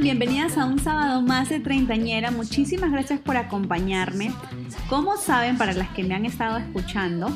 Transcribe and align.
Bienvenidas 0.00 0.56
a 0.56 0.64
un 0.64 0.78
sábado 0.78 1.22
más 1.22 1.48
de 1.48 1.58
Treintañera. 1.58 2.30
Muchísimas 2.30 2.92
gracias 2.92 3.18
por 3.18 3.36
acompañarme. 3.36 4.32
Como 4.88 5.16
saben, 5.16 5.58
para 5.58 5.72
las 5.72 5.88
que 5.88 6.04
me 6.04 6.14
han 6.14 6.24
estado 6.24 6.56
escuchando, 6.56 7.28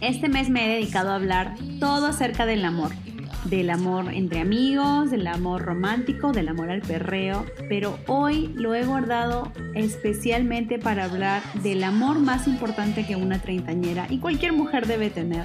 este 0.00 0.28
mes 0.28 0.50
me 0.50 0.66
he 0.66 0.74
dedicado 0.74 1.10
a 1.10 1.14
hablar 1.14 1.54
todo 1.78 2.06
acerca 2.06 2.44
del 2.44 2.64
amor. 2.64 2.90
Del 3.44 3.70
amor 3.70 4.12
entre 4.12 4.40
amigos, 4.40 5.12
del 5.12 5.28
amor 5.28 5.62
romántico, 5.62 6.32
del 6.32 6.48
amor 6.48 6.70
al 6.70 6.80
perreo. 6.80 7.46
Pero 7.68 8.00
hoy 8.08 8.48
lo 8.56 8.74
he 8.74 8.84
guardado 8.84 9.52
especialmente 9.76 10.80
para 10.80 11.04
hablar 11.04 11.40
del 11.62 11.84
amor 11.84 12.18
más 12.18 12.48
importante 12.48 13.06
que 13.06 13.14
una 13.14 13.38
treintañera 13.38 14.06
y 14.10 14.18
cualquier 14.18 14.54
mujer 14.54 14.88
debe 14.88 15.08
tener. 15.08 15.44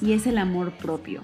Y 0.00 0.12
es 0.12 0.28
el 0.28 0.38
amor 0.38 0.70
propio. 0.70 1.22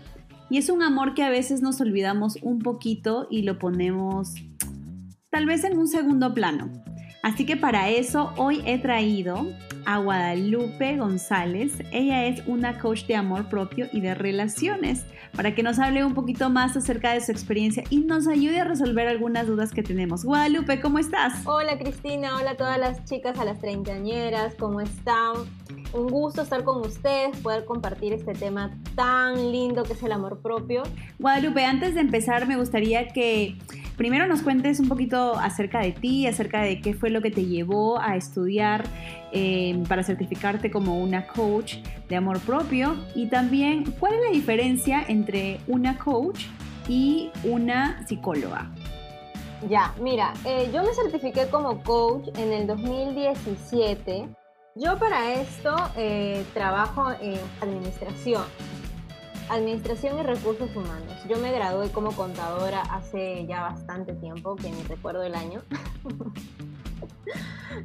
Y 0.49 0.59
es 0.59 0.69
un 0.69 0.83
amor 0.83 1.15
que 1.15 1.23
a 1.23 1.31
veces 1.31 1.61
nos 1.63 1.81
olvidamos 1.81 2.39
un 2.43 2.61
poquito 2.61 3.27
y 3.31 3.43
lo 3.43 3.59
ponemos 3.59 4.35
tal 5.31 5.47
vez 5.47 5.65
en 5.65 5.77
un 5.77 5.89
segundo 5.89 6.35
plano. 6.35 6.71
Así 7.23 7.45
que 7.45 7.57
para 7.57 7.91
eso 7.91 8.33
hoy 8.37 8.63
he 8.67 8.79
traído 8.79 9.47
a 9.85 9.99
Guadalupe 9.99 10.97
González. 10.97 11.73
Ella 11.93 12.27
es 12.27 12.43
una 12.47 12.79
coach 12.79 13.05
de 13.07 13.17
amor 13.17 13.49
propio 13.49 13.89
y 13.93 14.01
de 14.01 14.15
relaciones 14.15 15.05
para 15.35 15.55
que 15.55 15.63
nos 15.63 15.79
hable 15.79 16.05
un 16.05 16.15
poquito 16.15 16.51
más 16.51 16.77
acerca 16.77 17.13
de 17.13 17.21
su 17.21 17.33
experiencia 17.33 17.85
y 17.91 17.99
nos 17.99 18.27
ayude 18.27 18.61
a 18.61 18.65
resolver 18.65 19.09
algunas 19.09 19.47
dudas 19.47 19.73
que 19.73 19.83
tenemos. 19.83 20.25
Guadalupe, 20.25 20.81
¿cómo 20.81 20.99
estás? 20.99 21.47
Hola 21.47 21.79
Cristina, 21.79 22.37
hola 22.37 22.53
a 22.53 22.57
todas 22.57 22.79
las 22.79 23.05
chicas, 23.05 23.39
a 23.39 23.45
las 23.45 23.61
treintañeras, 23.61 24.55
¿cómo 24.55 24.81
están? 24.81 25.35
Un 25.93 26.09
gusto 26.09 26.43
estar 26.43 26.65
con 26.65 26.81
ustedes, 26.85 27.37
poder 27.39 27.65
compartir 27.65 28.13
este 28.13 28.35
tema 28.35 28.77
tan 28.95 29.53
lindo 29.53 29.85
que 29.85 29.93
es 29.93 30.03
el 30.03 30.13
amor 30.13 30.41
propio. 30.41 30.83
Guadalupe, 31.19 31.65
antes 31.65 31.95
de 31.95 32.01
empezar 32.01 32.47
me 32.47 32.57
gustaría 32.57 33.09
que 33.09 33.57
primero 33.97 34.27
nos 34.27 34.43
cuentes 34.43 34.81
un 34.81 34.89
poquito 34.89 35.39
acerca 35.39 35.81
de 35.81 35.93
ti, 35.93 36.27
acerca 36.27 36.63
de 36.63 36.81
qué 36.81 36.95
fue 36.95 37.06
lo 37.11 37.23
que 37.23 37.31
te 37.31 37.45
llevó 37.45 38.01
a 38.01 38.17
estudiar 38.17 38.85
eh, 39.33 39.83
para 39.89 40.03
certificarte 40.03 40.71
como 40.71 40.99
una 40.99 41.27
coach 41.27 41.77
de 42.09 42.17
amor 42.17 42.41
propio 42.41 42.97
y 43.15 43.27
también 43.27 43.85
cuál 43.99 44.15
es 44.15 44.21
la 44.23 44.31
diferencia 44.31 45.05
entre 45.09 45.61
una 45.67 45.99
coach 45.99 46.47
y 46.89 47.31
una 47.45 48.07
psicóloga. 48.07 48.71
Ya, 49.69 49.95
mira, 50.01 50.35
eh, 50.45 50.71
yo 50.73 50.83
me 50.83 50.93
certifiqué 50.95 51.49
como 51.49 51.83
coach 51.83 52.29
en 52.39 52.53
el 52.53 52.67
2017. 52.67 54.29
Yo 54.75 54.99
para 54.99 55.35
esto 55.35 55.75
eh, 55.97 56.45
trabajo 56.53 57.11
en 57.21 57.39
administración 57.63 58.43
Administración 59.49 60.19
y 60.19 60.23
Recursos 60.23 60.75
Humanos. 60.75 61.15
Yo 61.29 61.37
me 61.39 61.53
gradué 61.53 61.91
como 61.91 62.13
contadora 62.13 62.83
hace 62.83 63.47
ya 63.47 63.63
bastante 63.63 64.15
tiempo, 64.15 64.57
que 64.57 64.71
ni 64.71 64.83
recuerdo 64.83 65.23
el 65.23 65.35
año. 65.35 65.63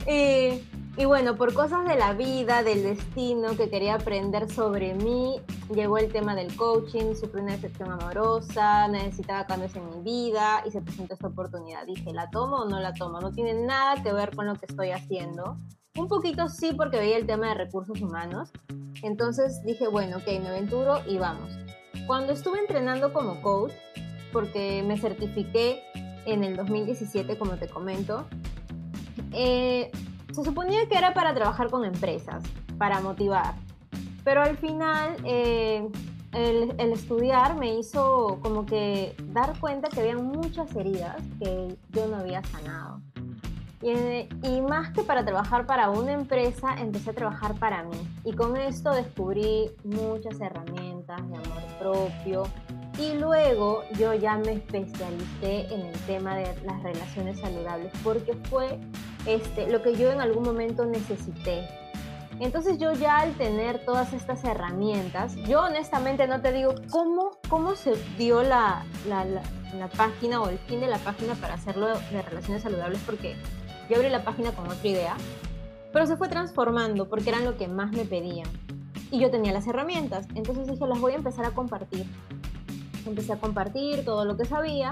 y, 0.08 1.06
bueno, 1.06 1.36
por 1.36 1.54
cosas 1.54 1.86
de 1.88 1.96
la 1.96 2.14
vida, 2.14 2.64
del 2.64 2.84
destino, 2.84 3.56
que 3.56 3.70
quería 3.70 3.96
aprender 3.96 4.52
sobre 4.52 4.94
mí, 4.94 5.42
llegó 5.74 5.98
el 5.98 6.12
tema 6.12 6.36
del 6.36 6.56
coaching, 6.56 7.16
sufrí 7.16 7.42
una 7.42 7.54
decepción 7.54 7.92
amorosa, 7.92 8.88
necesitaba 8.88 9.46
cambios 9.46 9.76
en 9.76 9.90
mi 9.90 10.02
vida 10.02 10.64
y 10.66 10.72
se 10.72 10.82
presentó 10.82 11.14
esta 11.14 11.28
oportunidad. 11.28 11.86
Dije, 11.86 12.14
¿la 12.14 12.30
tomo 12.30 12.58
o 12.58 12.70
no 12.70 12.80
la 12.80 12.94
tomo? 12.94 13.20
No 13.20 13.32
tiene 13.32 13.54
nada 13.54 14.02
que 14.04 14.14
ver 14.14 14.36
con 14.36 14.46
lo 14.48 14.56
que 14.56 14.66
estoy 14.66 14.92
haciendo. 14.92 15.58
Un 15.98 16.08
poquito 16.08 16.48
sí 16.48 16.72
porque 16.76 16.98
veía 17.00 17.18
el 17.18 17.26
tema 17.26 17.50
de 17.50 17.56
recursos 17.56 18.00
humanos, 18.02 18.52
entonces 19.04 19.62
dije, 19.66 19.88
bueno, 19.88 20.18
ok, 20.18 20.28
me 20.42 20.48
aventuro 20.48 21.02
y 21.06 21.18
vamos. 21.18 21.52
Cuando 22.08 22.32
estuve 22.32 22.60
entrenando 22.60 23.12
como 23.12 23.42
coach, 23.42 23.74
porque 24.32 24.84
me 24.84 24.98
certifiqué 24.98 25.84
en 26.26 26.44
el 26.44 26.56
2017, 26.56 27.38
como 27.38 27.58
te 27.58 27.68
comento, 27.68 28.28
eh, 29.34 29.92
se 30.32 30.44
suponía 30.44 30.88
que 30.88 30.98
era 30.98 31.14
para 31.14 31.34
trabajar 31.34 31.70
con 31.70 31.86
empresas, 31.86 32.44
para 32.78 33.02
motivar. 33.02 33.56
Pero 34.24 34.42
al 34.42 34.58
final, 34.58 35.16
eh, 35.26 35.88
el, 36.34 36.92
estudiar 36.92 37.56
me 37.56 37.76
hizo 37.76 38.40
como 38.42 38.66
que 38.66 39.16
dar 39.28 39.60
cuenta 39.60 39.90
que 39.90 40.02
había 40.02 40.18
muchas 40.18 40.74
heridas 40.76 41.18
que 41.40 41.76
yo 41.90 42.08
no 42.08 42.18
había 42.18 42.44
sanado. 42.44 43.02
Y, 43.82 44.62
más 44.62 44.92
que 44.92 45.02
para 45.02 45.26
trabajar 45.26 45.66
para 45.66 45.90
una 45.90 46.12
empresa, 46.12 46.76
empecé 46.80 47.10
a 47.10 47.14
trabajar 47.14 47.56
para 47.56 47.84
mí. 47.84 47.98
Y 48.24 48.34
con 48.34 48.56
esto 48.56 48.94
descubrí 48.94 49.72
muchas 49.84 50.40
herramientas 50.40 51.18
de 51.28 51.36
amor 51.36 51.64
propio. 51.80 52.44
Y 52.98 53.14
luego 53.14 53.84
yo 53.98 54.14
ya 54.14 54.38
me 54.38 54.54
especialicé 54.54 55.74
en 55.74 55.82
el 55.88 56.00
tema 56.02 56.36
de 56.36 56.54
las 56.64 56.84
relaciones 56.84 57.40
saludables 57.40 57.92
porque 58.04 58.34
fue 58.50 58.80
este, 59.26 59.70
lo 59.72 59.82
que 59.82 59.96
yo 59.96 60.12
en 60.12 60.22
algún 60.22 60.44
momento 60.44 60.86
necesité. 60.86 61.68
Entonces 62.40 62.80
yo 62.80 62.92
ya 62.94 63.20
al 63.20 63.34
tener 63.34 63.86
todas 63.86 64.14
estas 64.14 64.44
herramientas, 64.44 65.36
yo 65.48 65.62
honestamente 65.62 66.28
no 66.28 66.42
te 66.42 66.52
digo 66.52 66.74
cómo, 66.90 67.38
cómo 67.50 67.76
se 67.76 67.94
dio 68.18 68.42
la, 68.42 68.84
la, 69.08 69.26
la 69.26 69.88
página 69.90 70.42
o 70.42 70.50
el 70.50 70.58
fin 70.58 70.80
de 70.80 70.88
la 70.88 70.98
página 70.98 71.36
para 71.36 71.54
hacerlo 71.54 71.88
de 71.88 72.22
relaciones 72.24 72.64
saludables 72.64 73.00
porque 73.06 73.36
yo 73.90 73.98
abrí 73.98 74.10
la 74.10 74.24
página 74.24 74.52
con 74.54 74.66
otra 74.66 74.88
idea, 74.88 75.16
pero 75.94 76.08
se 76.08 76.18
fue 76.18 76.30
transformando 76.30 77.08
porque 77.10 77.30
eran 77.30 77.46
lo 77.46 77.58
que 77.58 77.68
más 77.68 77.92
me 77.92 78.06
pedían. 78.06 78.48
Y 79.12 79.20
yo 79.20 79.30
tenía 79.30 79.52
las 79.52 79.68
herramientas, 79.68 80.26
entonces 80.34 80.68
dije, 80.68 80.88
las 80.88 81.00
voy 81.00 81.12
a 81.12 81.18
empezar 81.18 81.46
a 81.46 81.52
compartir. 81.52 82.06
Empecé 83.06 83.34
a 83.34 83.38
compartir 83.38 84.06
todo 84.06 84.26
lo 84.26 84.38
que 84.38 84.46
sabía 84.46 84.92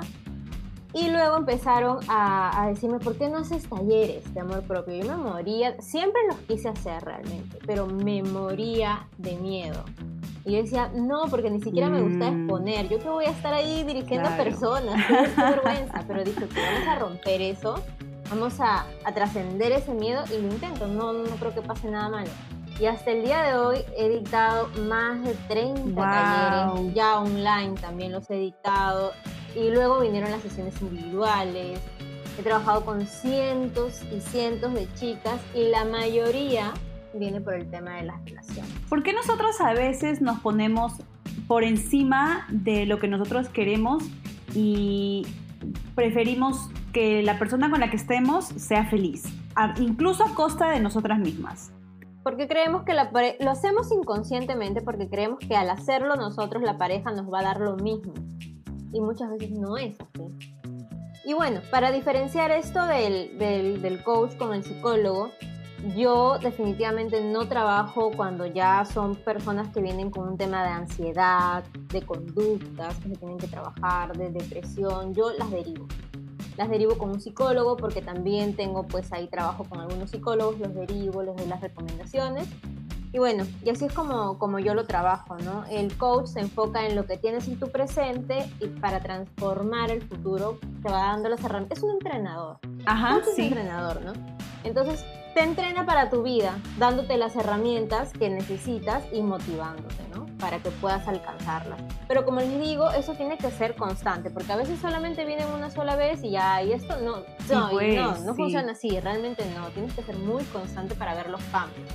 y 0.94 1.10
luego 1.10 1.38
empezaron 1.38 2.00
a, 2.08 2.68
decirme, 2.70 3.00
¿por 3.00 3.16
qué 3.16 3.30
no 3.30 3.38
haces 3.38 3.70
talleres 3.70 4.34
de 4.34 4.40
amor 4.40 4.64
propio? 4.64 4.96
Yo 4.96 5.06
me 5.06 5.18
moría, 5.18 5.80
siempre 5.82 6.22
los 6.28 6.38
quise 6.40 6.70
hacer 6.70 7.04
realmente, 7.04 7.60
pero 7.66 7.86
me 7.86 8.24
moría 8.24 9.08
de 9.18 9.36
miedo. 9.38 9.84
Y 10.46 10.54
yo 10.54 10.64
decía, 10.64 10.92
no, 10.96 11.26
porque 11.30 11.52
ni 11.52 11.62
siquiera 11.62 11.90
me 11.90 12.02
gusta 12.02 12.32
mm. 12.32 12.42
exponer. 12.42 12.90
Yo 12.90 12.98
que 13.00 13.10
voy 13.10 13.26
a 13.26 13.32
estar 13.32 13.54
ahí 13.54 13.84
dirigiendo 13.84 14.30
a 14.30 14.38
personas, 14.38 15.06
qué 15.06 15.14
vergüenza. 15.42 16.04
Pero 16.08 16.24
dije, 16.24 16.48
que 16.48 16.62
vamos 16.62 16.88
a 16.88 16.96
romper 16.96 17.42
eso 17.42 17.76
vamos 18.30 18.60
a, 18.60 18.86
trascender 19.14 19.72
ese 19.72 19.94
miedo 19.94 20.24
y 20.30 20.42
lo 20.42 20.50
intento, 20.50 20.88
no, 20.88 21.14
no 21.14 21.36
creo 21.38 21.54
que 21.54 21.62
pase 21.62 21.90
nada 21.90 22.10
malo. 22.10 22.30
Y 22.80 22.86
hasta 22.86 23.12
el 23.12 23.24
día 23.24 23.44
de 23.44 23.58
hoy 23.58 23.80
he 23.98 24.08
dictado 24.08 24.70
más 24.88 25.22
de 25.24 25.34
30 25.50 25.94
talleres, 25.96 26.94
ya 26.94 27.20
online 27.20 27.76
también 27.82 28.14
los 28.14 28.30
he 28.30 28.36
dictado. 28.36 29.12
Y 29.54 29.70
luego 29.70 30.00
vinieron 30.00 30.32
las 30.32 30.42
sesiones 30.42 30.82
individuales. 30.82 31.82
He 32.38 32.42
trabajado 32.42 32.86
con 32.86 33.06
cientos 33.06 34.02
y 34.16 34.22
cientos 34.22 34.74
de 34.74 34.88
chicas 34.94 35.42
y 35.54 35.68
la 35.68 35.84
mayoría 35.84 36.74
viene 37.14 37.42
por 37.42 37.56
el 37.56 37.70
tema 37.70 37.98
de 37.98 38.04
las 38.04 38.24
relaciones. 38.24 38.72
¿Por 38.88 39.04
qué 39.04 39.12
nosotros 39.12 39.60
a 39.60 39.74
veces 39.74 40.22
nos 40.22 40.40
ponemos 40.40 40.94
por 41.50 41.66
encima 41.66 42.48
de 42.50 42.86
lo 42.86 43.00
que 43.00 43.10
nosotros 43.10 43.50
queremos 43.50 44.06
y 44.56 45.28
preferimos 45.96 46.70
que 46.94 47.24
la 47.24 47.38
persona 47.38 47.70
con 47.70 47.82
la 47.82 47.90
que 47.90 47.98
estemos 47.98 48.46
sea 48.46 48.86
feliz, 48.86 49.26
incluso 49.80 50.24
a 50.24 50.34
costa 50.34 50.70
de 50.70 50.80
nosotras 50.80 51.20
mismas. 51.20 51.74
Porque 52.24 52.48
creemos 52.48 52.84
que 52.84 52.94
lo 52.94 53.52
hacemos 53.52 53.92
inconscientemente 53.92 54.82
porque 54.82 55.10
creemos 55.10 55.40
que 55.40 55.56
al 55.56 55.70
hacerlo 55.70 56.16
nosotros 56.16 56.62
la 56.64 56.78
pareja 56.78 57.12
nos 57.12 57.32
va 57.32 57.40
a 57.40 57.44
dar 57.44 57.62
lo 57.62 57.76
mismo. 57.78 58.14
Y 58.92 59.02
muchas 59.02 59.30
veces 59.32 59.52
no 59.52 59.78
es 59.78 59.98
así. 60.00 60.28
Y 61.26 61.34
bueno, 61.34 61.62
para 61.70 61.92
diferenciar 61.92 62.52
esto 62.52 62.86
del, 62.86 63.38
del, 63.38 63.82
del 63.82 64.04
coach 64.04 64.36
con 64.38 64.54
el 64.54 64.64
psicólogo, 64.64 65.30
yo 65.96 66.40
definitivamente 66.40 67.22
no 67.22 67.48
trabajo 67.48 68.12
cuando 68.16 68.46
ya 68.46 68.84
son 68.86 69.16
personas 69.16 69.70
que 69.70 69.82
vienen 69.82 70.12
con 70.12 70.28
un 70.28 70.38
tema 70.38 70.64
de 70.64 70.70
ansiedad, 70.70 71.64
de 71.92 72.02
conductas 72.02 72.96
que 72.98 73.10
se 73.10 73.16
tienen 73.16 73.38
que 73.38 73.48
trabajar, 73.48 74.16
de 74.18 74.30
depresión, 74.30 75.14
yo 75.14 75.32
las 75.38 75.50
derivo 75.52 75.88
las 76.60 76.70
derivo 76.70 76.98
con 76.98 77.10
un 77.10 77.22
psicólogo 77.22 77.78
porque 77.78 78.02
también 78.02 78.54
tengo 78.54 78.84
pues 78.84 79.14
ahí 79.14 79.28
trabajo 79.28 79.64
con 79.64 79.80
algunos 79.80 80.12
psicólogos, 80.12 80.60
los 80.60 80.76
derivo, 80.76 81.24
les 81.24 81.34
doy 81.38 81.48
las 81.48 81.62
recomendaciones. 81.62 82.50
Y 83.14 83.18
bueno, 83.18 83.48
y 83.64 83.70
así 83.70 83.86
es 83.86 83.94
como, 83.94 84.38
como 84.38 84.60
yo 84.60 84.74
lo 84.74 84.84
trabajo, 84.84 85.38
¿no? 85.38 85.64
El 85.68 85.96
coach 85.96 86.28
se 86.28 86.42
enfoca 86.42 86.86
en 86.86 86.98
lo 86.98 87.06
que 87.06 87.18
tienes 87.18 87.48
en 87.48 87.58
tu 87.58 87.70
presente 87.72 88.52
y 88.60 88.68
para 88.68 89.00
transformar 89.00 89.90
el 89.90 90.02
futuro 90.02 90.60
te 90.84 90.92
va 90.92 91.04
dando 91.04 91.30
las 91.30 91.42
herramientas. 91.46 91.78
Es 91.78 91.84
un 91.86 91.92
entrenador. 91.92 92.60
Ajá, 92.86 93.20
es 93.20 93.38
un 93.38 93.46
entrenador, 93.46 94.02
¿no? 94.04 94.12
Entonces, 94.66 95.06
te 95.34 95.42
entrena 95.42 95.86
para 95.86 96.10
tu 96.10 96.24
vida, 96.24 96.58
dándote 96.78 97.18
las 97.18 97.36
herramientas 97.36 98.14
que 98.14 98.30
necesitas 98.30 99.04
y 99.12 99.22
motivándote, 99.22 100.04
¿no? 100.14 100.26
Para 100.40 100.60
que 100.60 100.72
puedas 100.72 101.08
alcanzarlas. 101.08 101.80
Pero 102.08 102.26
como 102.26 102.40
les 102.40 102.60
digo, 102.60 102.90
eso 102.92 103.14
tiene 103.14 103.38
que 103.38 103.52
ser 103.52 103.76
constante, 103.76 104.30
porque 104.30 104.52
a 104.52 104.56
veces 104.56 104.80
solamente 104.80 105.26
vienen 105.26 105.48
una 105.48 105.70
sola 105.70 105.96
vez 105.96 106.24
y 106.24 106.32
ya, 106.32 106.64
y 106.64 106.74
esto 106.74 107.00
no, 107.02 107.18
no, 107.54 107.70
pues, 107.70 107.96
no, 107.96 108.18
no 108.20 108.36
funciona 108.36 108.72
así, 108.72 109.00
realmente 109.00 109.44
no, 109.56 109.68
tienes 109.70 109.94
que 109.94 110.04
ser 110.04 110.18
muy 110.18 110.44
constante 110.46 110.96
para 110.96 111.14
ver 111.14 111.30
los 111.30 111.42
cambios. 111.46 111.88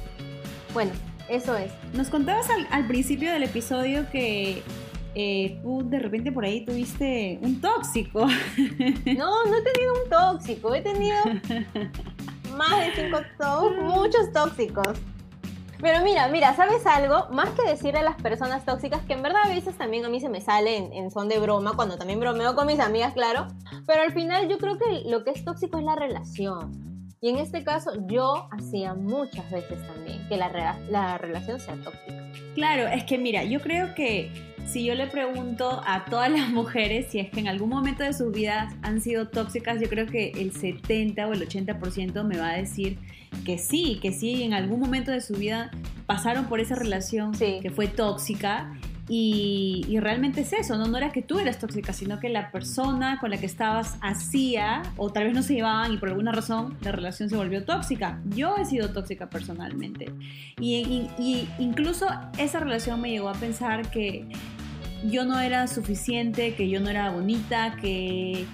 Bueno, 0.73 0.93
eso 1.29 1.57
es. 1.57 1.73
Nos 1.95 2.11
contabas 2.11 2.51
al, 2.51 2.67
al 2.71 2.87
principio 2.87 3.33
del 3.33 3.45
episodio 3.45 4.07
que 4.11 4.63
eh, 5.17 5.61
tú 5.63 5.89
de 5.89 6.01
repente 6.01 6.33
por 6.33 6.45
ahí 6.45 6.65
tuviste 6.65 7.39
un 7.41 7.61
tóxico. 7.61 8.27
No, 9.17 9.45
no 9.45 9.57
he 9.57 9.63
tenido 9.63 9.95
un 10.03 10.11
tóxico, 10.11 10.75
he 10.75 10.81
tenido 10.81 11.17
más 12.55 12.79
de 12.79 12.93
cinco 12.95 13.19
tóxicos, 13.39 13.77
muchos 13.83 14.33
tóxicos. 14.33 14.99
Pero 15.81 16.03
mira, 16.03 16.29
mira, 16.29 16.55
¿sabes 16.55 16.87
algo? 16.87 17.27
Más 17.31 17.51
que 17.51 17.69
decirle 17.69 18.01
a 18.01 18.03
las 18.03 18.17
personas 18.17 18.65
tóxicas, 18.65 19.03
que 19.03 19.13
en 19.13 19.23
verdad 19.23 19.43
a 19.45 19.49
veces 19.49 19.77
también 19.77 20.05
a 20.05 20.09
mí 20.09 20.21
se 20.21 20.29
me 20.29 20.41
sale 20.41 20.77
en, 20.77 20.93
en, 20.93 21.11
son 21.11 21.29
de 21.29 21.39
broma, 21.39 21.75
cuando 21.75 21.99
también 21.99 22.21
bromeo 22.21 22.55
con 22.55 22.67
mis 22.67 22.81
amigas, 22.81 23.13
claro, 23.13 23.49
pero 23.87 24.03
al 24.03 24.13
final 24.13 24.49
yo 24.49 24.59
creo 24.59 24.79
que 24.79 25.03
lo 25.07 25.25
que 25.25 25.33
es 25.33 25.45
tóxico 25.45 25.79
es 25.79 25.85
la 25.85 25.97
relación. 25.97 26.73
Y 27.21 27.31
en 27.31 27.39
este 27.39 27.65
caso 27.65 27.91
yo 28.07 28.49
hacía 28.51 28.95
muchas 28.95 29.51
veces 29.51 29.79
también 29.87 30.27
que 30.29 30.37
la, 30.37 30.79
la 30.91 31.19
relación 31.19 31.59
sea 31.59 31.75
tóxica. 31.77 32.23
Claro, 32.55 32.87
es 32.87 33.05
que 33.05 33.19
mira, 33.19 33.45
yo 33.45 33.61
creo 33.61 33.95
que 33.95 34.54
si 34.67 34.85
yo 34.85 34.95
le 34.95 35.07
pregunto 35.07 35.83
a 35.87 36.05
todas 36.07 36.31
las 36.31 36.49
mujeres 36.51 37.07
si 37.11 37.19
es 37.19 37.31
que 37.31 37.41
en 37.41 37.49
algún 37.49 37.69
momento 37.69 38.03
de 38.03 38.13
sus 38.13 38.33
vidas 38.33 38.75
han 38.83 39.01
sido 39.01 39.29
tóxicas, 39.29 39.81
yo 39.81 39.89
creo 39.89 40.07
que 40.07 40.31
el 40.31 40.53
70 40.53 41.27
o 41.27 41.33
el 41.33 41.47
80% 41.47 42.25
me 42.25 42.39
va 42.39 42.51
a 42.51 42.57
decir 42.57 42.99
que 43.45 43.59
sí, 43.59 43.99
que 44.01 44.13
sí, 44.13 44.43
en 44.43 44.55
algún 44.55 44.81
momento 44.81 45.11
de 45.11 45.21
su 45.21 45.35
vida 45.35 45.71
pasaron 46.07 46.47
por 46.47 46.61
esa 46.61 46.75
relación 46.75 47.33
que 47.33 47.71
fue 47.75 47.89
tóxica 47.89 48.73
y, 49.09 49.99
realmente 50.01 50.41
es 50.41 50.53
eso, 50.53 50.79
¿no? 50.79 50.87
no 50.87 50.97
era 50.97 51.13
que 51.13 51.21
tú 51.21 51.39
eras 51.39 51.59
tóxica, 51.59 51.93
sino 51.93 52.21
que 52.21 52.31
la 52.31 52.51
persona 52.51 53.19
con 53.21 53.31
la 53.31 53.39
que 53.39 53.47
estabas 53.47 53.97
hacía, 54.01 54.83
o 54.97 55.13
tal 55.13 55.25
vez 55.25 55.35
no 55.35 55.43
se 55.43 55.55
llevaban 55.55 55.93
y 55.93 55.99
por 55.99 56.09
alguna 56.09 56.33
razón 56.33 56.79
la 56.81 56.93
relación 56.93 57.29
se 57.29 57.37
volvió 57.37 57.65
tóxica. 57.65 58.21
Yo 58.27 58.57
he 58.57 58.65
sido 58.65 58.91
tóxica 58.93 59.29
personalmente. 59.29 60.13
Y, 60.59 61.09
y 61.19 61.49
incluso 61.59 62.07
esa 62.39 62.61
relación 62.61 63.01
me 63.01 63.11
llegó 63.11 63.29
a 63.29 63.35
pensar 63.35 63.91
que 63.91 64.27
yo 65.05 65.25
no 65.25 65.39
era 65.39 65.67
suficiente, 65.67 66.55
que 66.55 66.69
yo 66.71 66.81
no 66.81 66.89
era 66.89 67.11
bonita, 67.11 67.77
que 67.81 68.47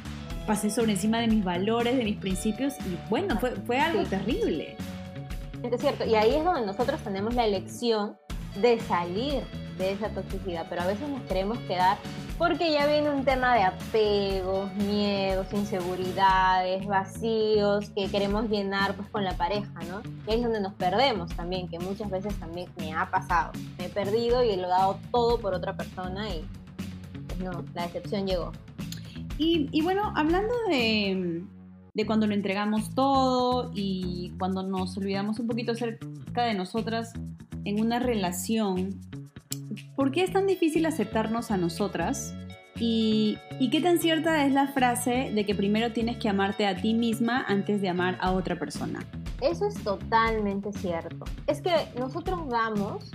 pasé 0.46 0.68
sobre 0.70 0.92
encima 0.92 1.20
de 1.20 1.28
mis 1.28 1.44
valores, 1.44 1.96
de 1.96 2.02
mis 2.02 2.16
principios, 2.16 2.74
y 2.80 2.98
bueno, 3.08 3.38
fue, 3.38 3.52
fue 3.66 3.78
algo 3.78 4.02
terrible. 4.02 4.76
Es 5.62 5.80
cierto, 5.80 6.04
y 6.04 6.16
ahí 6.16 6.34
es 6.34 6.44
donde 6.44 6.66
nosotros 6.66 7.00
tenemos 7.02 7.34
la 7.34 7.44
elección 7.44 8.16
de 8.60 8.80
salir 8.80 9.42
de 9.80 9.92
esa 9.92 10.10
toxicidad, 10.10 10.66
pero 10.68 10.82
a 10.82 10.86
veces 10.86 11.08
nos 11.08 11.22
queremos 11.22 11.58
quedar 11.60 11.98
porque 12.38 12.72
ya 12.72 12.86
viene 12.86 13.10
un 13.10 13.24
tema 13.24 13.54
de 13.54 13.62
apegos, 13.62 14.72
miedos, 14.76 15.46
inseguridades, 15.52 16.86
vacíos 16.86 17.90
que 17.90 18.08
queremos 18.08 18.48
llenar 18.48 18.94
pues 18.94 19.08
con 19.08 19.24
la 19.24 19.36
pareja, 19.36 19.72
¿no? 19.88 20.00
Y 20.26 20.30
ahí 20.30 20.36
es 20.36 20.42
donde 20.42 20.60
nos 20.60 20.74
perdemos 20.74 21.34
también, 21.34 21.68
que 21.68 21.78
muchas 21.78 22.10
veces 22.10 22.34
también 22.36 22.68
me 22.78 22.92
ha 22.92 23.10
pasado. 23.10 23.52
Me 23.78 23.86
he 23.86 23.88
perdido 23.88 24.42
y 24.42 24.56
lo 24.56 24.66
he 24.66 24.70
dado 24.70 24.98
todo 25.10 25.38
por 25.38 25.54
otra 25.54 25.76
persona 25.76 26.28
y 26.30 26.44
pues 27.26 27.40
no, 27.40 27.64
la 27.74 27.82
decepción 27.82 28.26
llegó. 28.26 28.52
Y, 29.36 29.68
y 29.72 29.82
bueno, 29.82 30.12
hablando 30.14 30.54
de, 30.68 31.42
de 31.94 32.06
cuando 32.06 32.26
lo 32.26 32.34
entregamos 32.34 32.94
todo 32.94 33.70
y 33.74 34.32
cuando 34.38 34.62
nos 34.62 34.96
olvidamos 34.96 35.38
un 35.40 35.46
poquito 35.46 35.72
acerca 35.72 36.44
de 36.44 36.54
nosotras 36.54 37.12
en 37.64 37.80
una 37.80 37.98
relación, 37.98 38.98
¿por 40.00 40.12
qué 40.12 40.22
es 40.22 40.32
tan 40.32 40.46
difícil 40.46 40.86
aceptarnos 40.86 41.50
a 41.50 41.58
nosotras? 41.58 42.34
¿Y, 42.76 43.36
qué 43.70 43.82
tan 43.82 43.98
cierta 43.98 44.46
es 44.46 44.52
la 44.54 44.68
frase 44.68 45.30
de 45.34 45.44
que 45.44 45.54
primero 45.54 45.92
tienes 45.92 46.16
que 46.16 46.30
amarte 46.30 46.66
a 46.66 46.74
ti 46.74 46.94
misma 46.94 47.44
antes 47.46 47.82
de 47.82 47.90
amar 47.90 48.16
a 48.22 48.32
otra 48.32 48.58
persona? 48.58 49.00
Eso 49.42 49.66
es 49.66 49.74
totalmente 49.84 50.72
cierto. 50.72 51.26
Es 51.46 51.60
que 51.60 51.70
nosotros 51.98 52.48
damos 52.48 53.10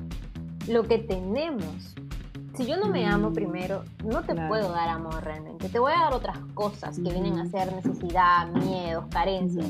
lo 0.68 0.84
que 0.84 1.00
tenemos. 1.00 1.96
Si 2.56 2.68
yo 2.68 2.78
no 2.78 2.88
me 2.90 3.08
amo 3.08 3.32
mm, 3.32 3.34
primero, 3.34 3.84
no 4.04 4.22
te 4.22 4.36
puedo 4.36 4.72
dar 4.72 4.90
amor 4.90 5.24
realmente. 5.24 5.70
Te 5.70 5.80
voy 5.80 5.92
a 5.92 6.02
dar 6.02 6.14
otras 6.14 6.38
cosas 6.54 6.98
que 6.98 7.10
vienen 7.10 7.40
a 7.40 7.48
ser 7.48 7.74
necesidad, 7.74 8.48
miedos, 8.50 9.06
carencias. 9.10 9.66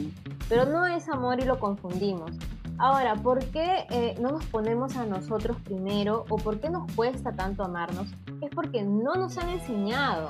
Pero 0.49 0.65
no 0.65 0.85
es 0.85 1.07
amor 1.07 1.39
y 1.39 1.45
lo 1.45 1.59
confundimos. 1.59 2.31
Ahora, 2.77 3.15
¿por 3.15 3.43
qué 3.45 3.85
eh, 3.89 4.15
no 4.19 4.31
nos 4.31 4.45
ponemos 4.45 4.97
a 4.97 5.05
nosotros 5.05 5.57
primero 5.63 6.25
o 6.29 6.35
por 6.35 6.59
qué 6.59 6.69
nos 6.69 6.91
cuesta 6.91 7.31
tanto 7.31 7.63
amarnos? 7.63 8.07
Es 8.41 8.49
porque 8.53 8.83
no 8.83 9.15
nos 9.15 9.37
han 9.37 9.49
enseñado. 9.49 10.27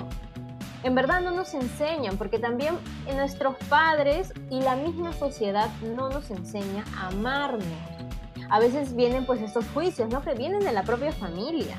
En 0.83 0.93
verdad 0.93 1.21
no 1.21 1.31
nos 1.31 1.55
enseñan, 1.55 2.17
porque 2.17 2.37
también 2.37 2.77
nuestros 3.15 3.55
padres 3.67 4.31
y 4.51 4.61
la 4.61 4.75
misma 4.75 5.13
sociedad 5.13 5.69
no 5.95 6.09
nos 6.09 6.29
enseña 6.29 6.83
a 6.95 7.07
amarnos. 7.07 7.65
A 8.51 8.59
veces 8.59 8.95
vienen 8.95 9.25
pues 9.25 9.41
estos 9.41 9.65
juicios, 9.73 10.09
¿no? 10.09 10.21
Que 10.21 10.35
vienen 10.35 10.59
de 10.59 10.71
la 10.71 10.83
propia 10.83 11.11
familia. 11.11 11.75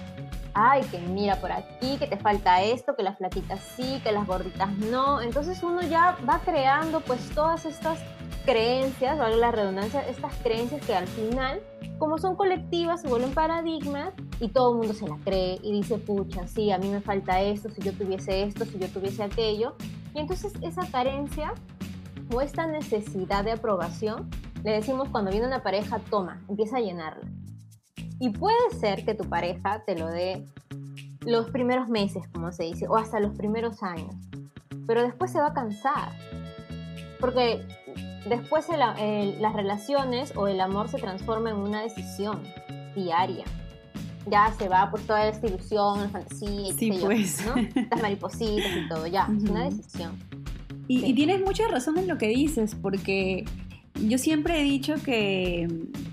Ay, 0.54 0.82
que 0.90 0.98
mira 0.98 1.36
por 1.36 1.52
aquí, 1.52 1.96
que 1.98 2.08
te 2.08 2.16
falta 2.16 2.62
esto, 2.62 2.96
que 2.96 3.04
las 3.04 3.18
flaquitas 3.18 3.60
sí, 3.76 4.00
que 4.02 4.10
las 4.10 4.26
gorditas 4.26 4.76
no. 4.78 5.20
Entonces 5.20 5.62
uno 5.62 5.82
ya 5.82 6.16
va 6.28 6.40
creando 6.44 7.00
pues 7.00 7.30
todas 7.30 7.64
estas 7.64 8.00
creencias, 8.46 9.18
vale 9.18 9.36
la 9.36 9.50
redundancia, 9.50 10.08
estas 10.08 10.34
creencias 10.36 10.86
que 10.86 10.94
al 10.94 11.06
final, 11.08 11.60
como 11.98 12.16
son 12.16 12.36
colectivas, 12.36 13.02
se 13.02 13.08
vuelven 13.08 13.34
paradigmas 13.34 14.14
y 14.40 14.48
todo 14.48 14.72
el 14.72 14.78
mundo 14.78 14.94
se 14.94 15.06
la 15.06 15.18
cree 15.24 15.58
y 15.62 15.72
dice, 15.72 15.98
pucha, 15.98 16.46
sí, 16.46 16.70
a 16.70 16.78
mí 16.78 16.88
me 16.88 17.00
falta 17.00 17.42
esto, 17.42 17.68
si 17.68 17.82
yo 17.82 17.92
tuviese 17.92 18.44
esto, 18.44 18.64
si 18.64 18.78
yo 18.78 18.88
tuviese 18.88 19.22
aquello. 19.24 19.74
Y 20.14 20.20
entonces 20.20 20.52
esa 20.62 20.86
carencia 20.90 21.52
o 22.32 22.40
esta 22.40 22.66
necesidad 22.66 23.44
de 23.44 23.52
aprobación, 23.52 24.30
le 24.62 24.72
decimos 24.72 25.08
cuando 25.10 25.30
viene 25.30 25.46
una 25.46 25.62
pareja, 25.62 25.98
toma, 26.08 26.40
empieza 26.48 26.78
a 26.78 26.80
llenarla. 26.80 27.28
Y 28.18 28.30
puede 28.30 28.70
ser 28.80 29.04
que 29.04 29.14
tu 29.14 29.28
pareja 29.28 29.82
te 29.84 29.98
lo 29.98 30.06
dé 30.06 30.46
los 31.20 31.50
primeros 31.50 31.88
meses, 31.88 32.22
como 32.32 32.52
se 32.52 32.62
dice, 32.62 32.86
o 32.88 32.96
hasta 32.96 33.20
los 33.20 33.36
primeros 33.36 33.82
años, 33.82 34.14
pero 34.86 35.02
después 35.02 35.32
se 35.32 35.40
va 35.40 35.48
a 35.48 35.52
cansar. 35.52 36.12
Porque 37.20 37.66
Después 38.28 38.66
las 38.68 39.52
relaciones 39.52 40.32
o 40.36 40.48
el 40.48 40.60
amor 40.60 40.88
se 40.88 40.98
transforma 40.98 41.50
en 41.50 41.56
una 41.56 41.82
decisión 41.82 42.42
diaria. 42.94 43.44
Ya 44.28 44.52
se 44.58 44.68
va 44.68 44.90
pues 44.90 45.06
toda 45.06 45.28
esta 45.28 45.46
ilusión, 45.46 46.00
la 46.00 46.08
fantasía, 46.08 46.74
sí, 46.76 46.98
pues. 47.00 47.44
las 47.90 48.02
maripositas 48.02 48.72
y 48.76 48.88
todo, 48.88 49.06
ya, 49.06 49.28
es 49.36 49.48
una 49.48 49.64
decisión. 49.64 50.18
Y, 50.88 51.04
y, 51.04 51.14
tienes 51.14 51.40
mucha 51.40 51.68
razón 51.68 51.98
en 51.98 52.08
lo 52.08 52.18
que 52.18 52.28
dices, 52.28 52.74
porque 52.74 53.44
yo 53.94 54.18
siempre 54.18 54.60
he 54.60 54.64
dicho 54.64 54.94
que, 55.04 55.68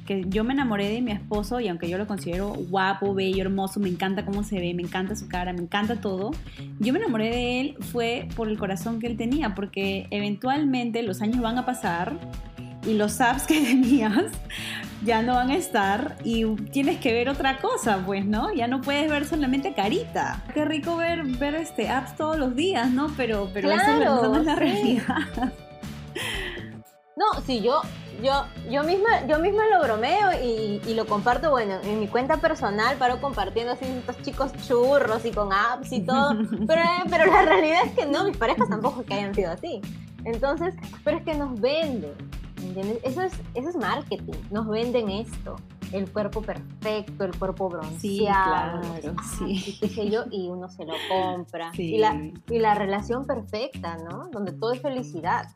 que, 0.05 0.25
yo 0.27 0.43
me 0.43 0.53
enamoré 0.53 0.89
de 0.89 1.01
mi 1.01 1.11
esposo 1.11 1.59
y 1.59 1.67
aunque 1.67 1.89
yo 1.89 1.97
lo 1.97 2.07
considero 2.07 2.49
guapo, 2.49 3.13
bello, 3.13 3.41
hermoso, 3.41 3.79
me 3.79 3.89
encanta 3.89 4.25
cómo 4.25 4.43
se 4.43 4.59
ve, 4.59 4.73
me 4.73 4.83
encanta 4.83 5.15
su 5.15 5.27
cara, 5.27 5.53
me 5.53 5.61
encanta 5.61 6.01
todo, 6.01 6.31
yo 6.79 6.93
me 6.93 6.99
enamoré 6.99 7.29
de 7.29 7.61
él 7.61 7.77
fue 7.79 8.27
por 8.35 8.47
el 8.47 8.57
corazón 8.57 8.99
que 8.99 9.07
él 9.07 9.17
tenía, 9.17 9.55
porque 9.55 10.07
eventualmente 10.11 11.01
los 11.03 11.21
años 11.21 11.41
van 11.41 11.57
a 11.57 11.65
pasar 11.65 12.13
y 12.85 12.93
los 12.93 13.21
apps 13.21 13.43
que 13.43 13.59
tenías 13.61 14.31
ya 15.03 15.21
no 15.21 15.35
van 15.35 15.49
a 15.49 15.55
estar 15.55 16.17
y 16.23 16.45
tienes 16.71 16.99
que 16.99 17.13
ver 17.13 17.29
otra 17.29 17.57
cosa, 17.57 18.01
pues, 18.05 18.25
¿no? 18.25 18.53
Ya 18.53 18.67
no 18.67 18.81
puedes 18.81 19.09
ver 19.09 19.25
solamente 19.25 19.73
carita. 19.73 20.43
Qué 20.53 20.65
rico 20.65 20.95
ver, 20.95 21.23
ver 21.23 21.55
este 21.55 21.89
apps 21.89 22.15
todos 22.15 22.37
los 22.37 22.55
días, 22.55 22.89
¿no? 22.89 23.11
Pero, 23.17 23.49
pero 23.53 23.71
eso, 23.71 24.29
no 24.29 24.37
es 24.37 24.45
la 24.45 24.55
realidad. 24.55 25.53
No, 27.15 27.41
sí, 27.45 27.61
yo, 27.61 27.81
yo, 28.23 28.45
yo 28.69 28.83
misma, 28.83 29.27
yo 29.27 29.39
misma 29.39 29.63
lo 29.67 29.83
bromeo 29.83 30.31
y, 30.41 30.93
lo 30.93 31.05
comparto, 31.05 31.51
bueno, 31.51 31.75
en 31.83 31.99
mi 31.99 32.07
cuenta 32.07 32.37
personal, 32.37 32.97
paro 32.97 33.21
compartiendo 33.21 33.73
así 33.73 33.85
estos 33.85 34.21
chicos 34.21 34.51
churros 34.67 35.23
y 35.25 35.31
con 35.31 35.53
apps 35.53 35.91
y 35.91 36.01
todo. 36.01 36.31
pero, 36.67 36.81
pero 37.09 37.25
la 37.25 37.43
realidad 37.43 37.81
es 37.85 37.91
que 37.91 38.05
no, 38.05 38.25
mis 38.25 38.37
parejas 38.37 38.69
tampoco 38.69 39.03
que 39.03 39.13
hayan 39.13 39.35
sido 39.35 39.51
así. 39.51 39.81
Entonces, 40.25 40.73
pero 41.03 41.17
es 41.17 41.23
que 41.23 41.35
nos 41.35 41.59
venden. 41.59 42.13
¿entiendes? 42.63 42.99
Eso 43.03 43.21
es, 43.21 43.33
eso 43.53 43.69
es 43.69 43.75
marketing. 43.75 44.33
Nos 44.51 44.67
venden 44.67 45.09
esto. 45.09 45.57
El 45.91 46.11
cuerpo 46.11 46.41
perfecto, 46.41 47.25
el 47.25 47.37
cuerpo 47.37 47.69
bronceado. 47.69 47.99
Sí, 47.99 48.25
claro, 48.25 49.15
sí. 49.37 49.77
Y, 49.81 49.89
qué 49.89 50.09
yo, 50.09 50.23
y 50.31 50.47
uno 50.49 50.69
se 50.69 50.85
lo 50.85 50.93
compra. 51.07 51.71
Y, 51.77 51.99
la, 51.99 52.31
y 52.49 52.59
la 52.59 52.73
relación 52.73 53.27
perfecta, 53.27 53.97
¿no? 53.97 54.29
Donde 54.31 54.53
todo 54.53 54.71
es 54.71 54.81
felicidad. 54.81 55.47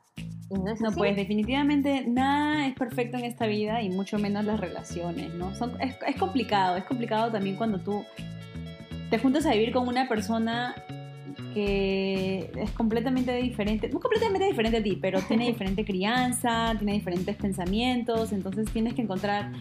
No, 0.50 0.92
pues 0.96 1.16
definitivamente 1.16 2.06
nada 2.08 2.68
es 2.68 2.75
perfecto 2.75 3.18
en 3.18 3.25
esta 3.25 3.48
vida 3.48 3.82
y 3.82 3.89
mucho 3.89 4.18
menos 4.18 4.46
las 4.46 4.60
relaciones, 4.60 5.34
¿no? 5.34 5.51
es, 5.51 6.16
complicado, 6.16 6.77
es 6.77 6.86
complicado 6.86 7.32
también 7.32 7.58
cuando 7.58 7.80
tú 7.80 8.06
te 9.10 9.20
juntas 9.20 9.46
a 9.46 9.51
vivir 9.51 9.74
con 9.74 9.88
una 9.88 10.08
persona 10.08 10.74
que 11.54 12.50
es 12.56 12.72
completamente 12.72 13.36
diferente, 13.36 13.89
no 13.89 14.00
completamente 14.00 14.48
diferente 14.48 14.77
a 14.77 14.84
ti, 14.84 14.98
pero 15.01 15.22
tiene 15.22 15.48
diferente 15.48 15.84
crianza, 15.84 16.74
tiene 16.77 16.94
diferentes 16.94 17.36
pensamientos, 17.36 18.32
entonces 18.32 18.70
tienes 18.72 18.94
que 18.94 19.01
encontrar 19.01 19.51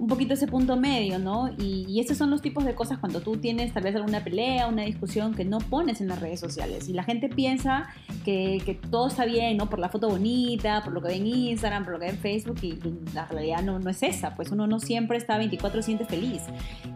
un 0.00 0.06
poquito 0.06 0.32
ese 0.32 0.46
punto 0.46 0.76
medio, 0.76 1.18
¿no? 1.18 1.50
Y, 1.58 1.84
y, 1.86 2.00
estos 2.00 2.16
son 2.16 2.30
los 2.30 2.40
tipos 2.40 2.64
de 2.64 2.74
cosas 2.74 2.98
cuando 2.98 3.20
tú 3.20 3.36
tienes 3.36 3.74
tal 3.74 3.82
vez 3.82 3.94
alguna 3.94 4.24
pelea, 4.24 4.66
una 4.66 4.82
discusión 4.82 5.34
que 5.34 5.44
no 5.44 5.58
pones 5.58 6.00
en 6.00 6.08
las 6.08 6.20
redes 6.20 6.40
sociales. 6.40 6.88
Y 6.88 6.94
la 6.94 7.04
gente 7.04 7.28
piensa 7.28 7.86
que, 8.24 8.62
que 8.64 8.74
todo 8.74 9.08
está 9.08 9.26
bien, 9.26 9.58
¿no? 9.58 9.68
Por 9.68 9.78
la 9.78 9.90
foto 9.90 10.08
bonita, 10.08 10.82
por 10.82 10.94
lo 10.94 11.02
que 11.02 11.08
ve 11.08 11.16
en 11.16 11.26
Instagram, 11.26 11.84
por 11.84 11.92
lo 11.92 11.98
que 11.98 12.06
ve 12.06 12.12
en 12.12 12.18
Facebook, 12.18 12.58
y, 12.62 12.78
la 13.12 13.26
realidad 13.26 13.62
no, 13.62 13.78
no, 13.78 13.90
es 13.90 14.02
esa. 14.02 14.34
Pues 14.36 14.50
uno 14.50 14.66
no 14.66 14.80
siempre 14.80 15.18
está 15.18 15.36
24 15.36 15.82
siente 15.82 16.06
feliz. 16.06 16.44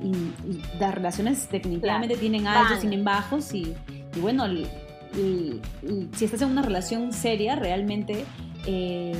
Y, 0.02 0.80
las 0.80 0.94
relaciones 0.94 1.46
definitivamente 1.50 2.16
tienen 2.16 2.46
altos, 2.46 2.80
tienen 2.80 3.04
bajos, 3.04 3.52
y, 3.52 3.74
bueno, 4.22 4.46
si 5.12 6.24
estás 6.24 6.40
en 6.40 6.48
una 6.48 6.62
relación 6.62 7.12
seria, 7.12 7.54
realmente... 7.54 8.24
Eh, 8.66 9.12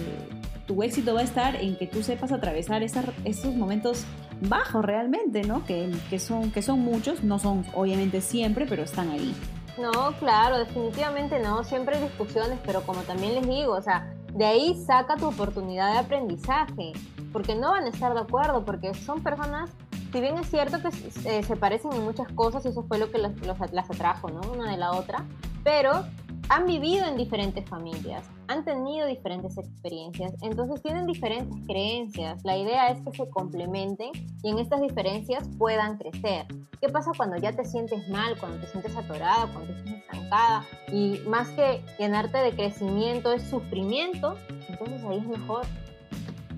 tu 0.66 0.83
éxito 0.83 1.14
va 1.14 1.21
a 1.21 1.25
estar 1.25 1.56
en 1.56 1.76
que 1.76 1.87
tú 1.87 2.02
sepas 2.02 2.33
atravesar 2.33 2.83
esos 2.83 3.54
momentos 3.54 4.04
bajos 4.40 4.85
realmente, 4.85 5.42
¿no? 5.42 5.64
Que, 5.64 5.90
que, 6.11 6.18
son, 6.18 6.50
que 6.50 6.62
son 6.62 6.80
muchos, 6.80 7.23
no 7.23 7.38
son 7.38 7.64
obviamente 7.75 8.21
siempre, 8.21 8.66
pero 8.66 8.83
están 8.83 9.11
ahí. 9.11 9.35
No, 9.78 10.12
claro, 10.18 10.59
definitivamente 10.59 11.40
no, 11.40 11.64
siempre 11.64 11.97
hay 11.97 12.04
discusiones, 12.04 12.59
pero 12.64 12.83
como 12.83 13.00
también 13.02 13.35
les 13.35 13.47
digo, 13.47 13.73
o 13.73 13.83
sea, 13.83 14.14
de 14.33 14.44
ahí 14.44 14.75
saca 14.87 15.16
tu 15.16 15.26
oportunidad 15.26 15.92
de 15.92 15.99
aprendizaje, 15.99 16.92
porque 17.33 17.54
no 17.54 17.73
van 17.73 17.85
a 17.85 17.88
estar 17.88 18.14
de 18.14 18.21
acuerdo, 18.21 18.64
porque 18.64 18.94
son 18.94 19.23
personas, 19.23 19.71
si 20.12 20.21
bien 20.21 20.38
es 20.38 20.49
cierto 20.49 20.78
que 20.80 20.88
eh, 21.28 21.42
se 21.42 21.56
parecen 21.56 21.92
en 21.92 22.04
muchas 22.04 22.28
cosas, 22.33 22.64
y 22.64 22.68
eso 22.68 22.85
fue 22.85 22.99
lo 22.99 23.11
que 23.11 23.18
las 23.18 23.90
atrajo, 23.90 24.30
¿no? 24.30 24.40
Una 24.52 24.71
de 24.71 24.76
la 24.76 24.92
otra, 24.92 25.25
pero 25.64 26.04
han 26.48 26.66
vivido 26.66 27.06
en 27.06 27.16
diferentes 27.16 27.68
familias, 27.68 28.28
han 28.48 28.64
tenido 28.64 29.06
diferentes 29.06 29.56
experiencias, 29.56 30.34
entonces 30.42 30.82
tienen 30.82 31.06
diferentes 31.06 31.56
creencias. 31.66 32.44
La 32.44 32.56
idea 32.56 32.90
es 32.90 33.00
que 33.00 33.12
se 33.12 33.28
complementen 33.30 34.10
y 34.42 34.50
en 34.50 34.58
estas 34.58 34.80
diferencias 34.80 35.48
puedan 35.58 35.96
crecer. 35.96 36.46
¿Qué 36.80 36.88
pasa 36.88 37.12
cuando 37.16 37.36
ya 37.36 37.52
te 37.52 37.64
sientes 37.64 38.08
mal, 38.08 38.38
cuando 38.38 38.58
te 38.58 38.66
sientes 38.66 38.94
atorada, 38.96 39.46
cuando 39.52 39.72
te 39.72 39.82
sientes 39.82 40.04
estancada 40.04 40.64
y 40.92 41.20
más 41.26 41.48
que 41.50 41.82
llenarte 41.98 42.38
de 42.38 42.52
crecimiento 42.52 43.32
es 43.32 43.42
sufrimiento? 43.44 44.36
Entonces 44.68 45.02
ahí 45.04 45.18
es 45.18 45.26
mejor, 45.26 45.62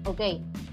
ok, 0.05 0.21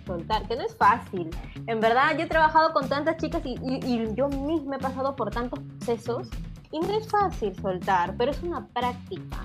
soltar, 0.08 0.48
que 0.48 0.56
no 0.56 0.64
es 0.64 0.76
fácil. 0.76 1.30
En 1.68 1.80
verdad, 1.80 2.18
yo 2.18 2.26
he 2.26 2.28
trabajado 2.28 2.74
con 2.74 2.90
tantas 2.90 3.18
chicas 3.18 3.44
y, 3.46 3.58
y 3.64 4.16
yo 4.16 4.28
misma 4.28 4.78
he 4.78 4.80
pasado 4.80 5.16
por 5.16 5.30
tantos 5.30 5.60
procesos 5.60 6.30
y 6.74 6.80
no 6.80 6.98
es 6.98 7.08
fácil 7.08 7.56
soltar, 7.62 8.16
pero 8.18 8.32
es 8.32 8.42
una 8.42 8.66
práctica. 8.68 9.38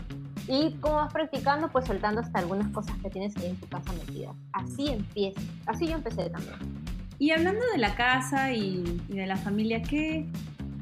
Y 0.49 0.73
como 0.81 0.95
vas 0.95 1.13
practicando, 1.13 1.69
pues 1.69 1.85
soltando 1.85 2.23
hasta 2.23 2.39
algunas 2.39 2.73
cosas 2.73 2.97
que 3.03 3.11
tienes 3.11 3.37
en 3.37 3.55
tu 3.57 3.69
casa 3.69 3.93
metidas. 3.93 4.35
Así 4.55 4.89
empieza. 4.89 5.41
Así 5.67 5.87
yo 5.87 5.97
empecé 5.97 6.31
también. 6.31 6.57
Y 7.19 7.33
hablando 7.33 7.61
de 7.71 7.79
la 7.79 7.95
casa 7.95 8.53
y, 8.53 9.03
de 9.09 9.27
la 9.27 9.37
familia, 9.37 9.83
¿qué, 9.83 10.27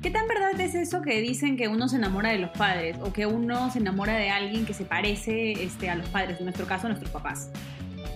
¿qué 0.02 0.10
tan 0.12 0.28
verdad 0.28 0.58
es 0.60 0.76
eso 0.76 1.02
que 1.02 1.20
dicen 1.20 1.56
que 1.56 1.66
uno 1.66 1.88
se 1.88 1.96
enamora 1.96 2.30
de 2.30 2.38
los 2.38 2.50
padres 2.50 2.96
o 3.02 3.12
que 3.12 3.26
uno 3.26 3.68
se 3.72 3.80
enamora 3.80 4.14
de 4.14 4.30
alguien 4.30 4.66
que 4.66 4.74
se 4.74 4.84
parece 4.84 5.64
este, 5.64 5.90
a 5.90 5.96
los 5.96 6.08
padres, 6.10 6.38
en 6.38 6.44
nuestro 6.44 6.66
caso, 6.66 6.86
a 6.86 6.90
nuestros 6.90 7.10
papás? 7.10 7.50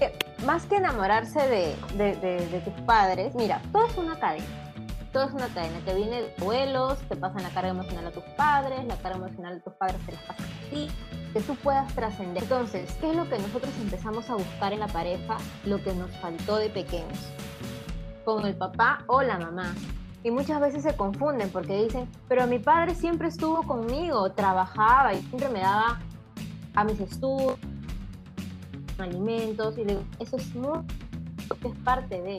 Eh, 0.01 0.13
más 0.47 0.67
que 0.67 0.77
enamorarse 0.77 1.41
de, 1.41 1.75
de, 1.97 2.15
de 2.47 2.61
tus 2.61 2.75
padres, 2.85 3.35
mira, 3.35 3.61
todo 3.73 3.89
es 3.89 3.97
una 3.97 4.17
cadena 4.21 4.70
todo 5.13 5.25
es 5.25 5.33
una 5.33 5.49
cadena 5.49 5.81
que 5.85 5.95
viene 5.95 6.23
de 6.23 6.35
abuelos, 6.39 6.99
te 7.09 7.17
pasan 7.17 7.43
la 7.43 7.51
carga 7.51 7.71
emocional 7.71 8.07
a 8.07 8.11
tus 8.13 8.23
padres, 8.37 8.85
la 8.87 8.97
carga 8.97 9.19
emocional 9.19 9.55
de 9.55 9.61
tus 9.61 9.73
padres 9.75 9.97
te 10.07 10.13
la 10.13 10.21
pasan 10.21 10.47
a 10.47 10.71
ti, 10.71 10.89
que 11.33 11.41
tú 11.41 11.55
puedas 11.57 11.93
trascender. 11.95 12.43
Entonces, 12.43 12.93
¿qué 13.01 13.11
es 13.11 13.17
lo 13.17 13.29
que 13.29 13.39
nosotros 13.39 13.73
empezamos 13.81 14.31
a 14.31 14.35
buscar 14.35 14.73
en 14.73 14.81
la 14.81 14.87
pareja? 14.87 15.37
Lo 15.65 15.83
que 15.83 15.93
nos 15.95 16.11
faltó 16.19 16.57
de 16.57 16.71
pequeños, 16.71 17.19
con 18.25 18.47
el 18.47 18.55
papá 18.55 19.05
o 19.09 19.23
la 19.23 19.39
mamá. 19.39 19.75
Y 20.23 20.31
muchas 20.31 20.61
veces 20.61 20.83
se 20.83 20.95
confunden 20.97 21.51
porque 21.51 21.85
dicen, 21.85 22.09
pero 22.29 22.47
mi 22.47 22.59
padre 22.59 22.95
siempre 22.95 23.29
estuvo 23.29 23.63
conmigo, 23.63 24.31
trabajaba 24.33 25.15
y 25.15 25.23
siempre 25.23 25.49
me 25.49 25.61
daba 25.61 25.99
a 26.75 26.85
mis 26.85 27.01
estudios, 27.01 27.59
alimentos, 28.99 29.77
y 29.79 29.85
digo, 29.85 30.05
eso 30.19 30.37
es 30.37 30.55
muy, 30.55 30.79
es 31.49 31.79
parte 31.85 32.21
de 32.21 32.37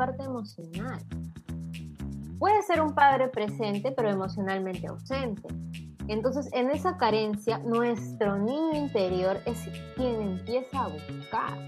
parte 0.00 0.22
emocional. 0.22 0.98
Puede 2.38 2.62
ser 2.62 2.80
un 2.80 2.94
padre 2.94 3.28
presente, 3.28 3.92
pero 3.92 4.08
emocionalmente 4.08 4.86
ausente. 4.86 5.46
Entonces, 6.08 6.48
en 6.54 6.70
esa 6.70 6.96
carencia, 6.96 7.58
nuestro 7.58 8.38
niño 8.38 8.76
interior 8.76 9.42
es 9.44 9.68
quien 9.96 10.22
empieza 10.22 10.84
a 10.84 10.88
buscar 10.88 11.58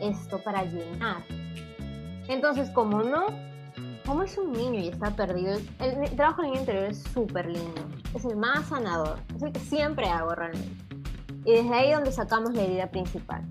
esto 0.00 0.40
para 0.44 0.62
llenar. 0.62 1.24
Entonces, 2.28 2.70
como 2.70 3.02
no, 3.02 3.26
como 4.06 4.22
es 4.22 4.38
un 4.38 4.52
niño 4.52 4.78
y 4.78 4.86
está 4.86 5.10
perdido, 5.16 5.58
el, 5.80 6.14
trabajo 6.14 6.42
del 6.42 6.52
niño 6.52 6.60
interior 6.60 6.84
es 6.84 7.02
súper 7.12 7.46
lindo. 7.46 7.82
Es 8.14 8.24
el 8.24 8.36
más 8.36 8.68
sanador. 8.68 9.18
Es 9.34 9.42
el 9.42 9.50
que 9.50 9.58
siempre 9.58 10.08
hago 10.08 10.36
realmente. 10.36 10.84
Y 11.44 11.50
desde 11.54 11.74
ahí 11.74 11.90
donde 11.90 12.12
sacamos 12.12 12.54
la 12.54 12.62
herida 12.62 12.86
principal. 12.92 13.42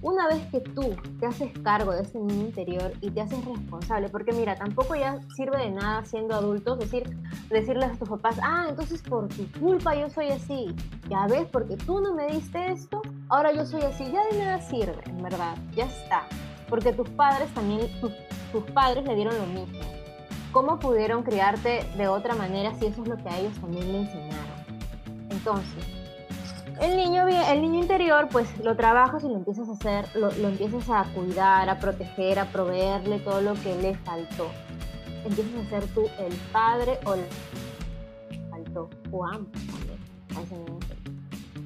Una 0.00 0.28
vez 0.28 0.46
que 0.52 0.60
tú 0.60 0.94
te 1.18 1.26
haces 1.26 1.50
cargo 1.64 1.92
de 1.92 2.02
ese 2.02 2.20
niño 2.20 2.46
interior 2.46 2.92
y 3.00 3.10
te 3.10 3.20
haces 3.20 3.44
responsable, 3.44 4.08
porque 4.08 4.32
mira, 4.32 4.54
tampoco 4.54 4.94
ya 4.94 5.18
sirve 5.34 5.58
de 5.58 5.70
nada 5.70 6.04
siendo 6.04 6.36
adultos 6.36 6.78
decir, 6.78 7.02
decirles 7.50 7.90
a 7.90 7.96
tus 7.96 8.08
papás, 8.08 8.38
ah, 8.42 8.66
entonces 8.68 9.02
por 9.02 9.26
tu 9.28 9.50
culpa 9.58 9.96
yo 9.96 10.08
soy 10.08 10.28
así. 10.28 10.74
Ya 11.08 11.26
ves, 11.26 11.48
porque 11.50 11.76
tú 11.76 12.00
no 12.00 12.14
me 12.14 12.28
diste 12.28 12.70
esto, 12.70 13.02
ahora 13.28 13.52
yo 13.52 13.66
soy 13.66 13.82
así. 13.82 14.04
Ya 14.12 14.24
de 14.26 14.38
nada 14.38 14.60
sirve, 14.60 15.02
en 15.06 15.20
verdad, 15.20 15.56
ya 15.74 15.86
está. 15.86 16.22
Porque 16.68 16.92
tus 16.92 17.08
padres 17.10 17.52
también, 17.54 17.88
tus, 18.00 18.12
padres 18.72 19.04
le 19.04 19.16
dieron 19.16 19.36
lo 19.36 19.46
mismo. 19.46 19.80
¿Cómo 20.52 20.78
pudieron 20.78 21.24
criarte 21.24 21.84
de 21.96 22.08
otra 22.08 22.34
manera 22.34 22.72
si 22.74 22.86
eso 22.86 23.02
es 23.02 23.08
lo 23.08 23.16
que 23.16 23.28
a 23.28 23.38
ellos 23.38 23.58
también 23.58 23.92
le 23.92 23.98
enseñaron? 24.00 24.46
Entonces, 25.30 25.97
el 26.80 26.96
niño, 26.96 27.26
el 27.26 27.62
niño 27.62 27.80
interior, 27.80 28.28
pues 28.30 28.46
lo 28.58 28.76
trabajas 28.76 29.24
y 29.24 29.28
lo 29.28 29.36
empiezas 29.36 29.68
a 29.68 29.72
hacer, 29.72 30.08
lo, 30.14 30.30
empiezas 30.30 30.88
a 30.90 31.04
cuidar, 31.12 31.68
a 31.68 31.78
proteger, 31.78 32.38
a 32.38 32.46
proveerle 32.46 33.18
todo 33.20 33.40
lo 33.40 33.54
que 33.54 33.74
le 33.76 33.94
faltó. 33.96 34.50
Empiezas 35.24 35.66
a 35.66 35.68
ser 35.68 35.86
tú 35.94 36.02
el 36.18 36.34
padre 36.52 36.98
o 37.04 37.14
el 37.14 37.24
faltó, 38.50 38.88
o 39.10 39.26
ambos 39.26 39.50
también, 40.32 40.78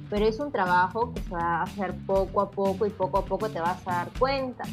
Pero 0.09 0.25
es 0.25 0.39
un 0.39 0.51
trabajo 0.51 1.13
que 1.13 1.21
se 1.21 1.29
va 1.29 1.57
a 1.57 1.63
hacer 1.63 1.93
poco 2.05 2.41
a 2.41 2.49
poco 2.49 2.85
y 2.85 2.89
poco 2.89 3.19
a 3.19 3.25
poco 3.25 3.49
te 3.49 3.59
vas 3.59 3.87
a 3.87 3.91
dar 3.91 4.09
cuenta. 4.17 4.63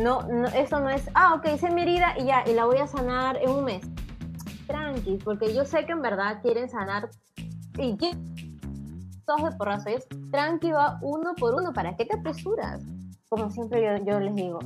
No, 0.00 0.22
no, 0.22 0.48
eso 0.48 0.80
no 0.80 0.90
es, 0.90 1.08
ah, 1.14 1.34
ok, 1.34 1.54
hice 1.54 1.70
mi 1.70 1.82
herida 1.82 2.14
y 2.18 2.24
ya, 2.24 2.42
y 2.46 2.52
la 2.52 2.64
voy 2.64 2.78
a 2.78 2.88
sanar 2.88 3.36
en 3.40 3.50
un 3.50 3.64
mes. 3.64 3.86
Tranqui, 4.66 5.18
porque 5.24 5.54
yo 5.54 5.64
sé 5.64 5.86
que 5.86 5.92
en 5.92 6.02
verdad 6.02 6.40
quieren 6.42 6.68
sanar 6.68 7.10
y 7.78 7.96
todos 9.24 9.42
de 9.42 9.56
porrazo. 9.56 9.88
Es 9.88 10.06
tranqui, 10.30 10.72
va 10.72 10.98
uno 11.02 11.34
por 11.34 11.54
uno. 11.54 11.72
¿Para 11.72 11.96
qué 11.96 12.04
te 12.04 12.16
apresuras? 12.16 12.82
Como 13.28 13.50
siempre 13.50 13.82
yo, 13.82 14.04
yo 14.04 14.20
les 14.20 14.34
digo. 14.34 14.58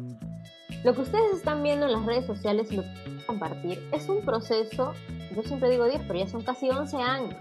Lo 0.85 0.95
que 0.95 1.01
ustedes 1.01 1.33
están 1.35 1.63
viendo 1.63 1.87
en 1.87 1.93
las 1.93 2.05
redes 2.05 2.27
sociales 2.27 2.71
y 2.71 2.77
lo 2.77 2.83
que 2.83 3.25
compartir 3.27 3.83
es 3.93 4.09
un 4.09 4.25
proceso, 4.25 4.93
yo 5.35 5.43
siempre 5.43 5.71
digo 5.71 5.87
10, 5.87 6.03
pero 6.07 6.19
ya 6.19 6.29
son 6.29 6.43
casi 6.43 6.71
11 6.71 6.97
años. 6.97 7.37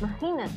Imagínate. 0.00 0.52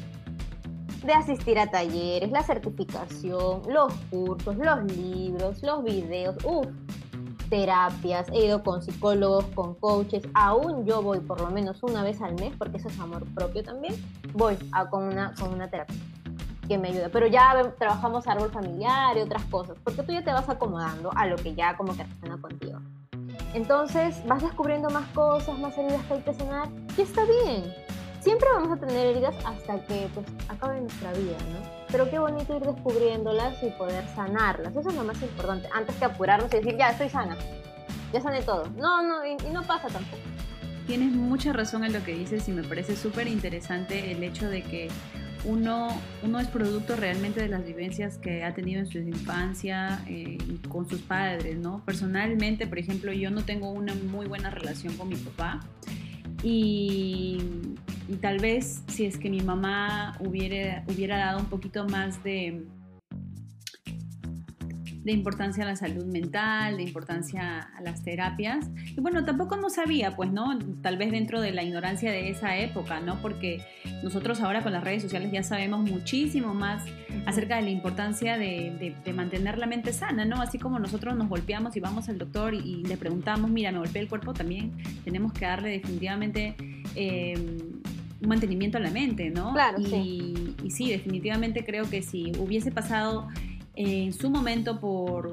De 1.06 1.14
asistir 1.14 1.58
a 1.58 1.70
talleres, 1.70 2.32
la 2.32 2.44
certificación, 2.44 3.62
los 3.70 3.94
cursos, 4.10 4.56
los 4.58 4.84
libros, 4.98 5.62
los 5.64 5.84
videos. 5.84 6.36
Uff, 6.44 6.68
terapias, 7.50 8.28
he 8.30 8.46
ido 8.46 8.64
con 8.64 8.82
psicólogos, 8.82 9.46
con 9.56 9.76
coaches, 9.76 10.24
aún 10.34 10.86
yo 10.86 11.02
voy 11.02 11.20
por 11.20 11.42
lo 11.42 11.50
menos 11.50 11.82
una 11.84 12.04
vez 12.04 12.22
al 12.22 12.36
mes, 12.36 12.54
porque 12.58 12.78
eso 12.78 12.90
es 12.90 13.00
amor 13.00 13.26
propio 13.34 13.64
también, 13.64 13.96
voy 14.34 14.58
a, 14.72 14.90
con, 14.90 15.04
una, 15.04 15.34
con 15.36 15.54
una 15.54 15.70
terapia 15.70 15.96
que 16.68 16.78
me 16.78 16.90
ayuda. 16.90 17.10
Pero 17.12 17.28
ya 17.28 17.74
trabajamos 17.80 18.28
árbol 18.28 18.52
familiar 18.52 19.18
y 19.18 19.22
otras 19.22 19.44
cosas, 19.46 19.78
porque 19.84 20.04
tú 20.04 20.12
ya 20.12 20.24
te 20.24 20.32
vas 20.32 20.50
acomodando 20.50 21.12
a 21.16 21.26
lo 21.26 21.38
que 21.38 21.56
ya 21.56 21.78
como 21.78 21.96
que 21.96 22.04
resuena 22.04 22.38
contigo. 22.42 22.80
Entonces 23.54 24.22
vas 24.28 24.44
descubriendo 24.44 24.90
más 24.90 25.08
cosas, 25.10 25.58
más 25.60 25.78
heridas 25.78 26.04
que 26.06 26.14
hay 26.16 26.22
que 26.22 26.34
sanar 26.34 26.70
y 26.98 27.02
está 27.02 27.22
bien 27.26 27.87
siempre 28.28 28.50
vamos 28.54 28.78
a 28.78 28.86
tener 28.86 29.08
heridas 29.08 29.34
hasta 29.46 29.80
que 29.86 30.10
pues, 30.14 30.26
acabe 30.50 30.82
nuestra 30.82 31.14
vida, 31.14 31.38
¿no? 31.54 31.62
Pero 31.90 32.10
qué 32.10 32.20
bonito 32.20 32.58
ir 32.58 32.62
descubriéndolas 32.62 33.64
y 33.64 33.70
poder 33.70 34.06
sanarlas. 34.16 34.76
Eso 34.76 34.90
es 34.90 34.96
lo 34.96 35.06
más 35.06 35.22
importante. 35.22 35.70
Antes 35.74 35.96
que 35.96 36.04
apurarnos 36.04 36.54
y 36.54 36.58
decir, 36.58 36.76
ya 36.78 36.90
estoy 36.90 37.08
sana, 37.08 37.38
ya 38.12 38.20
sané 38.20 38.42
todo. 38.42 38.66
No, 38.76 39.02
no, 39.02 39.26
y, 39.26 39.38
no 39.54 39.64
pasa 39.64 39.88
tampoco. 39.88 40.22
Tienes 40.88 41.14
mucha 41.14 41.54
razón 41.54 41.86
en 41.86 41.94
lo 41.94 42.04
que 42.04 42.16
dices 42.16 42.50
y 42.50 42.52
me 42.52 42.64
parece 42.64 42.98
súper 42.98 43.30
interesante 43.30 44.12
el 44.12 44.22
hecho 44.22 44.50
de 44.50 44.62
que 44.62 44.90
uno, 45.46 45.88
uno 46.22 46.40
es 46.42 46.50
producto 46.50 46.98
realmente 46.98 47.40
de 47.40 47.48
las 47.48 47.64
vivencias 47.64 48.18
que 48.18 48.44
ha 48.44 48.54
tenido 48.54 48.82
en 48.82 48.88
su 48.88 48.98
infancia 48.98 50.04
eh, 50.06 50.38
con 50.68 50.90
sus 50.90 51.00
padres, 51.00 51.58
¿no? 51.58 51.82
Personalmente, 51.86 52.68
por 52.68 52.78
ejemplo, 52.78 53.14
yo 53.14 53.32
no 53.32 53.46
tengo 53.46 53.70
una 53.70 53.96
muy 53.96 54.28
buena 54.28 54.50
relación 54.50 54.98
con 54.98 55.08
mi 55.08 55.16
papá 55.16 55.62
y 56.44 57.38
y 58.08 58.16
tal 58.16 58.40
vez 58.40 58.84
si 58.88 59.06
es 59.06 59.18
que 59.18 59.30
mi 59.30 59.42
mamá 59.42 60.16
hubiera, 60.20 60.84
hubiera 60.88 61.18
dado 61.18 61.40
un 61.40 61.48
poquito 61.48 61.86
más 61.86 62.24
de, 62.24 62.66
de 65.08 65.14
importancia 65.14 65.64
a 65.64 65.68
la 65.68 65.78
salud 65.78 66.04
mental, 66.04 66.76
de 66.76 66.84
importancia 66.84 67.70
a 67.78 67.82
las 67.82 68.04
terapias. 68.04 68.70
Y 68.86 69.00
bueno, 69.00 69.24
tampoco 69.24 69.56
no 69.56 69.70
sabía, 69.70 70.18
pues, 70.18 70.34
¿no? 70.34 70.60
Tal 70.82 70.98
vez 70.98 71.12
dentro 71.12 71.40
de 71.40 71.54
la 71.54 71.64
ignorancia 71.64 72.12
de 72.12 72.30
esa 72.30 72.58
época, 72.58 73.00
¿no? 73.00 73.22
Porque 73.22 73.62
nosotros 74.04 74.42
ahora 74.42 74.64
con 74.64 74.74
las 74.74 74.84
redes 74.84 75.02
sociales 75.02 75.32
ya 75.32 75.44
sabemos 75.44 75.90
muchísimo 75.90 76.54
más 76.54 76.84
acerca 77.26 77.56
de 77.56 77.62
la 77.62 77.70
importancia 77.70 78.38
de, 78.38 78.94
mantener 79.16 79.58
la 79.58 79.66
mente 79.66 79.94
sana, 79.94 80.26
¿no? 80.26 80.42
Así 80.42 80.60
como 80.60 80.78
nosotros 80.78 81.16
nos 81.16 81.30
golpeamos 81.30 81.78
y 81.78 81.80
vamos 81.80 82.10
al 82.10 82.18
doctor 82.18 82.54
y, 82.54 82.84
le 82.84 82.98
preguntamos, 82.98 83.50
mira, 83.50 83.72
me 83.72 83.78
golpeé 83.78 84.02
el 84.02 84.10
cuerpo, 84.10 84.34
también 84.34 84.74
tenemos 85.06 85.32
que 85.32 85.46
darle 85.46 85.70
definitivamente... 85.70 86.56
Eh, 86.96 87.36
un 88.20 88.30
mantenimiento 88.30 88.80
a 88.80 88.82
la 88.82 88.90
mente, 88.90 89.30
¿no? 89.30 89.54
Claro, 89.54 89.80
y, 89.80 89.86
sí. 89.86 90.56
y 90.64 90.72
sí, 90.72 90.90
definitivamente 90.90 91.64
creo 91.64 91.88
que 91.88 92.02
si 92.02 92.32
hubiese 92.40 92.72
pasado 92.72 93.28
en 93.78 94.12
su 94.12 94.30
momento 94.30 94.80
por, 94.80 95.32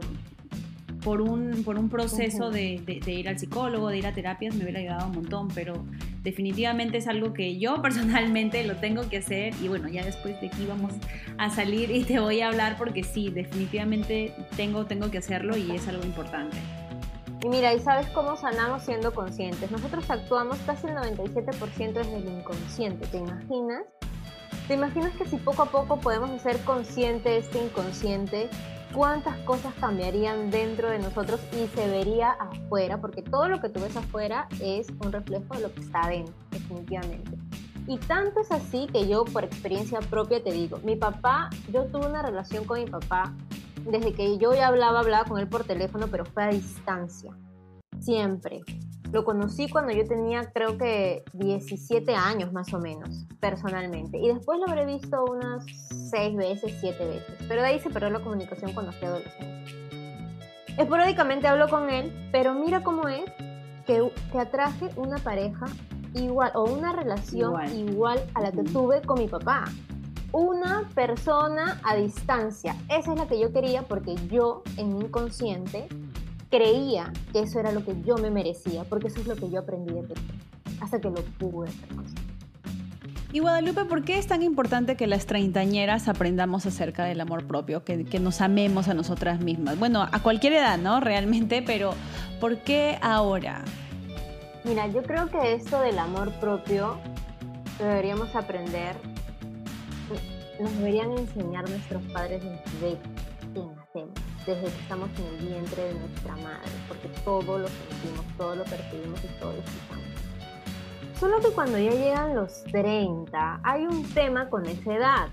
por, 1.02 1.22
un, 1.22 1.64
por 1.64 1.78
un 1.78 1.88
proceso 1.88 2.50
de, 2.50 2.82
de, 2.84 3.12
ir 3.12 3.28
al 3.28 3.38
psicólogo, 3.38 3.88
de 3.88 3.98
ir 3.98 4.06
a 4.06 4.12
terapias, 4.12 4.54
me 4.54 4.64
hubiera 4.64 4.80
ayudado 4.80 5.06
un 5.06 5.14
montón, 5.14 5.48
pero 5.54 5.84
definitivamente 6.22 6.98
es 6.98 7.08
algo 7.08 7.32
que 7.32 7.58
yo 7.58 7.80
personalmente 7.82 8.62
lo 8.64 8.76
tengo 8.76 9.08
que 9.08 9.18
hacer 9.18 9.54
y 9.62 9.68
bueno, 9.68 9.88
ya 9.88 10.04
después 10.04 10.38
de 10.40 10.48
aquí 10.48 10.66
vamos 10.66 10.92
a 11.38 11.50
salir 11.50 11.90
y 11.90 12.04
te 12.04 12.20
voy 12.20 12.42
a 12.42 12.48
hablar 12.48 12.76
porque 12.76 13.02
sí, 13.02 13.30
definitivamente 13.30 14.34
tengo, 14.56 14.84
tengo 14.84 15.10
que 15.10 15.18
hacerlo 15.18 15.56
y 15.56 15.70
es 15.72 15.88
algo 15.88 16.04
importante. 16.04 16.56
Y 17.42 17.48
mira, 17.48 17.74
¿y 17.74 17.80
sabes 17.80 18.06
cómo 18.08 18.36
sanamos 18.36 18.84
siendo 18.84 19.12
conscientes? 19.12 19.70
Nosotros 19.70 20.10
actuamos 20.10 20.58
casi 20.66 20.86
el 20.86 20.94
97% 20.94 21.92
desde 21.92 22.16
el 22.16 22.28
inconsciente, 22.28 23.06
¿te 23.06 23.18
imaginas? 23.18 23.84
¿Te 24.66 24.72
imaginas 24.72 25.12
que 25.12 25.26
si 25.26 25.36
poco 25.36 25.62
a 25.62 25.66
poco 25.66 26.00
podemos 26.00 26.30
hacer 26.30 26.58
consciente 26.60 27.36
este 27.36 27.62
inconsciente, 27.62 28.48
cuántas 28.94 29.36
cosas 29.40 29.74
cambiarían 29.78 30.50
dentro 30.50 30.88
de 30.88 30.98
nosotros 31.00 31.38
y 31.52 31.66
se 31.76 31.86
vería 31.86 32.30
afuera? 32.30 32.98
Porque 32.98 33.20
todo 33.20 33.48
lo 33.48 33.60
que 33.60 33.68
tú 33.68 33.80
ves 33.80 33.94
afuera 33.94 34.48
es 34.62 34.88
un 35.04 35.12
reflejo 35.12 35.52
de 35.54 35.60
lo 35.60 35.74
que 35.74 35.80
está 35.80 36.08
dentro, 36.08 36.34
definitivamente. 36.50 37.36
Y 37.86 37.98
tanto 37.98 38.40
es 38.40 38.50
así 38.50 38.86
que 38.90 39.06
yo 39.06 39.26
por 39.26 39.44
experiencia 39.44 40.00
propia 40.00 40.42
te 40.42 40.50
digo, 40.50 40.78
mi 40.82 40.96
papá, 40.96 41.50
yo 41.70 41.84
tuve 41.84 42.06
una 42.06 42.22
relación 42.22 42.64
con 42.64 42.82
mi 42.82 42.86
papá 42.86 43.34
desde 43.84 44.14
que 44.14 44.38
yo 44.38 44.54
ya 44.54 44.68
hablaba, 44.68 45.00
hablaba 45.00 45.24
con 45.26 45.38
él 45.38 45.46
por 45.46 45.64
teléfono, 45.64 46.08
pero 46.10 46.24
fue 46.24 46.44
a 46.44 46.48
distancia. 46.48 47.36
Siempre. 48.00 48.62
Lo 49.14 49.24
conocí 49.24 49.68
cuando 49.68 49.92
yo 49.92 50.04
tenía 50.08 50.50
creo 50.52 50.76
que 50.76 51.22
17 51.34 52.16
años 52.16 52.52
más 52.52 52.74
o 52.74 52.80
menos, 52.80 53.28
personalmente. 53.38 54.18
Y 54.18 54.26
después 54.26 54.58
lo 54.58 54.66
habré 54.66 54.86
visto 54.86 55.24
unas 55.24 55.64
6 56.10 56.36
veces, 56.36 56.74
7 56.80 57.06
veces. 57.06 57.36
Pero 57.46 57.62
de 57.62 57.68
ahí 57.68 57.78
se 57.78 57.90
perdió 57.90 58.10
la 58.10 58.18
comunicación 58.18 58.72
cuando 58.72 58.90
fui 58.90 59.06
adolescente. 59.06 59.72
Esporádicamente 60.76 61.46
hablo 61.46 61.68
con 61.68 61.90
él, 61.90 62.12
pero 62.32 62.54
mira 62.54 62.82
cómo 62.82 63.06
es 63.06 63.22
que, 63.86 64.10
que 64.32 64.38
atraje 64.40 64.90
una 64.96 65.18
pareja 65.18 65.66
igual 66.14 66.50
o 66.56 66.64
una 66.64 66.92
relación 66.92 67.52
igual, 67.52 67.72
igual 67.72 68.24
a 68.34 68.40
la 68.40 68.50
que 68.50 68.64
tuve 68.64 69.00
con 69.02 69.20
mi 69.20 69.28
papá 69.28 69.66
una 70.32 70.88
persona 70.96 71.80
a 71.84 71.94
distancia. 71.94 72.74
Esa 72.88 73.12
es 73.12 73.16
la 73.20 73.28
que 73.28 73.38
yo 73.38 73.52
quería 73.52 73.82
porque 73.82 74.16
yo 74.28 74.64
en 74.76 74.96
mi 74.96 75.04
inconsciente 75.04 75.86
creía 76.54 77.12
que 77.32 77.40
eso 77.40 77.58
era 77.58 77.72
lo 77.72 77.84
que 77.84 78.00
yo 78.02 78.16
me 78.16 78.30
merecía, 78.30 78.84
porque 78.84 79.08
eso 79.08 79.20
es 79.20 79.26
lo 79.26 79.34
que 79.34 79.50
yo 79.50 79.60
aprendí 79.60 79.92
de 79.92 80.02
pequeña, 80.02 80.38
hasta 80.80 81.00
que 81.00 81.08
lo 81.08 81.16
pude 81.38 81.68
Y 83.32 83.40
Guadalupe, 83.40 83.84
¿por 83.86 84.04
qué 84.04 84.18
es 84.18 84.28
tan 84.28 84.42
importante 84.42 84.96
que 84.96 85.08
las 85.08 85.26
treintañeras 85.26 86.06
aprendamos 86.06 86.64
acerca 86.66 87.04
del 87.04 87.20
amor 87.20 87.46
propio, 87.46 87.84
que, 87.84 88.04
que, 88.04 88.20
nos 88.20 88.40
amemos 88.40 88.86
a 88.86 88.94
nosotras 88.94 89.40
mismas? 89.40 89.78
Bueno, 89.78 90.06
a 90.10 90.22
cualquier 90.22 90.52
edad, 90.52 90.78
¿no? 90.78 91.00
Realmente, 91.00 91.60
pero 91.60 91.92
¿por 92.40 92.58
qué 92.58 92.98
ahora? 93.02 93.64
Mira, 94.62 94.86
yo 94.86 95.02
creo 95.02 95.28
que 95.28 95.54
esto 95.54 95.80
del 95.80 95.98
amor 95.98 96.32
propio 96.40 96.98
deberíamos 97.78 98.34
aprender 98.36 98.94
nos 100.60 100.76
deberían 100.78 101.10
enseñar 101.12 101.68
nuestros 101.68 102.02
padres 102.12 102.42
desde 102.42 102.98
desde 104.46 104.62
que 104.62 104.80
estamos 104.80 105.08
en 105.18 105.26
el 105.26 105.46
vientre 105.46 105.84
de 105.84 105.94
nuestra 105.94 106.36
madre, 106.36 106.70
porque 106.88 107.08
todo 107.24 107.58
lo 107.58 107.68
sentimos, 107.68 108.26
todo 108.36 108.56
lo 108.56 108.64
percibimos 108.64 109.22
y 109.24 109.28
todo 109.40 109.52
lo 109.52 109.58
escuchamos. 109.58 110.04
Solo 111.18 111.40
que 111.40 111.54
cuando 111.54 111.78
ya 111.78 111.92
llegan 111.92 112.34
los 112.34 112.64
30, 112.64 113.60
hay 113.62 113.86
un 113.86 114.02
tema 114.12 114.50
con 114.50 114.66
esa 114.66 114.94
edad. 114.94 115.28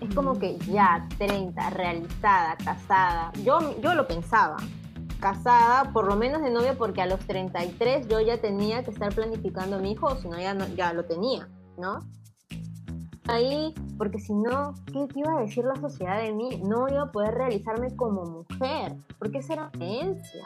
Es 0.00 0.14
como 0.14 0.38
que 0.38 0.58
ya 0.58 1.08
30, 1.18 1.70
realizada, 1.70 2.56
casada. 2.62 3.32
Yo, 3.42 3.80
yo 3.80 3.94
lo 3.94 4.06
pensaba, 4.06 4.56
casada, 5.18 5.92
por 5.92 6.06
lo 6.06 6.16
menos 6.16 6.42
de 6.42 6.50
novia, 6.50 6.76
porque 6.76 7.02
a 7.02 7.06
los 7.06 7.20
33 7.20 8.06
yo 8.08 8.20
ya 8.20 8.38
tenía 8.38 8.84
que 8.84 8.90
estar 8.90 9.14
planificando 9.14 9.76
a 9.76 9.78
mi 9.78 9.92
hijo, 9.92 10.14
si 10.16 10.28
no 10.28 10.38
ya, 10.38 10.54
no, 10.54 10.66
ya 10.68 10.92
lo 10.92 11.04
tenía, 11.04 11.48
¿no? 11.78 12.00
Ahí, 13.28 13.74
porque 13.96 14.18
si 14.18 14.34
no, 14.34 14.74
¿qué 14.92 15.06
iba 15.14 15.38
a 15.38 15.40
decir 15.40 15.64
la 15.64 15.76
sociedad 15.76 16.22
de 16.22 16.32
mí? 16.32 16.60
No 16.64 16.88
iba 16.88 17.02
a 17.02 17.12
poder 17.12 17.34
realizarme 17.34 17.94
como 17.94 18.24
mujer, 18.24 18.96
porque 19.18 19.38
esa 19.38 19.54
era 19.54 19.70
creencia. 19.70 20.44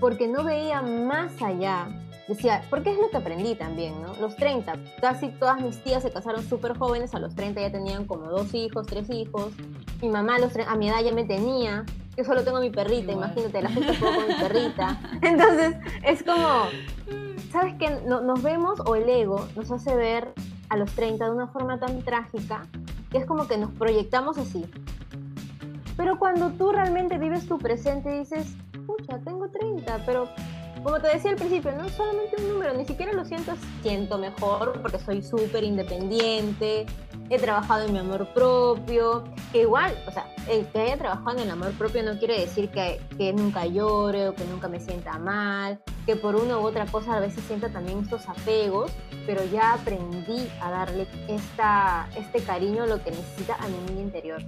Porque 0.00 0.28
no 0.28 0.44
veía 0.44 0.82
más 0.82 1.40
allá. 1.42 1.88
Decía, 2.28 2.62
porque 2.70 2.90
es 2.90 2.98
lo 2.98 3.08
que 3.08 3.18
aprendí 3.18 3.54
también, 3.54 4.02
¿no? 4.02 4.14
Los 4.16 4.36
30, 4.36 4.74
casi 5.00 5.28
todas 5.28 5.60
mis 5.60 5.82
tías 5.82 6.02
se 6.02 6.10
casaron 6.10 6.42
súper 6.42 6.76
jóvenes, 6.76 7.14
a 7.14 7.20
los 7.20 7.34
30 7.36 7.60
ya 7.60 7.70
tenían 7.70 8.04
como 8.04 8.28
dos 8.28 8.52
hijos, 8.52 8.86
tres 8.86 9.08
hijos. 9.10 9.52
Mi 10.02 10.08
mamá 10.08 10.36
a, 10.36 10.38
los 10.40 10.52
a 10.56 10.74
mi 10.74 10.88
edad 10.88 11.02
ya 11.04 11.12
me 11.12 11.24
tenía. 11.24 11.84
Yo 12.16 12.24
solo 12.24 12.42
tengo 12.42 12.60
mi 12.60 12.70
perrita, 12.70 13.12
imagínate, 13.12 13.62
la 13.62 13.68
gente 13.68 13.98
con 13.98 14.28
mi 14.28 14.34
perrita. 14.34 15.00
Entonces, 15.22 15.76
es 16.02 16.24
como, 16.24 16.64
¿sabes 17.52 17.74
qué? 17.78 17.90
nos 18.06 18.42
vemos 18.42 18.80
o 18.84 18.96
el 18.96 19.08
ego 19.08 19.46
nos 19.54 19.70
hace 19.70 19.94
ver 19.94 20.34
a 20.68 20.76
los 20.76 20.90
30 20.92 21.24
de 21.24 21.30
una 21.30 21.46
forma 21.48 21.78
tan 21.78 22.00
trágica 22.02 22.62
que 23.10 23.18
es 23.18 23.26
como 23.26 23.46
que 23.46 23.58
nos 23.58 23.70
proyectamos 23.72 24.38
así. 24.38 24.64
Pero 25.96 26.18
cuando 26.18 26.50
tú 26.50 26.72
realmente 26.72 27.18
vives 27.18 27.46
tu 27.46 27.58
presente 27.58 28.18
dices, 28.18 28.54
pucha, 28.86 29.18
tengo 29.20 29.48
30, 29.48 30.02
pero 30.04 30.28
como 30.86 31.00
te 31.00 31.08
decía 31.08 31.32
al 31.32 31.36
principio, 31.36 31.72
no 31.72 31.88
solamente 31.88 32.40
un 32.40 32.48
número, 32.48 32.72
ni 32.72 32.84
siquiera 32.84 33.12
lo 33.12 33.24
siento, 33.24 33.54
siento 33.82 34.18
mejor 34.18 34.80
porque 34.80 35.00
soy 35.00 35.20
súper 35.20 35.64
independiente, 35.64 36.86
he 37.28 37.38
trabajado 37.40 37.86
en 37.86 37.92
mi 37.92 37.98
amor 37.98 38.28
propio, 38.32 39.24
que 39.50 39.62
igual, 39.62 39.92
o 40.06 40.12
sea, 40.12 40.32
el 40.48 40.64
que 40.68 40.82
haya 40.82 40.96
trabajado 40.96 41.38
en 41.38 41.42
el 41.42 41.50
amor 41.50 41.72
propio 41.72 42.04
no 42.04 42.16
quiere 42.20 42.38
decir 42.38 42.70
que, 42.70 43.00
que 43.18 43.32
nunca 43.32 43.66
llore 43.66 44.28
o 44.28 44.34
que 44.36 44.44
nunca 44.44 44.68
me 44.68 44.78
sienta 44.78 45.18
mal, 45.18 45.80
que 46.06 46.14
por 46.14 46.36
una 46.36 46.56
u 46.56 46.60
otra 46.60 46.86
cosa 46.86 47.16
a 47.16 47.18
veces 47.18 47.42
sienta 47.48 47.68
también 47.68 47.98
estos 47.98 48.28
apegos, 48.28 48.92
pero 49.26 49.44
ya 49.46 49.72
aprendí 49.72 50.48
a 50.60 50.70
darle 50.70 51.08
esta, 51.26 52.08
este 52.16 52.44
cariño, 52.44 52.86
lo 52.86 53.02
que 53.02 53.10
necesita 53.10 53.56
a 53.56 53.66
mi 53.66 54.00
interior. 54.00 54.40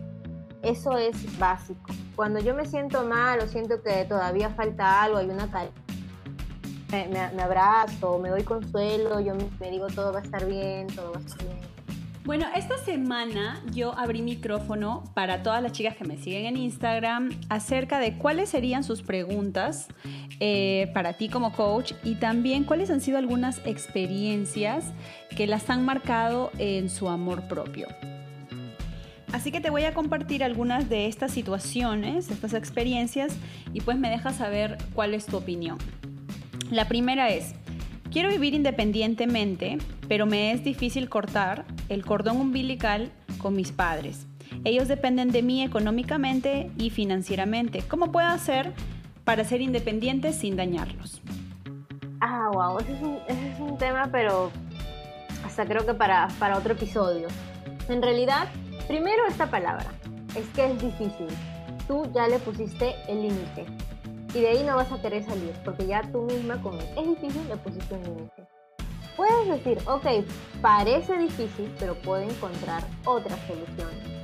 Eso 0.62 0.98
es 0.98 1.36
básico. 1.36 1.90
Cuando 2.14 2.38
yo 2.38 2.54
me 2.54 2.64
siento 2.64 3.04
mal 3.04 3.40
o 3.40 3.48
siento 3.48 3.82
que 3.82 4.04
todavía 4.04 4.50
falta 4.50 5.02
algo, 5.02 5.18
hay 5.18 5.30
una 5.30 5.50
me, 6.90 7.42
abrazo, 7.42 8.18
me 8.18 8.30
doy 8.30 8.42
consuelo, 8.42 9.20
yo 9.20 9.34
me 9.60 9.70
digo 9.70 9.88
todo 9.88 10.12
va 10.12 10.20
a 10.20 10.22
estar 10.22 10.46
bien, 10.46 10.86
todo 10.88 11.12
va 11.12 11.18
a 11.18 11.22
estar 11.22 11.42
bien. 11.44 11.58
Bueno, 12.24 12.46
esta 12.54 12.76
semana 12.76 13.62
yo 13.72 13.98
abrí 13.98 14.20
micrófono 14.20 15.02
para 15.14 15.42
todas 15.42 15.62
las 15.62 15.72
chicas 15.72 15.96
que 15.96 16.04
me 16.04 16.18
siguen 16.18 16.44
en 16.44 16.56
Instagram 16.58 17.30
acerca 17.48 17.98
de 17.98 18.18
cuáles 18.18 18.50
serían 18.50 18.84
sus 18.84 19.00
preguntas 19.00 19.88
eh, 20.38 20.90
para 20.92 21.14
ti 21.14 21.30
como 21.30 21.52
coach 21.52 21.94
y 22.04 22.16
también 22.16 22.64
cuáles 22.64 22.90
han 22.90 23.00
sido 23.00 23.16
algunas 23.16 23.62
experiencias 23.64 24.92
que 25.34 25.46
las 25.46 25.70
han 25.70 25.86
marcado 25.86 26.50
en 26.58 26.90
su 26.90 27.08
amor 27.08 27.48
propio. 27.48 27.88
Así 29.32 29.50
que 29.50 29.60
te 29.60 29.70
voy 29.70 29.84
a 29.84 29.94
compartir 29.94 30.44
algunas 30.44 30.90
de 30.90 31.06
estas 31.06 31.32
situaciones, 31.32 32.30
estas 32.30 32.52
experiencias 32.52 33.34
y 33.72 33.80
pues 33.80 33.98
me 33.98 34.10
dejas 34.10 34.36
saber 34.36 34.76
cuál 34.94 35.14
es 35.14 35.24
tu 35.24 35.38
opinión. 35.38 35.78
La 36.70 36.86
primera 36.86 37.30
es, 37.30 37.54
quiero 38.12 38.28
vivir 38.28 38.52
independientemente, 38.52 39.78
pero 40.06 40.26
me 40.26 40.52
es 40.52 40.62
difícil 40.62 41.08
cortar 41.08 41.64
el 41.88 42.04
cordón 42.04 42.36
umbilical 42.36 43.10
con 43.38 43.56
mis 43.56 43.72
padres. 43.72 44.26
Ellos 44.64 44.86
dependen 44.86 45.30
de 45.30 45.42
mí 45.42 45.62
económicamente 45.62 46.70
y 46.76 46.90
financieramente. 46.90 47.82
¿Cómo 47.88 48.12
puedo 48.12 48.28
hacer 48.28 48.74
para 49.24 49.44
ser 49.44 49.62
independiente 49.62 50.34
sin 50.34 50.56
dañarlos? 50.56 51.22
Ah, 52.20 52.50
wow, 52.52 52.78
ese 52.80 52.92
es 52.92 53.60
un, 53.60 53.78
tema, 53.78 54.10
pero 54.12 54.50
hasta 55.46 55.64
creo 55.64 55.86
que 55.86 55.94
para, 55.94 56.28
para 56.38 56.58
otro 56.58 56.74
episodio. 56.74 57.28
En 57.88 58.02
realidad, 58.02 58.46
primero 58.86 59.26
esta 59.26 59.50
palabra, 59.50 59.86
es 60.36 60.46
que 60.48 60.66
es 60.66 60.82
difícil. 60.82 61.28
Tú 61.86 62.10
ya 62.14 62.28
le 62.28 62.38
pusiste 62.40 62.94
el 63.08 63.22
límite 63.22 63.64
y 64.34 64.40
de 64.40 64.48
ahí 64.48 64.64
no 64.64 64.76
vas 64.76 64.90
a 64.92 65.00
querer 65.00 65.24
salir 65.24 65.52
porque 65.64 65.86
ya 65.86 66.02
tú 66.12 66.22
misma 66.22 66.60
con 66.62 66.78
es 66.78 67.08
difícil 67.08 67.48
le 67.48 67.56
pusiste 67.56 67.94
un 67.94 68.02
límite. 68.02 68.46
Puedes 69.16 69.48
decir, 69.48 69.78
ok, 69.88 70.06
parece 70.62 71.18
difícil, 71.18 71.74
pero 71.80 71.94
puedo 72.02 72.22
encontrar 72.22 72.84
otras 73.04 73.38
soluciones. 73.48 74.18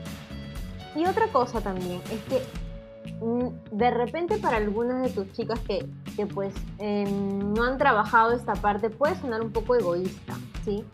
Y 0.95 1.05
otra 1.07 1.27
cosa 1.33 1.61
también 1.61 2.01
es 2.13 2.23
que 2.25 3.25
mm, 3.25 3.77
de 3.77 3.91
repente 3.91 4.39
para 4.39 4.59
algunas 4.59 5.03
de 5.03 5.11
tus 5.11 5.33
chicas 5.33 5.59
que, 5.61 5.85
que 6.15 6.27
pues 6.27 6.55
em, 6.79 7.53
no 7.53 7.65
han 7.65 7.79
trabajado 7.79 8.33
esta 8.33 8.55
parte 8.55 8.91
puede 8.91 9.17
sonar 9.17 9.43
un 9.43 9.51
poco 9.51 9.75
egoísta, 9.75 10.35
¿sí? 10.65 10.85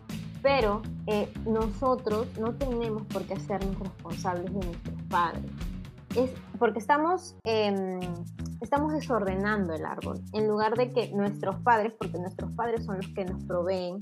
Pero 0.43 0.81
eh, 1.07 1.31
nosotros 1.45 2.27
no 2.39 2.55
tenemos 2.55 3.03
por 3.09 3.23
qué 3.25 3.35
hacernos 3.35 3.79
responsables 3.79 4.47
de 4.47 4.67
nuestros 4.67 5.03
padres. 5.11 5.51
Es 6.17 6.31
porque 6.59 6.79
estamos, 6.79 7.37
em, 7.45 8.01
estamos 8.61 8.93
desordenando 8.93 9.75
el 9.75 9.85
árbol. 9.85 10.21
En 10.33 10.47
lugar 10.49 10.77
de 10.77 10.93
que 10.93 11.11
nuestros 11.13 11.57
padres, 11.63 11.93
porque 11.99 12.19
nuestros 12.19 12.51
padres 12.53 12.85
son 12.85 12.97
los 12.99 13.09
que 13.09 13.25
nos 13.25 13.43
proveen, 13.45 13.99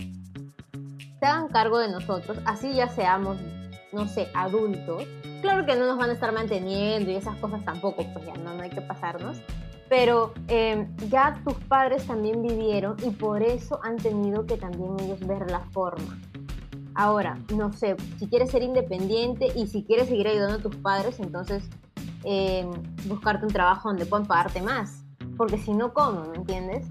se 1.19 1.27
hagan 1.27 1.49
cargo 1.49 1.79
de 1.79 1.91
nosotros, 1.91 2.39
así 2.45 2.75
ya 2.75 2.89
seamos, 2.89 3.39
no 3.93 4.07
sé, 4.07 4.29
adultos. 4.35 5.05
Claro 5.41 5.67
que 5.67 5.77
no 5.77 5.87
nos 5.87 5.99
van 5.99 6.11
a 6.11 6.13
estar 6.13 6.33
manteniendo 6.33 7.11
y 7.11 7.17
esas 7.17 7.37
cosas 7.37 7.65
tampoco, 7.65 8.05
pues 8.13 8.25
ya 8.27 8.35
no, 8.35 8.55
no 8.55 8.63
hay 8.63 8.71
que 8.71 8.83
pasarnos. 8.83 9.39
Pero 9.89 10.35
em, 10.49 10.95
ya 11.09 11.41
tus 11.45 11.55
padres 11.55 12.07
también 12.07 12.43
vivieron 12.43 12.97
y 13.03 13.11
por 13.11 13.43
eso 13.43 13.81
han 13.83 13.97
tenido 13.97 14.45
que 14.45 14.57
también 14.57 15.01
ellos 15.01 15.27
ver 15.27 15.51
la 15.51 15.61
forma. 15.61 16.19
Ahora, 16.95 17.39
no 17.55 17.73
sé, 17.73 17.97
si 18.19 18.27
quieres 18.27 18.51
ser 18.51 18.63
independiente 18.63 19.47
y 19.55 19.69
si 19.69 19.85
quieres 19.85 20.09
seguir 20.09 20.29
ayudando 20.29 20.57
a 20.57 20.63
tus 20.63 20.77
padres, 20.77 21.21
entonces 21.21 21.71
em, 22.31 22.71
buscarte 23.07 23.47
un 23.47 23.53
trabajo 23.53 23.89
donde 23.89 24.05
puedan 24.05 24.27
pagarte 24.27 24.61
más. 24.61 25.03
Porque 25.39 25.57
si 25.57 25.73
no, 25.73 25.95
¿cómo? 25.95 26.27
¿Me 26.27 26.37
entiendes? 26.37 26.87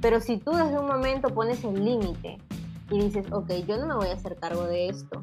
Pero 0.00 0.20
si 0.20 0.38
tú 0.38 0.50
desde 0.50 0.76
un 0.76 0.86
momento 0.86 1.28
pones 1.28 1.62
el 1.62 1.84
límite 1.84 2.38
y 2.90 3.00
dices, 3.00 3.30
ok, 3.30 3.50
yo 3.68 3.76
no 3.76 3.86
me 3.86 3.94
voy 3.94 4.08
a 4.08 4.14
hacer 4.14 4.34
cargo 4.36 4.64
de 4.64 4.88
esto. 4.88 5.22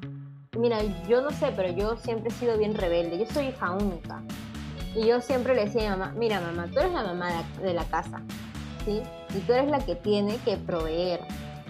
Mira, 0.58 0.80
yo 1.10 1.22
no 1.22 1.32
sé, 1.32 1.52
pero 1.56 1.70
yo 1.74 1.98
siempre 1.98 2.30
he 2.30 2.32
sido 2.32 2.58
bien 2.58 2.74
rebelde. 2.74 3.20
Yo 3.20 3.26
soy 3.26 3.48
hija 3.48 3.72
única. 3.72 4.24
Y 4.96 5.06
yo 5.06 5.20
siempre 5.20 5.54
le 5.54 5.66
decía 5.66 5.92
a 5.92 5.96
mi 5.96 6.00
mamá, 6.00 6.14
mira 6.18 6.40
mamá, 6.40 6.68
tú 6.72 6.80
eres 6.80 6.94
la 6.94 7.04
mamá 7.04 7.44
de 7.62 7.74
la 7.74 7.84
casa, 7.84 8.22
¿sí? 8.86 9.02
Y 9.36 9.40
tú 9.40 9.54
eres 9.54 9.70
la 9.70 9.80
que 9.80 9.96
tiene 9.96 10.38
que 10.38 10.56
proveer. 10.56 11.20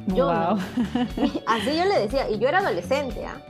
Yo 0.08 0.30
Así 1.48 1.76
yo 1.76 1.86
le 1.86 2.00
decía, 2.00 2.30
y 2.30 2.38
yo 2.38 2.48
era 2.48 2.60
adolescente, 2.60 3.26
¿ah? 3.26 3.42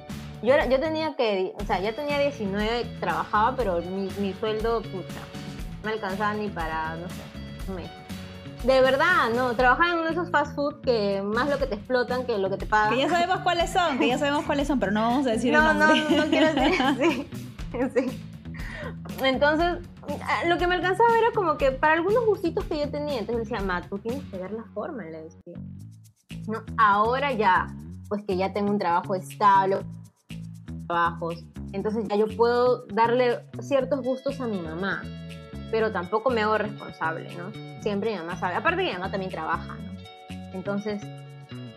Yo, 0.42 0.54
yo 0.70 0.80
tenía 0.80 1.16
que, 1.16 1.54
o 1.60 1.66
sea, 1.66 1.80
ya 1.80 1.94
tenía 1.94 2.18
19, 2.20 2.86
trabajaba, 3.00 3.56
pero 3.56 3.82
mi, 3.82 4.10
mi 4.20 4.34
sueldo, 4.34 4.82
pucha, 4.82 5.20
no 5.84 5.90
alcanzaba 5.90 6.34
ni 6.34 6.50
para, 6.50 6.96
no 6.96 7.08
sé, 7.10 7.22
un 7.68 7.76
mes. 7.76 7.90
De 8.64 8.82
verdad, 8.82 9.30
no, 9.34 9.54
trabajaba 9.54 9.92
en 9.92 9.96
uno 9.96 10.06
de 10.06 10.12
esos 10.12 10.30
fast 10.32 10.54
food 10.54 10.82
que 10.82 11.22
más 11.22 11.50
lo 11.50 11.58
que 11.58 11.66
te 11.66 11.76
explotan 11.76 12.26
que 12.26 12.38
lo 12.38 12.50
que 12.50 12.58
te 12.58 12.66
pagan. 12.66 12.94
Que 12.94 13.00
ya 13.00 13.10
sabemos 13.10 13.40
cuáles 13.40 13.72
son, 13.72 13.98
que 13.98 14.08
ya 14.08 14.18
sabemos 14.18 14.46
cuáles 14.46 14.68
son, 14.68 14.80
pero 14.80 14.92
no 14.92 15.02
vamos 15.02 15.28
a 15.28 15.32
decir 15.32 15.54
no, 15.54 15.72
el 15.72 15.80
nombre. 15.80 16.04
No, 16.10 16.26
no 16.26 16.30
quiero 16.30 16.54
decir, 16.54 17.28
sí, 17.72 17.80
sí. 17.96 18.26
Entonces, 19.24 19.78
lo 20.48 20.58
que 20.58 20.68
me 20.68 20.76
alcanzaba 20.76 21.10
era 21.18 21.32
como 21.34 21.58
que 21.58 21.72
para 21.72 21.94
algunos 21.94 22.26
gustitos 22.26 22.66
que 22.66 22.80
yo 22.80 22.90
tenía, 22.90 23.20
entonces 23.20 23.50
decía, 23.50 23.64
Ma, 23.66 23.82
tú 23.82 23.98
tienes 24.00 24.24
que 24.26 24.38
ver 24.38 24.52
la 24.52 24.64
forma, 24.74 25.04
le 25.04 25.24
decía. 25.24 25.54
No, 26.48 26.64
ahora 26.78 27.32
ya, 27.32 27.68
pues 28.10 28.24
que 28.26 28.36
ya 28.36 28.52
tengo 28.52 28.72
un 28.72 28.80
trabajo 28.80 29.16
estable, 29.16 29.78
trabajos, 30.90 31.46
entonces 31.72 32.08
ya 32.10 32.16
yo 32.16 32.26
puedo 32.36 32.88
darle 32.88 33.42
ciertos 33.62 34.02
gustos 34.02 34.42
a 34.42 34.48
mi 34.48 34.60
mamá, 34.60 35.04
pero 35.70 35.92
tampoco 35.92 36.32
me 36.32 36.42
hago 36.42 36.58
responsable, 36.58 37.30
¿no? 37.36 37.52
Siempre 37.84 38.12
mi 38.12 38.18
mamá 38.18 38.36
sabe, 38.38 38.56
aparte 38.56 38.82
que 38.82 38.90
mi 38.90 38.94
mamá 38.94 39.12
también 39.12 39.32
trabaja, 39.32 39.76
¿no? 39.76 39.92
Entonces, 40.54 41.02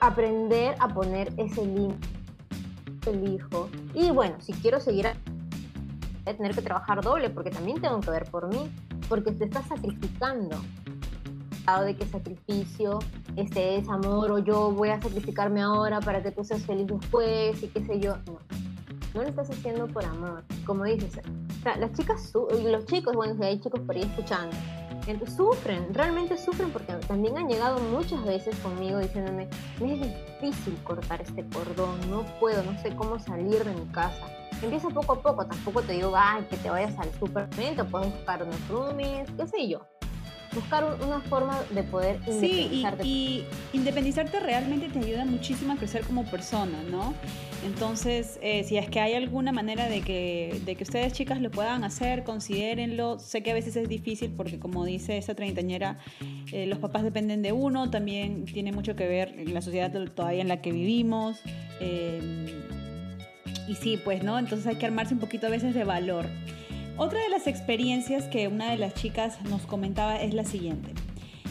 aprender 0.01 0.75
a 0.79 0.88
poner 0.88 1.31
ese 1.37 1.64
límite, 1.66 2.09
hijo, 3.22 3.68
y 3.92 4.11
bueno, 4.11 4.37
si 4.40 4.55
quiero 4.55 4.81
seguir 4.81 5.09
a 5.09 5.14
tener 6.25 6.55
que 6.55 6.62
trabajar 6.62 7.03
doble 7.03 7.29
porque 7.29 7.51
también 7.51 7.83
tengo 7.83 8.01
que 8.01 8.11
ver 8.11 8.31
por 8.31 8.48
mí, 8.48 8.72
porque 9.11 9.33
te 9.33 9.44
estás 9.44 9.66
sacrificando 9.68 10.59
de 11.85 11.94
que 11.94 12.07
sacrificio 12.07 12.98
este 13.37 13.77
es 13.77 13.88
amor 13.88 14.33
o 14.33 14.38
yo 14.38 14.72
voy 14.72 14.88
a 14.88 15.01
sacrificarme 15.01 15.62
ahora 15.62 16.01
para 16.01 16.22
que 16.22 16.33
tú 16.33 16.44
seas 16.44 16.62
feliz 16.62 16.87
después 16.88 17.62
y 17.62 17.68
qué 17.68 17.85
sé 17.85 18.01
yo. 18.01 18.16
No, 18.27 18.38
no 19.14 19.22
lo 19.22 19.29
estás 19.29 19.51
haciendo 19.51 19.87
por 19.87 20.05
amor, 20.05 20.44
como 20.64 20.85
dices. 20.85 21.18
O 21.18 21.62
sea, 21.62 21.77
las 21.77 21.92
chicas 21.92 22.33
los 22.35 22.85
chicos, 22.87 23.14
bueno, 23.14 23.35
si 23.37 23.44
hay 23.44 23.61
chicos 23.61 23.81
por 23.81 23.96
ahí 23.96 24.03
escuchando, 24.03 24.57
sufren, 25.37 25.92
realmente 25.92 26.38
sufren 26.38 26.70
porque 26.70 26.92
también 27.09 27.37
han 27.37 27.48
llegado 27.48 27.79
muchas 27.79 28.25
veces 28.25 28.57
conmigo 28.61 28.98
diciéndome, 28.98 29.48
me 29.81 29.94
es 29.94 30.01
difícil 30.40 30.79
cortar 30.85 31.20
este 31.20 31.44
cordón, 31.48 31.98
no 32.11 32.25
puedo, 32.38 32.62
no 32.62 32.79
sé 32.81 32.94
cómo 32.94 33.18
salir 33.18 33.64
de 33.64 33.75
mi 33.75 33.87
casa. 33.92 34.27
Empieza 34.62 34.88
poco 34.90 35.14
a 35.14 35.22
poco, 35.22 35.44
tampoco 35.46 35.83
te 35.83 35.94
digo, 35.94 36.12
ay, 36.14 36.44
que 36.48 36.57
te 36.57 36.70
vayas 36.70 36.96
al 36.98 37.12
supermercado, 37.14 37.88
puedes 37.90 38.12
buscar 38.12 38.42
unos 38.44 38.68
roomies, 38.68 39.29
qué 39.37 39.46
sé 39.46 39.68
yo 39.68 39.91
buscar 40.54 40.98
una 41.04 41.20
forma 41.20 41.58
de 41.70 41.82
poder 41.82 42.16
independizarte. 42.26 43.04
Sí, 43.04 43.44
y, 43.72 43.76
independizarte 43.76 44.40
realmente 44.40 44.88
te 44.88 44.98
ayuda 44.98 45.24
muchísimo 45.24 45.72
a 45.72 45.76
crecer 45.76 46.02
como 46.02 46.24
persona, 46.24 46.82
¿no? 46.90 47.14
Entonces, 47.64 48.38
eh, 48.42 48.64
si 48.64 48.76
es 48.76 48.88
que 48.88 49.00
hay 49.00 49.14
alguna 49.14 49.52
manera 49.52 49.88
de 49.88 50.00
que, 50.00 50.60
de 50.64 50.74
que 50.74 50.82
ustedes 50.82 51.12
chicas 51.12 51.40
lo 51.40 51.50
puedan 51.50 51.84
hacer, 51.84 52.24
considérenlo. 52.24 53.18
Sé 53.18 53.42
que 53.42 53.52
a 53.52 53.54
veces 53.54 53.76
es 53.76 53.88
difícil 53.88 54.32
porque 54.36 54.58
como 54.58 54.84
dice 54.84 55.16
esa 55.16 55.34
treintañera, 55.34 55.98
eh, 56.52 56.66
los 56.66 56.78
papás 56.78 57.04
dependen 57.04 57.42
de 57.42 57.52
uno, 57.52 57.90
también 57.90 58.44
tiene 58.46 58.72
mucho 58.72 58.96
que 58.96 59.06
ver 59.06 59.34
la 59.48 59.62
sociedad 59.62 59.92
todavía 60.14 60.42
en 60.42 60.48
la 60.48 60.60
que 60.60 60.72
vivimos. 60.72 61.40
Eh, 61.80 62.20
y 63.68 63.74
sí, 63.76 63.98
pues, 64.02 64.22
¿no? 64.22 64.38
Entonces 64.38 64.66
hay 64.66 64.76
que 64.76 64.86
armarse 64.86 65.14
un 65.14 65.20
poquito 65.20 65.46
a 65.46 65.50
veces 65.50 65.74
de 65.74 65.84
valor. 65.84 66.26
Otra 67.02 67.18
de 67.18 67.30
las 67.30 67.48
experiencias 67.48 68.28
que 68.28 68.46
una 68.46 68.70
de 68.70 68.78
las 68.78 68.94
chicas 68.94 69.42
nos 69.50 69.62
comentaba 69.62 70.20
es 70.20 70.34
la 70.34 70.44
siguiente. 70.44 70.94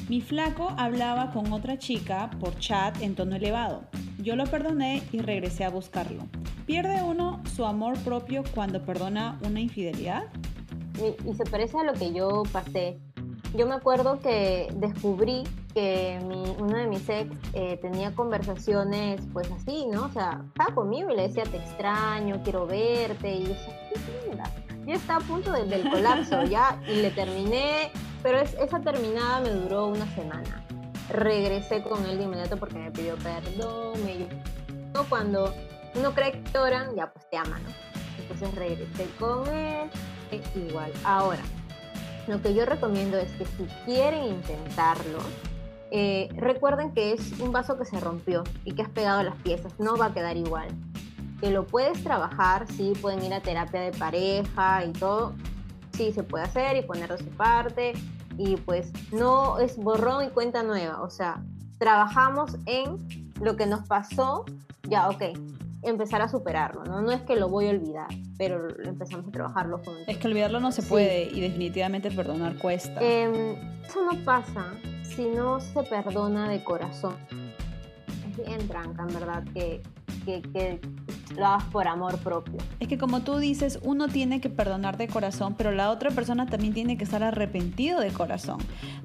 Mi 0.08 0.22
flaco 0.22 0.70
hablaba 0.78 1.32
con 1.32 1.52
otra 1.52 1.78
chica 1.78 2.30
por 2.40 2.58
chat 2.58 3.02
en 3.02 3.16
tono 3.16 3.36
elevado. 3.36 3.84
Yo 4.18 4.38
lo 4.38 4.46
perdoné 4.46 5.04
y 5.12 5.20
regresé 5.20 5.66
a 5.66 5.70
buscarlo. 5.70 6.24
¿Pierde 6.66 7.04
uno 7.04 7.44
su 7.54 7.66
amor 7.66 7.98
propio 7.98 8.46
cuando 8.56 8.86
perdona 8.86 9.42
una 9.46 9.60
infidelidad? 9.60 10.24
Y, 10.96 11.34
se 11.34 11.44
parece 11.44 11.78
a 11.80 11.84
lo 11.84 11.96
que 11.96 12.14
yo 12.14 12.44
pasé. 12.54 12.98
Yo 13.54 13.68
me 13.68 13.76
acuerdo 13.76 14.22
que 14.22 14.70
descubrí 14.78 15.44
que 15.74 16.18
uno 16.60 16.78
de 16.78 16.88
mis 16.88 17.10
ex 17.10 17.30
eh, 17.52 17.78
tenía 17.82 18.16
conversaciones 18.16 19.20
pues 19.34 19.52
así, 19.52 19.86
¿no? 19.92 20.06
O 20.06 20.12
sea, 20.14 20.46
estaba 20.48 20.74
conmigo 20.74 21.12
y 21.12 21.18
le 21.18 21.24
decía 21.24 21.44
te 21.44 21.58
extraño, 21.58 22.40
quiero 22.42 22.66
verte 22.66 23.36
y 23.36 23.44
yo 23.44 23.50
decía, 23.50 23.90
qué 23.90 24.30
linda 24.30 24.71
yo 24.86 24.94
estaba 24.94 25.24
a 25.24 25.28
punto 25.28 25.52
del 25.52 25.90
colapso 25.90 26.44
ya 26.50 26.80
y 26.88 27.02
le 27.02 27.12
terminé, 27.12 27.92
pero 28.24 28.40
esa 28.40 28.80
terminada 28.80 29.42
me 29.42 29.50
duró 29.50 29.88
una 29.88 30.08
semana. 30.16 30.64
Regresé 31.10 31.84
con 31.84 32.06
él 32.06 32.18
de 32.18 32.24
inmediato 32.24 32.58
porque 32.58 32.78
me 32.78 32.92
pidió 32.92 33.16
perdón, 33.18 34.04
me 34.06 34.28
cuando 35.10 35.54
uno 35.96 36.14
cree 36.14 36.32
que 36.32 36.44
lloran, 36.54 36.96
ya 36.96 37.12
pues 37.12 37.30
te 37.30 37.38
aman, 37.38 37.62
¿no? 37.64 37.70
Entonces 38.20 38.54
regresé 38.56 39.08
con 39.20 39.48
él, 39.48 39.90
e 40.32 40.42
igual. 40.58 40.92
Ahora, 41.04 41.42
lo 42.28 42.42
que 42.42 42.54
yo 42.54 42.66
recomiendo 42.66 43.18
es 43.18 43.32
que 43.32 43.46
si 43.46 43.66
quieren 43.86 44.24
intentarlo, 44.26 45.20
eh, 45.92 46.30
recuerden 46.36 46.94
que 46.94 47.14
es 47.14 47.40
un 47.40 47.52
vaso 47.52 47.78
que 47.78 47.86
se 47.86 48.00
rompió 48.00 48.44
y 48.64 48.74
que 48.74 48.84
has 48.84 48.90
pegado 48.90 49.24
las 49.24 49.36
piezas, 49.38 49.74
no 49.80 49.98
va 49.98 50.08
a 50.08 50.14
quedar 50.14 50.38
igual 50.38 50.70
que 51.42 51.50
lo 51.50 51.66
puedes 51.66 52.02
trabajar, 52.04 52.68
sí, 52.68 52.94
pueden 53.02 53.24
ir 53.24 53.34
a 53.34 53.42
terapia 53.42 53.82
de 53.82 53.92
pareja 53.92 54.86
y 54.86 54.92
todo, 54.94 55.34
sí, 55.94 56.14
se 56.14 56.24
puede 56.24 56.46
hacer 56.46 56.78
y 56.78 56.84
poner 56.84 57.10
de 57.10 57.18
su 57.18 57.30
parte 57.32 57.94
y 58.38 58.56
pues 58.58 58.92
no 59.12 59.60
es 59.60 59.76
borrón 59.76 60.24
y 60.26 60.30
cuenta 60.30 60.64
nueva, 60.64 61.02
o 61.02 61.10
sea, 61.10 61.44
trabajamos 61.80 62.58
en 62.68 62.98
lo 63.42 63.56
que 63.56 63.66
nos 63.66 63.88
pasó, 63.88 64.46
ya, 64.88 65.10
ok, 65.10 65.24
empezar 65.82 66.22
a 66.22 66.30
superarlo, 66.30 66.84
¿no? 66.84 67.02
No 67.02 67.12
es 67.12 67.22
que 67.22 67.36
lo 67.36 67.50
voy 67.50 67.68
a 67.68 67.72
olvidar, 67.72 68.08
pero 68.38 68.68
empezamos 68.84 69.28
a 69.28 69.32
trabajarlo 69.32 69.78
juntos. 69.78 70.04
Es 70.08 70.18
que 70.18 70.28
olvidarlo 70.28 70.60
no 70.60 70.72
se 70.72 70.84
puede 70.84 71.24
y 71.24 71.42
definitivamente 71.42 72.12
perdonar 72.12 72.58
cuesta. 72.60 73.02
Em, 73.02 73.56
eso 73.84 74.04
no 74.04 74.24
pasa 74.24 74.66
si 75.04 75.26
no 75.26 75.60
se 75.60 75.82
perdona 75.84 76.50
de 76.50 76.64
corazón. 76.64 77.16
Tranca, 78.68 79.04
en 79.04 79.14
verdad, 79.14 79.44
que, 79.54 79.82
que, 80.26 80.42
que 80.42 80.80
lo 81.36 81.46
hagas 81.46 81.64
por 81.66 81.88
amor 81.88 82.18
propio. 82.20 82.58
Es 82.80 82.88
que 82.88 82.98
como 82.98 83.22
tú 83.22 83.38
dices, 83.38 83.80
uno 83.84 84.08
tiene 84.08 84.42
que 84.42 84.50
perdonar 84.50 84.98
de 84.98 85.08
corazón, 85.08 85.56
pero 85.58 85.72
la 85.72 85.92
otra 85.92 86.12
persona 86.12 86.46
también 86.46 86.74
tiene 86.74 86.98
que 86.98 87.04
estar 87.04 87.24
arrepentido 87.24 88.00
de 88.00 88.12
corazón, 88.12 88.60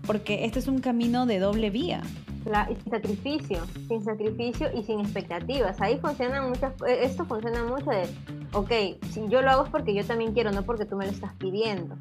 porque 0.07 0.45
este 0.45 0.59
es 0.59 0.69
un 0.69 0.81
camino 0.81 1.27
de 1.27 1.39
doble 1.39 1.71
vía. 1.71 2.03
La, 2.45 2.67
sin 2.67 2.91
sacrificio, 2.91 3.67
sin 3.89 4.05
sacrificio 4.05 4.69
y 4.73 4.85
sin 4.85 5.01
expectativas. 5.01 5.81
Ahí 5.81 5.99
funciona 5.99 6.43
muchas, 6.43 6.73
eh, 6.87 7.01
esto 7.03 7.25
funciona 7.25 7.65
mucho 7.65 7.91
de, 7.91 8.07
ok, 8.53 9.03
si 9.11 9.29
yo 9.29 9.43
lo 9.43 9.51
hago 9.51 9.65
es 9.65 9.71
porque 9.71 9.95
yo 9.95 10.05
también 10.05 10.33
quiero, 10.33 10.53
no 10.53 10.63
porque 10.63 10.85
tú 10.85 10.97
me 10.97 11.07
lo 11.07 11.11
estás 11.11 11.33
pidiendo. 11.35 11.97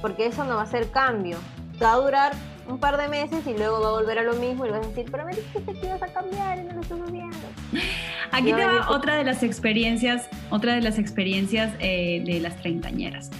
Porque 0.00 0.26
eso 0.26 0.44
no 0.44 0.56
va 0.56 0.62
a 0.62 0.66
ser 0.66 0.90
cambio. 0.90 1.38
Va 1.82 1.94
a 1.94 1.96
durar 1.96 2.32
un 2.68 2.78
par 2.78 2.96
de 2.96 3.08
meses 3.08 3.46
y 3.46 3.56
luego 3.56 3.80
va 3.80 3.88
a 3.88 3.92
volver 3.92 4.18
a 4.18 4.22
lo 4.22 4.34
mismo 4.34 4.66
y 4.66 4.70
vas 4.70 4.84
a 4.84 4.88
decir, 4.88 5.06
pero 5.10 5.24
me 5.24 5.34
dijiste 5.34 5.72
que 5.72 5.86
ibas 5.86 6.02
a 6.02 6.06
cambiar 6.08 6.58
y 6.58 6.62
no 6.64 6.74
lo 6.74 6.80
estás 6.80 7.00
haciendo. 7.00 7.36
Aquí 8.32 8.52
te 8.52 8.64
va 8.64 8.90
otra 8.90 9.16
de 9.16 9.24
las 9.24 9.42
experiencias, 9.42 10.28
otra 10.50 10.74
de 10.74 10.80
las 10.80 10.98
experiencias 10.98 11.72
eh, 11.80 12.22
de 12.24 12.40
las 12.40 12.56
treintañeras. 12.56 13.30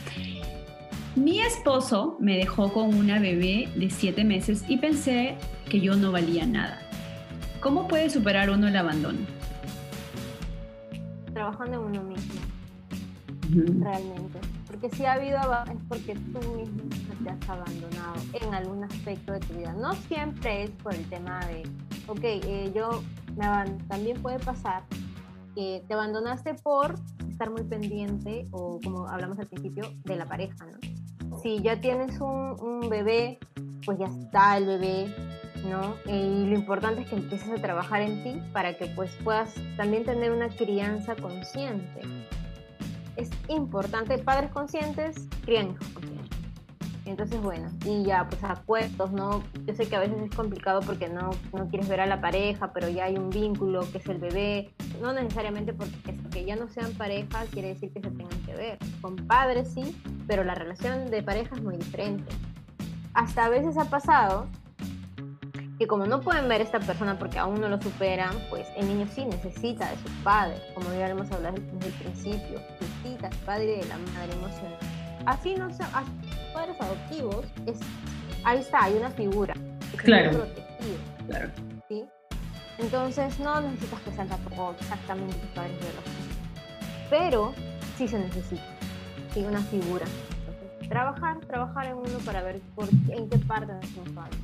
Mi 1.17 1.41
esposo 1.41 2.17
me 2.21 2.37
dejó 2.37 2.73
con 2.73 2.93
una 2.95 3.21
bebé 3.21 3.69
de 3.77 3.89
siete 3.89 4.25
meses 4.25 4.65
y 4.69 4.79
pensé 4.79 5.37
que 5.69 5.81
yo 5.81 5.95
no 5.95 6.11
valía 6.11 6.45
nada. 6.45 6.81
¿Cómo 7.61 7.89
puede 7.89 8.11
superar 8.11 8.51
uno 8.51 8.69
el 8.69 8.77
abandono? 8.77 9.21
Trabajando 11.33 11.75
en 11.75 11.81
uno 11.81 12.03
mismo, 12.03 12.41
realmente. 13.81 14.54
Porque 14.75 14.97
si 14.97 15.05
ha 15.05 15.13
habido 15.13 15.39
es 15.39 15.79
porque 15.89 16.17
tú 16.17 16.41
mismo 16.57 16.83
te 17.23 17.31
has 17.31 17.49
abandonado 17.49 18.15
en 18.33 18.55
algún 18.55 18.83
aspecto 18.83 19.33
de 19.33 19.39
tu 19.39 19.55
vida. 19.55 19.73
No 19.73 19.93
siempre 19.93 20.65
es 20.65 20.71
por 20.71 20.93
el 20.93 21.09
tema 21.09 21.39
de, 21.47 21.63
ok, 22.09 22.19
eh, 22.23 22.73
yo 22.75 23.01
me 23.37 23.47
También 23.87 24.21
puede 24.21 24.41
pasar 24.41 24.83
que 25.55 25.85
te 25.87 25.95
abandonaste 25.95 26.55
por 26.55 26.97
estar 27.31 27.51
muy 27.51 27.63
pendiente 27.63 28.49
o 28.51 28.81
como 28.83 29.07
hablamos 29.07 29.39
al 29.39 29.47
principio 29.47 29.93
de 30.03 30.17
la 30.17 30.27
pareja, 30.27 30.67
¿no? 30.67 31.39
Si 31.41 31.63
ya 31.63 31.81
tienes 31.81 32.21
un, 32.21 32.61
un 32.61 32.89
bebé, 32.89 33.39
pues 33.87 33.97
ya 34.01 34.07
está 34.07 34.57
el 34.57 34.67
bebé, 34.67 35.15
¿no? 35.71 35.95
Y 36.13 36.47
lo 36.47 36.57
importante 36.57 37.03
es 37.03 37.09
que 37.09 37.15
empieces 37.15 37.49
a 37.49 37.63
trabajar 37.63 38.03
en 38.03 38.25
ti 38.25 38.43
para 38.53 38.77
que 38.77 38.87
pues 38.87 39.13
puedas 39.23 39.55
también 39.77 40.05
tener 40.05 40.33
una 40.33 40.49
crianza 40.49 41.15
consciente. 41.15 42.01
Es 43.17 43.31
importante, 43.49 44.19
padres 44.19 44.51
conscientes 44.51 45.29
crían 45.45 45.71
hijos 45.71 45.89
conscientes. 45.89 46.39
Entonces, 47.07 47.41
bueno, 47.43 47.71
y 47.85 48.03
ya, 48.03 48.27
pues 48.29 48.43
acuerdos, 48.45 49.13
¿no? 49.13 49.43
Yo 49.67 49.75
sé 49.75 49.87
que 49.87 49.97
a 49.97 50.01
veces 50.01 50.17
es 50.23 50.35
complicado 50.35 50.81
porque 50.81 51.09
no, 51.09 51.31
no 51.53 51.69
quieres 51.69 51.87
ver 51.87 52.01
a 52.01 52.07
la 52.07 52.21
pareja, 52.21 52.73
pero 52.73 52.89
ya 52.89 53.05
hay 53.05 53.19
un 53.19 53.29
vínculo 53.29 53.81
que 53.93 53.99
es 53.99 54.07
el 54.07 54.19
bebé. 54.19 54.71
No 55.03 55.13
necesariamente 55.13 55.75
porque 55.75 55.95
que 56.35 56.45
ya 56.45 56.57
no 56.57 56.69
sean 56.69 56.93
pareja 56.95 57.45
quiere 57.53 57.69
decir 57.69 57.93
que 57.93 58.01
se 58.01 58.11
tengan 58.11 58.41
que 58.45 58.55
ver. 58.55 58.79
Con 59.01 59.17
padres 59.17 59.73
sí, 59.73 59.97
pero 60.27 60.45
la 60.45 60.55
relación 60.55 61.11
de 61.11 61.23
pareja 61.23 61.55
es 61.55 61.63
muy 61.63 61.77
diferente. 61.77 62.33
Hasta 63.13 63.45
a 63.45 63.49
veces 63.49 63.77
ha 63.77 63.85
pasado 63.85 64.49
que 65.79 65.87
como 65.87 66.07
no 66.07 66.21
pueden 66.21 66.49
ver 66.49 66.61
a 66.61 66.65
esta 66.65 66.81
persona 66.81 67.19
porque 67.19 67.39
aún 67.39 67.61
no 67.61 67.69
lo 67.69 67.81
superan, 67.81 68.35
pues 68.51 68.67
el 68.77 68.89
niño 68.89 69.07
sí 69.13 69.25
necesita 69.25 69.91
de 69.91 69.97
sus 69.99 70.11
padres, 70.23 70.61
como 70.75 70.93
ya 70.93 71.09
hemos 71.09 71.31
hablado 71.31 71.57
desde 71.57 71.87
el 71.87 71.93
principio, 71.95 72.61
su 73.05 73.37
padre 73.45 73.79
de 73.79 73.85
la 73.87 73.99
madre 73.99 74.33
emocional. 74.33 74.79
Así 75.27 75.55
no 75.55 75.73
son, 75.73 75.87
padres 76.53 76.77
adoptivos, 76.81 77.47
es, 77.67 77.79
ahí 78.45 78.59
está, 78.59 78.85
hay 78.85 78.95
una 78.95 79.11
figura. 79.11 79.55
claro. 79.97 80.31
Protegido, 80.31 80.99
claro. 81.27 81.51
¿sí? 81.89 82.05
Entonces 82.79 83.39
no 83.39 83.61
necesitas 83.61 84.01
que 84.01 84.13
sean 84.13 84.29
tampoco 84.29 84.75
exactamente 84.81 85.35
tus 85.37 85.51
padres 85.51 85.73
biológicos, 85.79 86.27
pero 87.09 87.55
sí 87.97 88.09
se 88.09 88.19
necesita, 88.19 88.63
sí, 89.33 89.41
una 89.41 89.61
figura. 89.61 90.05
trabajar, 90.89 91.39
trabajar 91.47 91.87
en 91.87 91.95
uno 91.95 92.19
para 92.25 92.43
ver 92.43 92.61
por, 92.75 92.89
en 93.09 93.29
qué 93.29 93.39
parte 93.39 93.73
nos 93.73 94.09
falta. 94.15 94.37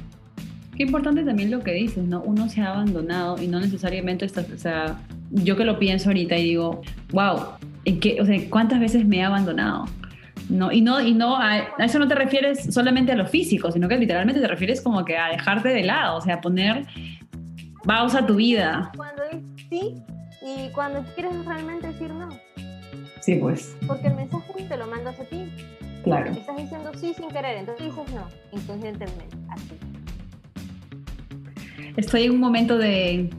Qué 0.77 0.85
importante 0.85 1.25
también 1.25 1.51
lo 1.51 1.61
que 1.61 1.73
dices, 1.73 2.05
¿no? 2.05 2.23
Uno 2.23 2.49
se 2.49 2.63
ha 2.63 2.73
abandonado 2.73 3.43
y 3.43 3.49
no 3.49 3.61
necesariamente 3.61 4.25
está, 4.25 4.41
o 4.41 4.59
sea, 4.59 4.99
yo 5.31 5.57
que 5.57 5.65
lo 5.65 5.79
pienso 5.79 6.09
ahorita 6.09 6.37
y 6.39 6.45
digo, 6.45 6.81
wow, 7.13 7.59
¿en 7.85 8.01
qué, 8.01 8.21
o 8.21 8.27
sea, 8.27 8.39
¿cuántas 8.51 8.81
veces 8.81 9.07
me 9.07 9.19
he 9.19 9.23
abandonado? 9.23 9.87
No, 10.49 10.73
y 10.73 10.81
no, 10.81 11.01
y 11.01 11.15
no 11.15 11.37
a, 11.37 11.59
eso 11.79 11.99
no 11.99 12.09
te 12.09 12.15
refieres 12.15 12.73
solamente 12.75 13.13
a 13.13 13.15
lo 13.15 13.27
físico, 13.27 13.71
sino 13.71 13.89
que 13.89 13.97
literalmente 13.97 14.41
te 14.41 14.49
refieres 14.49 14.81
como 14.81 15.05
que 15.05 15.17
a 15.17 15.29
dejarte 15.29 15.69
de 15.69 15.85
lado, 15.85 16.17
o 16.17 16.21
sea, 16.21 16.41
poner 16.41 16.87
pausa 17.85 18.21
a 18.21 18.27
tu 18.27 18.37
vida. 18.37 18.91
Cuando 18.97 19.23
dices 19.31 19.67
sí 19.71 19.95
y 20.43 20.71
cuando 20.73 21.05
quieres 21.15 21.45
realmente 21.45 21.87
decir 21.87 22.11
no. 22.13 22.29
Sí, 23.21 23.37
pues. 23.37 23.77
Porque 23.87 24.09
el 24.09 24.15
mensaje 24.15 24.65
te 24.69 24.77
lo 24.77 24.87
mandas 24.87 25.21
a 25.21 25.25
ti. 25.25 25.47
Claro. 26.03 26.33
Estás 26.33 26.57
diciendo 26.57 26.91
sí 26.97 27.13
sin 27.15 27.29
querer, 27.29 27.59
entonces 27.59 27.87
dices 27.87 28.15
no, 28.15 28.27
inconscientemente, 28.53 29.37
así 29.51 29.79
estoy 31.97 32.25
en 32.25 32.33
un 32.33 32.41
momento 32.41 32.79
de 32.79 33.31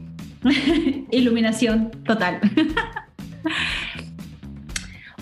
iluminación 1.10 1.90
total. 2.04 2.40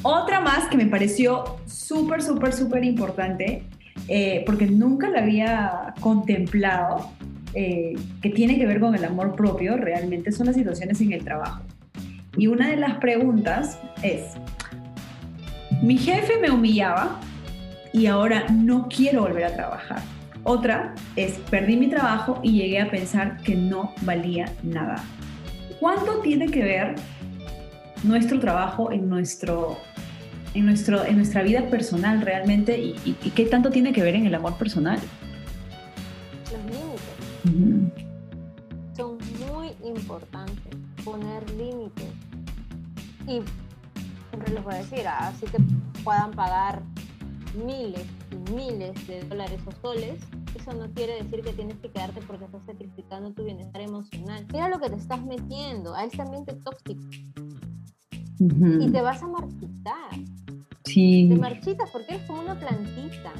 Otra 0.02 0.40
más 0.40 0.68
que 0.68 0.76
me 0.76 0.86
pareció 0.86 1.58
súper, 1.66 2.22
súper, 2.22 2.52
súper 2.52 2.84
importante, 2.84 3.64
eh, 4.08 4.42
porque 4.46 4.66
nunca 4.66 5.10
la 5.10 5.20
había 5.20 5.94
contemplado, 6.00 7.10
eh, 7.52 7.94
que 8.22 8.30
tiene 8.30 8.56
que 8.56 8.66
ver 8.66 8.80
con 8.80 8.94
el 8.94 9.04
amor 9.04 9.34
propio, 9.34 9.76
realmente 9.76 10.32
son 10.32 10.46
las 10.46 10.56
situaciones 10.56 11.00
en 11.00 11.12
el 11.12 11.22
trabajo. 11.22 11.62
Y 12.36 12.46
una 12.46 12.68
de 12.68 12.76
las 12.76 12.98
preguntas 12.98 13.78
es, 14.02 14.36
mi 15.82 15.98
jefe 15.98 16.38
me 16.40 16.50
humillaba 16.50 17.20
y 17.92 18.06
ahora 18.06 18.46
no 18.48 18.88
quiero 18.88 19.22
volver 19.22 19.44
a 19.44 19.54
trabajar. 19.54 20.00
Otra 20.44 20.94
es, 21.16 21.32
perdí 21.50 21.76
mi 21.76 21.88
trabajo 21.88 22.40
y 22.42 22.52
llegué 22.52 22.80
a 22.80 22.90
pensar 22.90 23.42
que 23.42 23.54
no 23.54 23.92
valía 24.02 24.46
nada. 24.62 25.02
¿Cuánto 25.78 26.20
tiene 26.20 26.46
que 26.46 26.62
ver 26.62 26.94
nuestro 28.02 28.38
trabajo 28.40 28.92
en, 28.92 29.08
nuestro, 29.08 29.76
en, 30.54 30.66
nuestro, 30.66 31.04
en 31.04 31.16
nuestra 31.16 31.42
vida 31.42 31.68
personal 31.68 32.20
realmente 32.20 32.78
y, 32.78 32.94
qué 33.34 33.46
tanto 33.46 33.70
tiene 33.70 33.92
que 33.92 34.02
ver 34.02 34.14
en 34.14 34.26
el 34.26 34.34
amor 34.34 34.56
personal? 34.56 34.98
Los 36.52 36.64
límites. 37.44 38.04
Son 38.96 39.18
muy 39.52 39.72
importantes 39.84 40.76
poner 41.04 41.48
límites. 41.50 42.08
Y 43.26 43.40
siempre 44.30 44.54
les 44.54 44.64
voy 44.64 44.74
a 44.74 44.78
decir, 44.78 45.06
así 45.06 45.46
que 45.46 45.58
puedan 46.02 46.32
pagar 46.32 46.82
miles 47.66 48.04
y 48.30 48.52
miles 48.52 49.06
de 49.06 49.22
dólares 49.24 49.60
o 49.66 49.72
soles, 49.80 50.20
eso 50.54 50.72
no 50.72 50.92
quiere 50.92 51.22
decir 51.22 51.42
que 51.42 51.52
tienes 51.52 51.76
que 51.78 51.90
quedarte 51.90 52.20
porque 52.22 52.44
estás 52.44 52.64
sacrificando 52.64 53.32
tu 53.32 53.44
bienestar 53.44 53.80
emocional. 53.82 54.46
Mira 54.52 54.68
lo 54.68 54.78
que 54.78 54.90
te 54.90 54.96
estás 54.96 55.22
metiendo 55.24 55.94
a 55.94 56.04
este 56.04 56.22
ambiente 56.22 56.54
tóxico. 56.54 57.02
Y 58.38 58.90
te 58.90 59.02
vas 59.02 59.22
a 59.22 59.26
marchitar. 59.26 60.10
Sí. 60.92 61.28
Te 61.28 61.36
marchitas 61.36 61.90
porque 61.90 62.14
eres 62.14 62.26
como 62.26 62.40
una 62.42 62.58
plantita. 62.58 63.32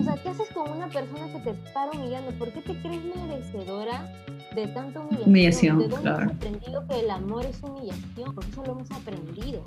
O 0.00 0.02
sea, 0.02 0.14
¿qué 0.22 0.30
haces 0.30 0.48
con 0.54 0.70
una 0.70 0.88
persona 0.88 1.30
que 1.32 1.38
te 1.40 1.50
está 1.50 1.90
humillando? 1.90 2.30
¿Por 2.32 2.50
qué 2.50 2.60
te 2.62 2.74
crees 2.80 3.02
merecedora 3.14 4.10
de 4.54 4.66
tanta 4.68 5.00
humillación? 5.00 5.28
Humillación, 5.28 5.78
¿De 5.78 5.88
dónde 5.88 6.10
claro. 6.10 6.24
has 6.24 6.36
aprendido 6.36 6.86
que 6.88 7.00
el 7.00 7.10
amor 7.10 7.44
es 7.44 7.62
humillación? 7.62 8.34
Porque 8.34 8.50
eso 8.50 8.64
lo 8.64 8.72
hemos 8.72 8.90
aprendido 8.90 9.62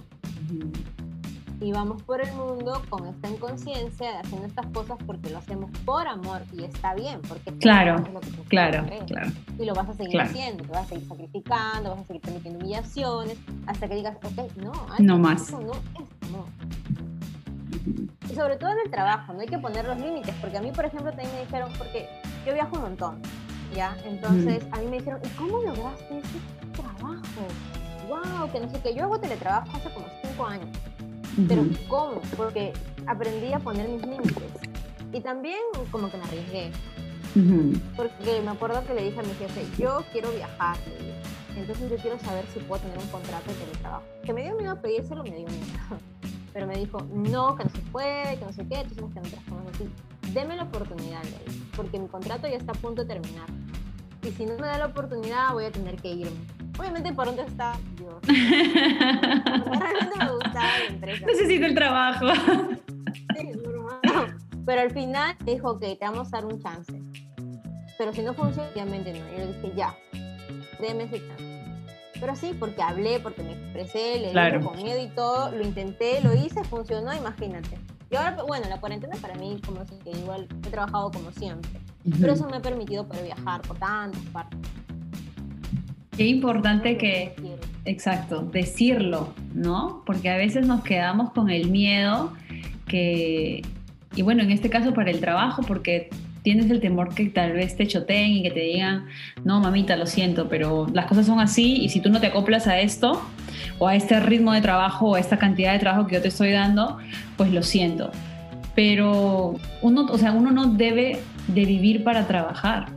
y 1.63 1.71
vamos 1.71 2.01
por 2.03 2.21
el 2.21 2.31
mundo 2.33 2.81
con 2.89 3.07
esta 3.07 3.29
inconsciencia 3.29 4.11
de 4.11 4.17
haciendo 4.17 4.47
estas 4.47 4.65
cosas 4.67 4.97
porque 5.05 5.29
lo 5.29 5.37
hacemos 5.37 5.71
por 5.85 6.07
amor 6.07 6.41
y 6.51 6.63
está 6.63 6.93
bien, 6.93 7.21
porque 7.27 7.53
claro, 7.53 8.03
claro, 8.49 8.85
claro. 9.07 9.31
Y 9.57 9.65
lo 9.65 9.73
vas 9.73 9.89
a 9.89 9.93
seguir 9.93 10.19
haciendo, 10.19 10.63
te 10.63 10.69
vas 10.71 10.85
a 10.85 10.89
seguir 10.89 11.07
sacrificando, 11.07 11.91
vas 11.91 11.99
a 11.99 12.05
seguir 12.05 12.21
permitiendo 12.21 12.59
humillaciones, 12.59 13.37
hasta 13.65 13.87
que 13.87 13.95
digas, 13.95 14.17
ok, 14.23 14.57
no, 14.57 14.73
no 14.99 15.19
más. 15.19 15.47
Eso 15.47 15.61
no 15.61 15.71
es. 15.71 16.12
Y 17.85 18.35
sobre 18.35 18.57
todo 18.57 18.71
en 18.71 18.79
el 18.85 18.91
trabajo, 18.91 19.33
no 19.33 19.41
hay 19.41 19.47
que 19.47 19.57
poner 19.57 19.85
los 19.85 19.99
límites, 19.99 20.33
porque 20.41 20.57
a 20.57 20.61
mí, 20.61 20.71
por 20.71 20.85
ejemplo, 20.85 21.11
también 21.11 21.31
me 21.33 21.41
dijeron, 21.41 21.71
porque 21.77 22.07
yo 22.45 22.53
viajo 22.53 22.75
un 22.77 22.81
montón, 22.83 23.21
¿ya? 23.75 23.97
Entonces, 24.05 24.65
a 24.71 24.77
mí 24.79 24.87
me 24.87 24.97
dijeron, 24.99 25.19
¿y 25.23 25.29
cómo 25.29 25.61
lograste 25.61 26.19
ese 26.19 26.81
trabajo? 26.81 27.41
¡Wow! 28.07 28.51
Que 28.51 28.59
no 28.59 28.69
sé 28.69 28.79
qué, 28.81 28.93
yo 28.93 29.03
hago 29.03 29.19
teletrabajo 29.19 29.69
hace 29.75 29.89
como 29.93 30.05
cinco 30.21 30.45
años. 30.45 30.69
Pero 31.47 31.65
¿cómo? 31.87 32.21
Porque 32.37 32.73
aprendí 33.07 33.53
a 33.53 33.59
poner 33.59 33.89
mis 33.89 34.05
límites. 34.05 34.51
Y 35.11 35.21
también 35.21 35.59
como 35.91 36.09
que 36.09 36.17
me 36.17 36.23
arriesgué. 36.23 36.71
Porque 37.95 38.41
me 38.41 38.51
acuerdo 38.51 38.83
que 38.85 38.93
le 38.93 39.03
dije 39.05 39.19
a 39.19 39.23
mi 39.23 39.33
jefe, 39.33 39.65
yo 39.77 40.03
quiero 40.11 40.31
viajar. 40.31 40.77
Entonces 41.55 41.89
yo 41.89 41.97
quiero 41.97 42.19
saber 42.19 42.45
si 42.53 42.59
puedo 42.59 42.81
tener 42.81 42.97
un 42.97 43.07
contrato 43.07 43.51
de 43.51 43.57
teletrabajo. 43.57 44.03
Que 44.23 44.33
me 44.33 44.43
dio 44.43 44.55
miedo 44.55 44.79
pedírselo, 44.81 45.23
me 45.23 45.31
dio 45.31 45.47
miedo. 45.47 45.99
Pero 46.53 46.67
me 46.67 46.77
dijo, 46.77 46.99
no, 47.11 47.55
que 47.55 47.63
no 47.63 47.69
se 47.71 47.81
puede, 47.91 48.37
que 48.37 48.45
no 48.45 48.53
sé 48.53 48.67
qué, 48.67 48.81
entonces 48.81 49.13
que 49.13 49.19
no 49.21 49.27
transformamos 49.27 49.73
así. 49.73 49.89
Deme 50.33 50.55
la 50.55 50.63
oportunidad, 50.63 51.21
porque 51.75 51.99
mi 51.99 52.07
contrato 52.07 52.47
ya 52.47 52.57
está 52.57 52.71
a 52.71 52.75
punto 52.75 53.03
de 53.03 53.07
terminar. 53.07 53.47
Y 54.23 54.31
si 54.31 54.45
no 54.45 54.55
me 54.55 54.67
da 54.67 54.77
la 54.77 54.85
oportunidad, 54.85 55.51
voy 55.51 55.65
a 55.65 55.71
tener 55.71 55.95
que 55.97 56.13
irme. 56.13 56.39
Obviamente, 56.79 57.11
¿por 57.13 57.25
dónde 57.25 57.43
está 57.43 57.77
Dios? 57.97 58.15
Realmente 58.25 60.17
me 60.17 60.31
gusta 60.31 60.53
la 60.53 60.85
empresa. 60.87 61.25
Necesito 61.25 61.65
el 61.65 61.75
trabajo. 61.75 62.27
Sí, 63.37 63.51
Pero 64.65 64.81
al 64.81 64.91
final 64.91 65.35
dijo, 65.45 65.71
ok, 65.71 65.81
te 65.81 65.97
vamos 66.01 66.27
a 66.33 66.37
dar 66.37 66.45
un 66.45 66.61
chance. 66.61 67.01
Pero 67.97 68.13
si 68.13 68.21
no 68.21 68.33
funciona, 68.33 68.69
obviamente 68.69 69.11
no. 69.11 69.19
Y 69.19 69.31
yo 69.31 69.37
le 69.37 69.47
dije, 69.47 69.73
ya, 69.75 69.95
déme 70.79 71.03
ese 71.03 71.19
chance. 71.27 71.52
Pero 72.23 72.37
sí, 72.37 72.55
porque 72.57 72.81
hablé, 72.81 73.19
porque 73.19 73.43
me 73.43 73.51
expresé, 73.51 74.17
le 74.17 74.27
dije 74.29 74.59
con 74.61 74.81
miedo 74.81 75.03
y 75.03 75.07
todo, 75.07 75.51
lo 75.51 75.61
intenté, 75.61 76.21
lo 76.21 76.33
hice, 76.33 76.63
funcionó, 76.63 77.13
imagínate. 77.13 77.77
Y 78.09 78.15
ahora, 78.15 78.37
bueno, 78.47 78.69
la 78.69 78.79
cuarentena 78.79 79.17
para 79.21 79.35
mí, 79.35 79.59
como 79.65 79.81
que 79.85 80.11
igual 80.11 80.47
he 80.65 80.69
trabajado 80.69 81.11
como 81.11 81.33
siempre. 81.33 81.69
Pero 82.21 82.31
eso 82.31 82.47
me 82.47 82.55
ha 82.55 82.61
permitido 82.61 83.05
poder 83.05 83.25
viajar 83.25 83.61
por 83.63 83.77
tantas 83.77 84.21
partes. 84.31 84.57
Qué 86.15 86.25
importante 86.27 86.97
que, 86.97 87.35
exacto, 87.83 88.43
decirlo, 88.43 89.33
¿no? 89.53 90.01
Porque 90.05 90.29
a 90.29 90.37
veces 90.37 90.65
nos 90.65 90.81
quedamos 90.81 91.33
con 91.33 91.49
el 91.49 91.69
miedo 91.71 92.31
que, 92.87 93.63
Y 94.15 94.21
bueno, 94.21 94.43
en 94.43 94.51
este 94.51 94.69
caso 94.69 94.93
para 94.93 95.11
el 95.11 95.19
trabajo, 95.19 95.61
porque 95.63 96.09
tienes 96.43 96.69
el 96.69 96.79
temor 96.79 97.15
que 97.15 97.25
tal 97.25 97.53
vez 97.53 97.75
te 97.75 97.87
choteen 97.87 98.31
y 98.33 98.43
que 98.43 98.51
te 98.51 98.59
digan, 98.59 99.05
no, 99.43 99.59
mamita, 99.59 99.95
lo 99.95 100.05
siento, 100.05 100.49
pero 100.49 100.87
las 100.93 101.05
cosas 101.05 101.25
son 101.25 101.39
así 101.39 101.77
y 101.77 101.89
si 101.89 102.01
tú 102.01 102.09
no 102.09 102.19
te 102.19 102.27
acoplas 102.27 102.67
a 102.67 102.79
esto 102.79 103.21
o 103.79 103.87
a 103.87 103.95
este 103.95 104.19
ritmo 104.19 104.53
de 104.53 104.61
trabajo 104.61 105.11
o 105.11 105.15
a 105.15 105.19
esta 105.19 105.37
cantidad 105.37 105.73
de 105.73 105.79
trabajo 105.79 106.05
que 106.05 106.15
yo 106.15 106.21
te 106.21 106.27
estoy 106.27 106.51
dando, 106.51 106.97
pues 107.37 107.51
lo 107.51 107.63
siento. 107.63 108.11
Pero 108.75 109.55
uno, 109.81 110.05
o 110.09 110.17
sea, 110.17 110.33
uno 110.33 110.51
no 110.51 110.67
debe 110.67 111.19
de 111.47 111.65
vivir 111.65 112.03
para 112.03 112.27
trabajar. 112.27 112.87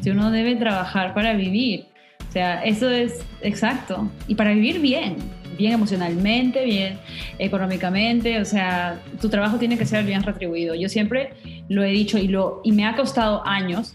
Si 0.00 0.10
uno 0.10 0.30
debe 0.30 0.56
trabajar 0.56 1.14
para 1.14 1.34
vivir. 1.34 1.86
O 2.28 2.32
sea, 2.32 2.62
eso 2.62 2.90
es 2.90 3.24
exacto. 3.42 4.08
Y 4.28 4.34
para 4.34 4.52
vivir 4.52 4.80
bien 4.80 5.16
bien 5.60 5.72
emocionalmente, 5.72 6.64
bien 6.64 6.98
económicamente, 7.38 8.40
o 8.40 8.44
sea, 8.44 9.00
tu 9.20 9.28
trabajo 9.28 9.58
tiene 9.58 9.76
que 9.76 9.84
ser 9.84 10.04
bien 10.04 10.22
retribuido. 10.22 10.74
Yo 10.74 10.88
siempre 10.88 11.34
lo 11.68 11.84
he 11.84 11.90
dicho 11.90 12.18
y, 12.18 12.28
lo, 12.28 12.62
y 12.64 12.72
me 12.72 12.86
ha 12.86 12.96
costado 12.96 13.46
años, 13.46 13.92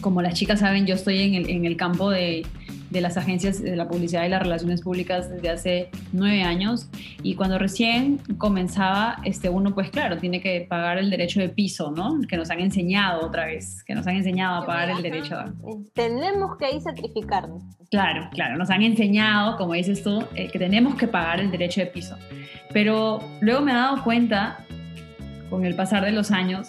como 0.00 0.20
las 0.20 0.34
chicas 0.34 0.60
saben, 0.60 0.86
yo 0.86 0.94
estoy 0.94 1.22
en 1.22 1.34
el, 1.34 1.50
en 1.50 1.64
el 1.64 1.76
campo 1.76 2.10
de, 2.10 2.44
de 2.94 3.00
las 3.00 3.16
agencias 3.16 3.60
de 3.60 3.74
la 3.74 3.88
publicidad 3.88 4.24
y 4.24 4.28
las 4.28 4.40
relaciones 4.40 4.80
públicas 4.80 5.28
desde 5.28 5.50
hace 5.50 5.90
nueve 6.12 6.44
años 6.44 6.88
y 7.24 7.34
cuando 7.34 7.58
recién 7.58 8.18
comenzaba, 8.38 9.16
este, 9.24 9.48
uno 9.48 9.74
pues 9.74 9.90
claro, 9.90 10.16
tiene 10.18 10.40
que 10.40 10.64
pagar 10.68 10.98
el 10.98 11.10
derecho 11.10 11.40
de 11.40 11.48
piso, 11.48 11.90
¿no? 11.90 12.20
Que 12.28 12.36
nos 12.36 12.50
han 12.50 12.60
enseñado 12.60 13.26
otra 13.26 13.46
vez, 13.46 13.82
que 13.82 13.96
nos 13.96 14.06
han 14.06 14.14
enseñado 14.14 14.62
a 14.62 14.66
pagar 14.66 14.90
el 14.90 15.02
derecho. 15.02 15.36
Tenemos 15.92 16.56
que 16.56 16.66
ahí 16.66 16.80
sacrificarnos. 16.80 17.64
Claro, 17.90 18.28
claro, 18.30 18.56
nos 18.56 18.70
han 18.70 18.82
enseñado, 18.82 19.56
como 19.56 19.72
dices 19.72 20.04
tú, 20.04 20.22
eh, 20.36 20.48
que 20.52 20.60
tenemos 20.60 20.94
que 20.94 21.08
pagar 21.08 21.40
el 21.40 21.50
derecho 21.50 21.80
de 21.80 21.88
piso. 21.88 22.16
Pero 22.72 23.18
luego 23.40 23.60
me 23.60 23.72
he 23.72 23.74
dado 23.74 24.04
cuenta, 24.04 24.64
con 25.50 25.66
el 25.66 25.74
pasar 25.74 26.04
de 26.04 26.12
los 26.12 26.30
años, 26.30 26.68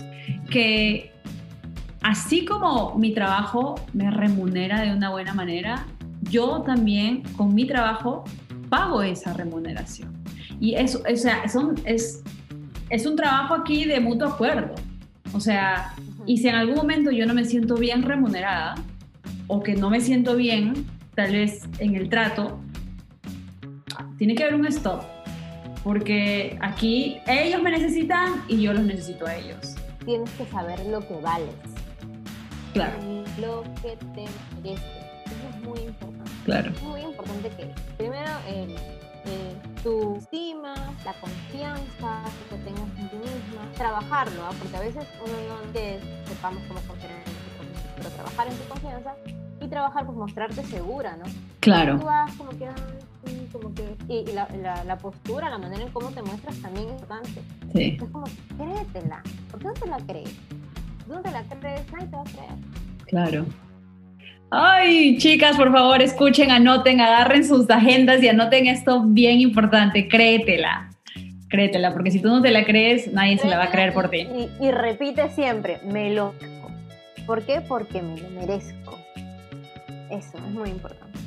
que 0.50 1.12
así 2.02 2.46
como 2.46 2.96
mi 2.96 3.14
trabajo 3.14 3.76
me 3.94 4.10
remunera 4.10 4.82
de 4.82 4.92
una 4.92 5.12
buena 5.12 5.36
manera, 5.36 5.86
yo 6.30 6.62
también 6.62 7.24
con 7.38 7.54
mi 7.54 7.66
trabajo 7.66 8.24
pago 8.70 9.02
esa 9.02 9.34
remuneración. 9.34 10.14
Y 10.60 10.76
eso, 10.76 11.02
o 11.12 11.16
sea, 11.16 11.44
es, 11.86 12.24
es 12.90 13.06
un 13.06 13.16
trabajo 13.16 13.54
aquí 13.54 13.86
de 13.86 14.00
mutuo 14.00 14.28
acuerdo. 14.28 14.76
O 15.34 15.40
sea, 15.40 15.94
y 16.26 16.38
si 16.38 16.48
en 16.48 16.56
algún 16.56 16.76
momento 16.76 17.12
yo 17.12 17.26
no 17.26 17.34
me 17.34 17.46
siento 17.46 17.76
bien 17.76 18.04
remunerada 18.04 18.76
o 19.48 19.62
que 19.62 19.76
no 19.76 19.90
me 19.90 20.02
siento 20.02 20.36
bien, 20.36 20.86
tal 21.14 21.32
vez 21.32 21.64
en 21.80 21.96
el 21.96 22.10
trato, 22.10 22.60
tiene 24.18 24.36
que 24.36 24.44
haber 24.44 24.56
un 24.56 24.66
stop. 24.68 25.04
Porque 25.84 26.58
aquí 26.62 27.18
ellos 27.28 27.62
me 27.62 27.70
necesitan 27.70 28.44
y 28.48 28.62
yo 28.62 28.74
los 28.74 28.84
necesito 28.84 29.28
a 29.28 29.36
ellos. 29.36 29.76
Tienes 30.04 30.30
que 30.32 30.46
saber 30.48 30.84
lo 30.88 31.06
que 31.08 31.16
vales. 31.16 31.56
Claro. 32.74 32.94
Lo 33.40 33.64
que 33.82 33.96
te 34.14 34.26
mereces. 34.56 34.82
Eso 35.26 35.50
es 35.50 35.64
muy 35.64 35.80
importante. 35.80 36.15
Claro. 36.46 36.72
Es 36.72 36.82
muy 36.84 37.02
importante 37.02 37.50
que 37.50 37.74
primero 37.98 38.32
tu 39.86 40.16
estima, 40.16 40.74
la 41.06 41.14
confianza 41.22 42.24
que 42.50 42.58
tengas 42.58 42.90
en 42.98 43.10
ti 43.10 43.18
misma, 43.18 43.72
trabajarlo, 43.78 44.44
¿ah? 44.44 44.52
porque 44.58 44.78
a 44.78 44.80
veces 44.80 45.06
uno 45.24 45.34
no 45.48 45.74
que 45.74 46.00
sepamos 46.26 46.64
cómo 46.68 46.80
funciona 46.82 47.14
pero 47.96 48.10
trabajar 48.10 48.48
en 48.48 48.58
tu 48.58 48.64
confianza 48.66 49.16
y 49.62 49.68
trabajar 49.68 50.06
pues 50.06 50.18
mostrarte 50.18 50.64
segura, 50.66 51.16
¿no? 51.18 51.26
Claro. 51.60 52.00
Tú 52.00 52.06
vas 52.06 52.34
como 52.34 52.50
que, 52.52 52.68
como 53.52 53.74
que 53.74 53.96
y, 54.10 54.26
la, 54.34 54.84
la, 54.84 54.98
postura, 54.98 55.50
la 55.50 55.60
manera 55.60 55.84
en 55.84 55.92
cómo 55.92 56.10
te 56.10 56.22
muestras 56.24 56.58
también 56.62 56.88
es 56.88 56.94
importante. 56.94 57.42
Sí. 57.74 57.98
Es 58.02 58.10
como, 58.10 58.26
créetela. 58.58 59.24
¿Por 59.52 59.60
qué 59.60 59.68
no 59.68 59.74
te 59.74 59.88
la 59.88 59.98
crees? 59.98 60.36
¿Dónde 61.08 61.32
la 61.32 61.44
crees? 61.44 61.92
Nadie 61.92 62.08
te 62.08 62.16
va 62.16 62.22
a 62.22 62.26
creer. 62.26 62.56
Claro. 63.06 63.46
Ay, 64.52 65.18
chicas, 65.18 65.58
por 65.58 65.72
favor, 65.72 66.02
escuchen, 66.02 66.52
anoten, 66.52 67.02
agarren 67.02 67.44
sus 67.44 67.70
agendas 67.70 68.22
y 68.22 68.28
anoten 68.30 68.68
esto 68.68 69.02
bien 69.04 69.40
importante. 69.40 70.08
Créetela. 70.08 70.90
Créetela, 71.50 71.94
porque 71.94 72.12
si 72.12 72.22
tú 72.22 72.30
no 72.30 72.42
te 72.42 72.52
la 72.52 72.66
crees, 72.66 73.12
nadie 73.12 73.38
se 73.38 73.48
la 73.48 73.58
va 73.58 73.66
a 73.66 73.72
creer 73.72 73.94
por 73.94 74.10
ti. 74.10 74.28
Y, 74.60 74.72
repite 74.72 75.30
siempre, 75.30 75.80
me 75.84 76.14
lo 76.14 76.34
merezco. 76.34 76.72
¿Por 77.26 77.44
qué? 77.44 77.62
Porque 77.62 78.02
me 78.02 78.18
lo 78.20 78.30
merezco. 78.30 79.00
Eso 80.10 80.38
es 80.38 80.44
muy 80.44 80.70
importante. 80.70 81.20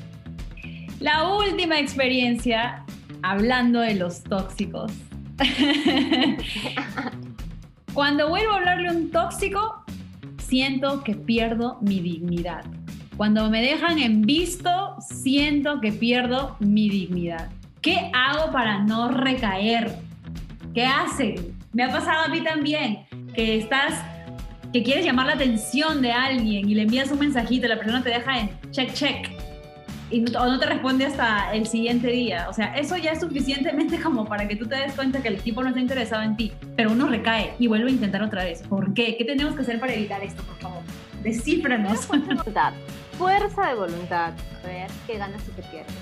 La 1.01 1.29
última 1.35 1.79
experiencia, 1.79 2.85
hablando 3.23 3.81
de 3.81 3.95
los 3.95 4.23
tóxicos. 4.23 4.93
Cuando 7.95 8.29
vuelvo 8.29 8.53
a 8.53 8.57
hablarle 8.57 8.89
a 8.89 8.93
un 8.93 9.11
tóxico, 9.11 9.85
siento 10.39 11.03
que 11.05 11.15
pierdo 11.15 11.79
mi 11.81 12.01
dignidad. 12.01 12.65
Cuando 13.19 13.51
me 13.51 13.61
dejan 13.61 13.99
en 13.99 14.23
visto, 14.23 14.95
siento 15.01 15.81
que 15.81 15.91
pierdo 15.91 16.57
mi 16.61 16.89
dignidad. 16.89 17.49
¿Qué 17.83 18.13
hago 18.15 18.53
para 18.53 18.85
no 18.85 19.11
recaer? 19.11 19.91
¿Qué 20.73 20.87
hacen? 20.87 21.53
Me 21.73 21.83
ha 21.83 21.91
pasado 21.91 22.27
a 22.27 22.29
mí 22.29 22.43
también, 22.43 23.07
que 23.35 23.59
estás, 23.59 23.95
que 24.73 24.85
quieres 24.85 25.05
llamar 25.05 25.27
la 25.27 25.33
atención 25.33 26.01
de 26.01 26.13
alguien 26.13 26.71
y 26.71 26.77
le 26.77 26.83
envías 26.83 27.11
un 27.11 27.19
mensajito, 27.19 27.67
la 27.67 27.77
persona 27.77 28.05
te 28.05 28.11
deja 28.11 28.39
en 28.39 28.51
check, 28.71 28.93
check, 28.93 29.31
y 30.13 30.21
no, 30.21 30.41
o 30.41 30.47
no 30.47 30.61
te 30.61 30.67
responde 30.67 31.05
hasta 31.05 31.53
el 31.53 31.67
siguiente 31.67 32.07
día. 32.13 32.47
O 32.49 32.53
sea, 32.53 32.77
eso 32.77 32.97
ya 32.97 33.11
es 33.11 33.21
suficientemente 33.21 33.99
como 34.01 34.27
para 34.27 34.47
que 34.47 34.55
tú 34.55 34.67
te 34.67 34.77
des 34.77 34.93
cuenta 34.93 35.21
que 35.23 35.29
el 35.29 35.39
tipo 35.39 35.61
no 35.61 35.71
está 35.71 35.81
interesado 35.81 36.23
en 36.23 36.37
ti, 36.37 36.53
pero 36.77 36.93
uno 36.93 37.09
recae 37.09 37.55
y 37.59 37.67
vuelve 37.67 37.89
a 37.89 37.95
intentar 37.95 38.23
otra 38.23 38.45
vez. 38.45 38.63
¿Por 38.63 38.95
qué? 38.95 39.17
¿Qué 39.17 39.25
tenemos 39.25 39.57
que 39.57 39.63
hacer 39.63 39.81
para 39.81 39.93
evitar 39.93 40.23
esto, 40.23 40.41
por 40.45 40.57
favor? 40.59 40.83
Descífranos 41.25 42.09
fuerza 43.19 43.67
de 43.67 43.75
voluntad, 43.75 44.33
ver 44.63 44.89
qué 45.07 45.19
ganas 45.19 45.43
y 45.49 45.51
qué 45.51 45.63
pierdes. 45.63 45.95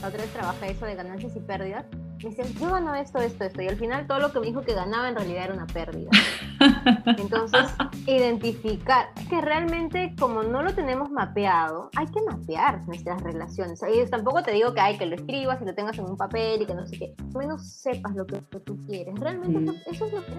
La 0.00 0.08
otra 0.08 0.22
vez 0.22 0.32
trabajé 0.32 0.70
eso 0.70 0.86
de 0.86 0.94
ganancias 0.94 1.36
y 1.36 1.40
pérdidas. 1.40 1.84
Me 2.22 2.30
decían, 2.30 2.48
yo 2.54 2.70
gano 2.70 2.94
esto, 2.94 3.18
esto, 3.18 3.44
esto. 3.44 3.62
Y 3.62 3.68
al 3.68 3.76
final 3.76 4.06
todo 4.06 4.18
lo 4.18 4.32
que 4.32 4.40
me 4.40 4.46
dijo 4.46 4.62
que 4.62 4.74
ganaba 4.74 5.08
en 5.08 5.16
realidad 5.16 5.44
era 5.44 5.54
una 5.54 5.66
pérdida. 5.66 6.10
Entonces, 7.18 7.66
identificar 8.06 9.10
que 9.28 9.40
realmente 9.40 10.14
como 10.18 10.42
no 10.42 10.62
lo 10.62 10.74
tenemos 10.74 11.10
mapeado, 11.10 11.90
hay 11.96 12.06
que 12.06 12.20
mapear 12.22 12.82
nuestras 12.86 13.22
relaciones. 13.22 13.80
Y 13.82 14.08
tampoco 14.10 14.42
te 14.42 14.52
digo 14.52 14.72
que 14.72 14.80
hay 14.80 14.96
que 14.96 15.06
lo 15.06 15.16
escribas 15.16 15.60
y 15.60 15.66
lo 15.66 15.74
tengas 15.74 15.98
en 15.98 16.06
un 16.06 16.16
papel 16.16 16.62
y 16.62 16.66
que 16.66 16.74
no 16.74 16.86
sé 16.86 16.98
qué. 16.98 17.14
Al 17.18 17.38
menos 17.38 17.68
sepas 17.68 18.14
lo 18.14 18.26
que, 18.26 18.40
tú 18.64 18.78
quieres. 18.86 19.14
Realmente 19.20 19.58
mm. 19.58 19.76
eso, 19.86 20.06
es 20.06 20.12
lo 20.12 20.24
que 20.24 20.32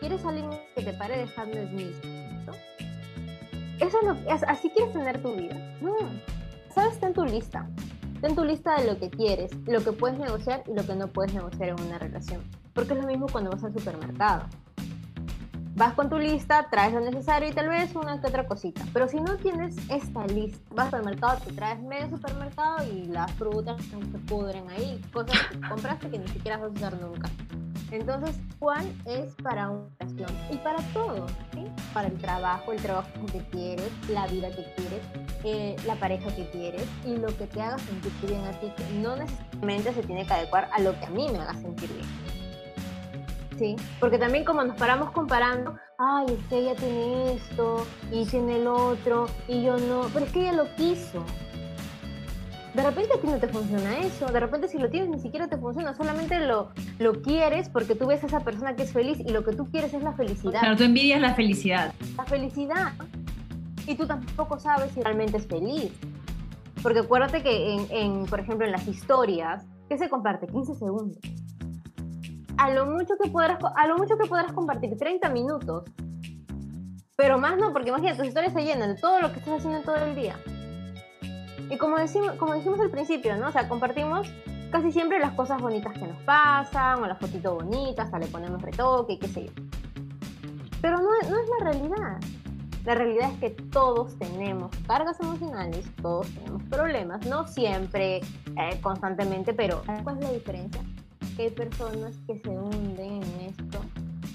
¿Quieres 0.00 0.24
alguien 0.24 0.50
que 0.74 0.82
te 0.82 0.92
pare 0.92 1.18
dejando 1.18 1.58
el 1.58 1.70
mismo? 1.70 2.24
Eso 3.80 3.98
es 4.00 4.04
lo, 4.04 4.48
así 4.48 4.70
quieres 4.70 4.92
tener 4.92 5.20
tu 5.20 5.34
vida. 5.34 5.54
No. 5.80 5.94
Sabes, 6.74 6.98
ten 6.98 7.12
tu 7.12 7.24
lista. 7.24 7.68
Ten 8.20 8.34
tu 8.34 8.44
lista 8.44 8.80
de 8.80 8.86
lo 8.86 8.98
que 8.98 9.10
quieres, 9.10 9.50
lo 9.66 9.82
que 9.82 9.92
puedes 9.92 10.18
negociar 10.18 10.62
y 10.66 10.74
lo 10.74 10.86
que 10.86 10.94
no 10.94 11.08
puedes 11.08 11.34
negociar 11.34 11.70
en 11.70 11.80
una 11.80 11.98
relación. 11.98 12.42
Porque 12.72 12.94
es 12.94 13.00
lo 13.00 13.06
mismo 13.06 13.26
cuando 13.30 13.50
vas 13.50 13.64
al 13.64 13.72
supermercado. 13.72 14.44
Vas 15.76 15.94
con 15.94 16.08
tu 16.08 16.18
lista, 16.18 16.68
traes 16.70 16.94
lo 16.94 17.00
necesario 17.00 17.48
y 17.48 17.52
tal 17.52 17.68
vez 17.68 17.94
una 17.96 18.20
que 18.20 18.28
otra 18.28 18.46
cosita. 18.46 18.84
Pero 18.92 19.08
si 19.08 19.20
no 19.20 19.36
tienes 19.36 19.76
esta 19.90 20.24
lista, 20.26 20.62
vas 20.70 20.86
al 20.86 21.00
supermercado, 21.00 21.40
te 21.44 21.52
traes 21.52 21.82
medio 21.82 22.08
supermercado 22.08 22.84
y 22.84 23.06
las 23.06 23.30
frutas 23.32 23.82
se 23.84 24.18
pudren 24.20 24.70
ahí, 24.70 25.02
cosas 25.12 25.36
que 25.50 25.60
compraste 25.68 26.10
que 26.10 26.18
ni 26.20 26.28
siquiera 26.28 26.58
vas 26.58 26.70
a 26.70 26.72
usar 26.72 27.00
nunca. 27.00 27.28
Entonces, 27.90 28.36
¿cuál 28.58 28.86
es 29.06 29.34
para 29.42 29.70
una 29.70 29.88
relación 30.00 30.30
y 30.50 30.56
para 30.56 30.78
todo, 30.92 31.26
¿sí? 31.52 31.66
para 31.92 32.08
el 32.08 32.18
trabajo, 32.18 32.72
el 32.72 32.80
trabajo 32.80 33.08
que 33.30 33.38
quieres, 33.50 33.90
la 34.08 34.26
vida 34.26 34.48
que 34.50 34.64
quieres, 34.74 35.02
eh, 35.44 35.76
la 35.86 35.94
pareja 35.96 36.34
que 36.34 36.48
quieres 36.50 36.86
y 37.04 37.16
lo 37.16 37.28
que 37.36 37.46
te 37.46 37.62
haga 37.62 37.78
sentir 37.78 38.12
bien 38.26 38.44
a 38.44 38.52
ti, 38.52 38.72
que 38.76 38.84
no 38.94 39.16
necesariamente 39.16 39.94
se 39.94 40.02
tiene 40.02 40.26
que 40.26 40.32
adecuar 40.32 40.68
a 40.72 40.80
lo 40.80 40.98
que 40.98 41.06
a 41.06 41.10
mí 41.10 41.28
me 41.30 41.38
haga 41.38 41.54
sentir 41.54 41.92
bien. 41.92 42.34
Sí, 43.58 43.76
porque 44.00 44.18
también 44.18 44.44
como 44.44 44.64
nos 44.64 44.76
paramos 44.76 45.12
comparando, 45.12 45.76
ay, 45.98 46.26
es 46.28 46.44
que 46.48 46.58
ella 46.58 46.74
tiene 46.74 47.34
esto 47.34 47.86
y 48.10 48.24
tiene 48.26 48.56
el 48.56 48.66
otro 48.66 49.26
y 49.46 49.62
yo 49.62 49.76
no, 49.78 50.08
pero 50.12 50.26
es 50.26 50.32
que 50.32 50.40
ella 50.40 50.52
lo 50.52 50.74
quiso, 50.74 51.24
de 52.74 52.82
repente 52.82 53.10
a 53.16 53.20
ti 53.20 53.26
no 53.28 53.38
te 53.38 53.46
funciona 53.46 53.98
eso, 54.00 54.26
de 54.26 54.40
repente 54.40 54.66
si 54.66 54.78
lo 54.78 54.90
tienes 54.90 55.08
ni 55.08 55.20
siquiera 55.20 55.46
te 55.46 55.56
funciona, 55.56 55.94
solamente 55.94 56.40
lo, 56.40 56.70
lo 56.98 57.22
quieres 57.22 57.68
porque 57.68 57.94
tú 57.94 58.06
ves 58.06 58.24
a 58.24 58.26
esa 58.26 58.40
persona 58.40 58.74
que 58.74 58.82
es 58.82 58.92
feliz 58.92 59.20
y 59.20 59.30
lo 59.30 59.44
que 59.44 59.52
tú 59.52 59.70
quieres 59.70 59.94
es 59.94 60.02
la 60.02 60.12
felicidad. 60.12 60.60
Claro, 60.60 60.76
tú 60.76 60.82
envidias 60.82 61.20
la 61.20 61.34
felicidad. 61.34 61.94
La 62.16 62.24
felicidad. 62.24 62.92
Y 63.86 63.94
tú 63.94 64.06
tampoco 64.06 64.58
sabes 64.58 64.90
si 64.92 65.02
realmente 65.02 65.36
es 65.36 65.46
feliz. 65.46 65.92
Porque 66.82 66.98
acuérdate 66.98 67.42
que, 67.42 67.86
en, 67.90 68.26
por 68.26 68.40
ejemplo, 68.40 68.66
en 68.66 68.72
las 68.72 68.86
historias, 68.88 69.64
¿qué 69.88 69.96
se 69.96 70.08
comparte? 70.08 70.48
15 70.48 70.74
segundos. 70.74 71.18
A 72.56 72.70
lo 72.70 72.86
mucho 72.86 73.14
que 73.22 73.30
podrás, 73.30 73.58
a 73.76 73.86
lo 73.86 73.96
mucho 73.96 74.18
que 74.18 74.26
podrás 74.26 74.52
compartir 74.52 74.96
30 74.96 75.28
minutos. 75.30 75.84
Pero 77.16 77.38
más 77.38 77.56
no, 77.56 77.72
porque 77.72 77.90
imagínate, 77.90 78.18
tus 78.18 78.26
historias 78.26 78.52
se 78.52 78.64
llenan 78.64 78.96
de 78.96 79.00
todo 79.00 79.20
lo 79.20 79.32
que 79.32 79.38
estás 79.38 79.60
haciendo 79.60 79.80
todo 79.82 79.96
el 79.96 80.16
día. 80.16 80.36
Y 81.70 81.76
como, 81.76 81.96
decimos, 81.96 82.32
como 82.32 82.54
dijimos 82.54 82.80
al 82.80 82.90
principio, 82.90 83.36
¿no? 83.36 83.48
O 83.48 83.52
sea, 83.52 83.68
compartimos 83.68 84.28
casi 84.70 84.92
siempre 84.92 85.18
las 85.18 85.32
cosas 85.32 85.60
bonitas 85.60 85.92
que 85.92 86.06
nos 86.06 86.20
pasan, 86.22 87.02
o 87.02 87.06
las 87.06 87.18
fotitos 87.18 87.54
bonitas, 87.54 88.12
o 88.12 88.18
le 88.18 88.26
ponemos 88.26 88.60
retoque, 88.60 89.18
qué 89.18 89.28
sé 89.28 89.46
yo. 89.46 89.52
Pero 90.80 90.98
no, 90.98 91.08
no 91.30 91.38
es 91.38 91.48
la 91.58 91.70
realidad. 91.70 92.20
La 92.84 92.94
realidad 92.94 93.30
es 93.32 93.38
que 93.38 93.50
todos 93.50 94.18
tenemos 94.18 94.70
cargas 94.86 95.18
emocionales, 95.18 95.86
todos 96.02 96.28
tenemos 96.28 96.62
problemas, 96.64 97.24
no 97.26 97.46
siempre, 97.46 98.16
eh, 98.18 98.80
constantemente, 98.82 99.54
pero 99.54 99.82
¿cuál 100.02 100.18
es 100.18 100.24
la 100.24 100.32
diferencia? 100.32 100.82
Que 101.34 101.44
hay 101.44 101.50
personas 101.50 102.14
que 102.26 102.38
se 102.40 102.50
hunden 102.50 103.22
en 103.22 103.40
esto 103.40 103.80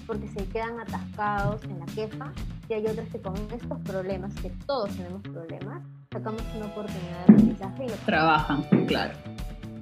porque 0.04 0.26
se 0.26 0.44
quedan 0.46 0.80
atascados 0.80 1.62
en 1.62 1.78
la 1.78 1.86
queja 1.86 2.32
y 2.68 2.74
hay 2.74 2.86
otras 2.86 3.08
que 3.10 3.20
con 3.20 3.36
estos 3.52 3.78
problemas, 3.82 4.34
que 4.34 4.50
todos 4.66 4.90
tenemos 4.96 5.22
problemas, 5.22 5.84
sacamos 6.12 6.42
una 6.56 6.66
oportunidad 6.66 7.18
de 7.18 7.22
aprendizaje 7.22 7.84
y 7.84 7.88
lo 7.88 7.94
trabajan, 8.04 8.62
claro. 8.86 9.12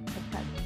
Exacto. 0.05 0.61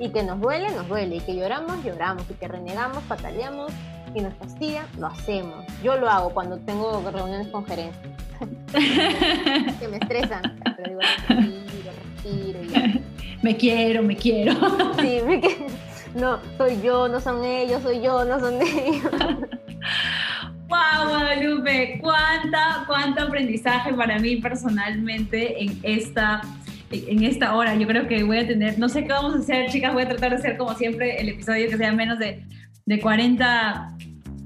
Y 0.00 0.08
que 0.08 0.24
nos 0.24 0.40
duele, 0.40 0.68
nos 0.72 0.88
duele, 0.88 1.14
y 1.14 1.20
que 1.20 1.36
lloramos, 1.36 1.84
lloramos, 1.84 2.28
y 2.28 2.34
que 2.34 2.48
renegamos, 2.48 3.00
pataleamos, 3.04 3.70
y 4.16 4.20
nos 4.20 4.34
fastidia, 4.34 4.84
lo 4.98 5.06
hacemos. 5.06 5.64
Yo 5.84 5.96
lo 5.96 6.10
hago 6.10 6.30
cuando 6.30 6.58
tengo 6.58 7.08
reuniones 7.08 7.46
con 7.48 7.64
gerentes. 7.66 8.00
que 9.78 9.86
me 9.86 9.98
estresan. 9.98 10.60
Pero 10.76 10.88
digo, 10.88 11.00
respiro, 11.28 11.92
respiro. 12.64 13.00
Me 13.42 13.56
quiero, 13.56 14.02
me 14.02 14.16
quiero. 14.16 14.52
sí, 15.00 15.20
me 15.24 15.40
quiero. 15.40 15.66
No, 16.14 16.40
soy 16.58 16.82
yo, 16.82 17.08
no 17.08 17.20
son 17.20 17.44
ellos, 17.44 17.80
soy 17.82 18.02
yo, 18.02 18.24
no 18.24 18.40
son 18.40 18.60
ellos. 18.60 19.08
¡Wow, 20.70 21.08
Guadalupe! 21.08 21.98
¿Cuánta, 22.00 22.84
¿Cuánto 22.86 23.24
aprendizaje 23.24 23.92
para 23.92 24.20
mí 24.20 24.36
personalmente 24.36 25.60
en 25.60 25.76
esta, 25.82 26.42
en 26.92 27.24
esta 27.24 27.56
hora? 27.56 27.74
Yo 27.74 27.88
creo 27.88 28.06
que 28.06 28.22
voy 28.22 28.38
a 28.38 28.46
tener, 28.46 28.78
no 28.78 28.88
sé 28.88 29.02
qué 29.02 29.08
vamos 29.08 29.34
a 29.34 29.38
hacer, 29.38 29.68
chicas, 29.68 29.92
voy 29.92 30.04
a 30.04 30.08
tratar 30.08 30.30
de 30.30 30.36
hacer 30.36 30.56
como 30.56 30.72
siempre 30.74 31.20
el 31.20 31.30
episodio 31.30 31.68
que 31.68 31.76
sea 31.76 31.90
menos 31.92 32.20
de, 32.20 32.44
de 32.86 33.00
40 33.00 33.96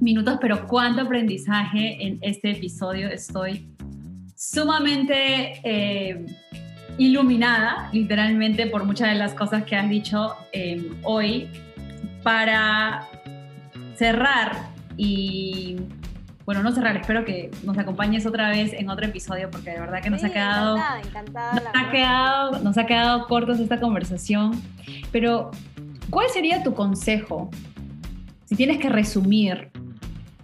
minutos, 0.01 0.39
pero 0.41 0.66
cuánto 0.66 1.03
aprendizaje 1.03 2.03
en 2.03 2.18
este 2.22 2.53
episodio. 2.53 3.09
Estoy 3.09 3.68
sumamente 4.35 5.61
eh, 5.62 6.25
iluminada, 6.97 7.91
literalmente, 7.93 8.66
por 8.68 8.85
muchas 8.85 9.11
de 9.11 9.16
las 9.16 9.35
cosas 9.35 9.64
que 9.64 9.77
has 9.77 9.91
dicho 9.91 10.35
eh, 10.53 10.91
hoy. 11.03 11.51
Para 12.22 13.07
cerrar 13.97 14.70
y, 14.97 15.77
bueno, 16.45 16.62
no 16.62 16.72
cerrar, 16.72 16.97
espero 16.97 17.24
que 17.24 17.51
nos 17.62 17.78
acompañes 17.78 18.26
otra 18.26 18.51
vez 18.51 18.72
en 18.74 18.90
otro 18.90 19.07
episodio, 19.07 19.51
porque 19.51 19.70
de 19.70 19.80
verdad 19.80 20.03
que 20.03 20.11
nos 20.11 20.22
ha 20.24 20.30
quedado... 20.30 20.76
Encantada, 20.76 21.55
nos, 21.55 21.74
ha 21.74 21.90
quedado 21.90 22.59
nos 22.61 22.78
ha 22.78 22.86
quedado 22.86 23.26
cortos 23.28 23.61
esta 23.61 23.80
conversación, 23.80 24.61
pero 25.11 25.51
¿cuál 26.11 26.28
sería 26.28 26.62
tu 26.62 26.74
consejo? 26.74 27.51
Si 28.45 28.57
tienes 28.57 28.78
que 28.78 28.90
resumir 28.90 29.70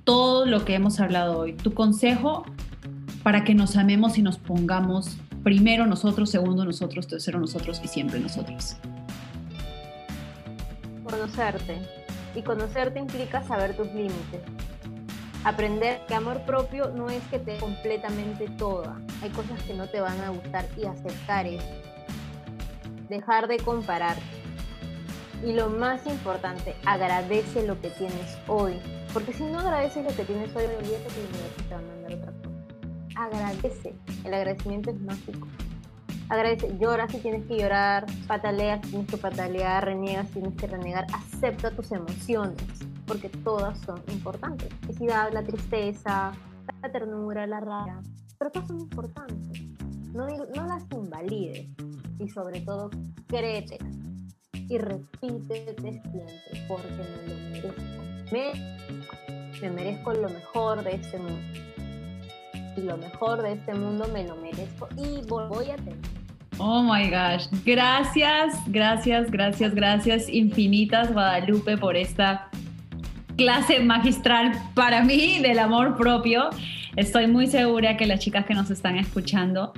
todo 0.04 0.46
lo 0.46 0.64
que 0.64 0.74
hemos 0.74 1.00
hablado 1.00 1.38
hoy, 1.38 1.52
tu 1.52 1.74
consejo 1.74 2.46
para 3.22 3.44
que 3.44 3.54
nos 3.54 3.76
amemos 3.76 4.16
y 4.16 4.22
nos 4.22 4.38
pongamos 4.38 5.18
primero 5.44 5.86
nosotros, 5.86 6.30
segundo 6.30 6.64
nosotros, 6.64 7.06
tercero 7.08 7.38
nosotros 7.38 7.80
y 7.84 7.88
siempre 7.88 8.18
nosotros. 8.20 8.76
Conocerte. 11.04 11.76
Y 12.34 12.42
conocerte 12.42 13.00
implica 13.00 13.42
saber 13.42 13.76
tus 13.76 13.88
límites. 13.88 14.40
Aprender 15.42 16.04
que 16.06 16.14
amor 16.14 16.42
propio 16.42 16.90
no 16.90 17.08
es 17.08 17.22
que 17.28 17.38
te 17.38 17.56
completamente 17.56 18.46
toda. 18.58 19.00
Hay 19.22 19.30
cosas 19.30 19.62
que 19.62 19.72
no 19.72 19.88
te 19.88 20.00
van 20.00 20.20
a 20.20 20.28
gustar 20.28 20.66
y 20.76 20.84
aceptar 20.84 21.46
eso. 21.46 21.66
Dejar 23.08 23.48
de 23.48 23.56
comparar. 23.58 24.16
Y 25.42 25.54
lo 25.54 25.70
más 25.70 26.06
importante, 26.06 26.76
agradece 26.84 27.66
lo 27.66 27.80
que 27.80 27.88
tienes 27.88 28.36
hoy. 28.48 28.74
Porque 29.14 29.32
si 29.32 29.44
no 29.44 29.60
agradeces 29.60 30.04
lo 30.04 30.14
que 30.14 30.24
tienes 30.24 30.54
hoy, 30.54 30.64
olvídate 30.64 31.08
que 31.08 31.20
el 31.20 31.68
te 31.68 31.74
va 31.74 31.80
a 31.80 31.82
mandar 31.82 32.12
otra 32.12 32.32
cosa. 32.32 32.50
Agradece. 33.16 33.94
El 34.24 34.34
agradecimiento 34.34 34.90
es 34.90 35.00
mágico. 35.00 35.48
Agradece, 36.28 36.76
llora 36.78 37.08
si 37.08 37.18
tienes 37.18 37.46
que 37.46 37.58
llorar, 37.58 38.06
pataleas 38.28 38.80
si 38.84 38.90
tienes 38.90 39.10
que 39.10 39.16
patalear, 39.16 39.84
reniegas 39.84 40.28
si 40.28 40.34
tienes 40.34 40.54
que 40.54 40.66
renegar. 40.66 41.06
Acepta 41.12 41.70
tus 41.72 41.90
emociones, 41.90 42.62
porque 43.10 43.28
todas 43.42 43.76
son 43.80 44.00
importantes. 44.06 44.70
La 44.70 44.86
felicidad, 44.86 45.32
la 45.32 45.42
tristeza, 45.42 46.32
la 46.80 46.92
ternura, 46.92 47.44
la 47.44 47.58
rabia, 47.58 48.00
pero 48.38 48.52
todas 48.52 48.68
son 48.68 48.78
importantes. 48.78 49.62
No, 50.12 50.28
las 50.28 50.84
invalides 50.92 51.66
y 52.20 52.28
sobre 52.28 52.60
todo 52.60 52.88
créete 53.26 53.78
y 54.52 54.78
repítete 54.78 55.74
siempre 55.74 56.66
porque 56.68 56.86
me 57.26 57.34
lo 57.34 57.50
merezco. 57.50 58.02
Me, 58.30 59.60
me 59.60 59.70
merezco 59.70 60.12
lo 60.12 60.28
mejor 60.28 60.84
de 60.84 60.94
este 60.94 61.18
mundo. 61.18 61.58
Y 62.76 62.80
lo 62.82 62.96
mejor 62.96 63.42
de 63.42 63.54
este 63.54 63.74
mundo 63.74 64.06
me 64.12 64.22
lo 64.22 64.36
merezco 64.36 64.88
y 64.96 65.26
voy 65.26 65.70
a 65.70 65.76
tener. 65.76 65.98
Oh 66.58 66.84
my 66.84 67.10
gosh, 67.10 67.48
gracias, 67.64 68.54
gracias, 68.68 69.32
gracias, 69.32 69.74
gracias 69.74 70.28
infinitas 70.28 71.12
Guadalupe 71.12 71.76
por 71.76 71.96
esta 71.96 72.50
clase 73.40 73.80
magistral 73.80 74.52
para 74.74 75.02
mí 75.02 75.38
del 75.38 75.60
amor 75.60 75.96
propio. 75.96 76.50
Estoy 76.94 77.26
muy 77.26 77.46
segura 77.46 77.96
que 77.96 78.04
las 78.04 78.20
chicas 78.20 78.44
que 78.44 78.52
nos 78.52 78.70
están 78.70 78.98
escuchando 78.98 79.72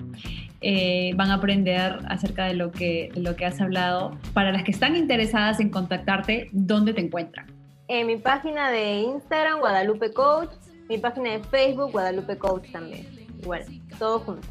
eh, 0.63 1.13
van 1.15 1.31
a 1.31 1.35
aprender 1.35 2.01
acerca 2.09 2.47
de 2.47 2.55
lo, 2.55 2.73
que, 2.73 3.13
lo 3.15 3.37
que 3.37 3.47
has 3.47 3.61
hablado. 3.61 4.19
Para 4.35 4.51
las 4.51 4.65
que 4.65 4.73
están 4.73 4.97
interesadas 4.97 5.61
en 5.61 5.71
contactarte, 5.71 6.49
¿dónde 6.51 6.93
te 6.93 7.03
encuentran? 7.03 7.47
En 7.87 8.09
mi 8.09 8.17
página 8.17 8.69
de 8.69 9.03
Instagram, 9.03 9.61
Guadalupe 9.61 10.13
Coach, 10.13 10.51
mi 10.89 10.99
página 10.99 11.31
de 11.31 11.45
Facebook, 11.45 11.93
Guadalupe 11.93 12.37
Coach 12.39 12.69
también. 12.73 13.07
Igual, 13.41 13.63
todo 13.97 14.19
junto. 14.19 14.49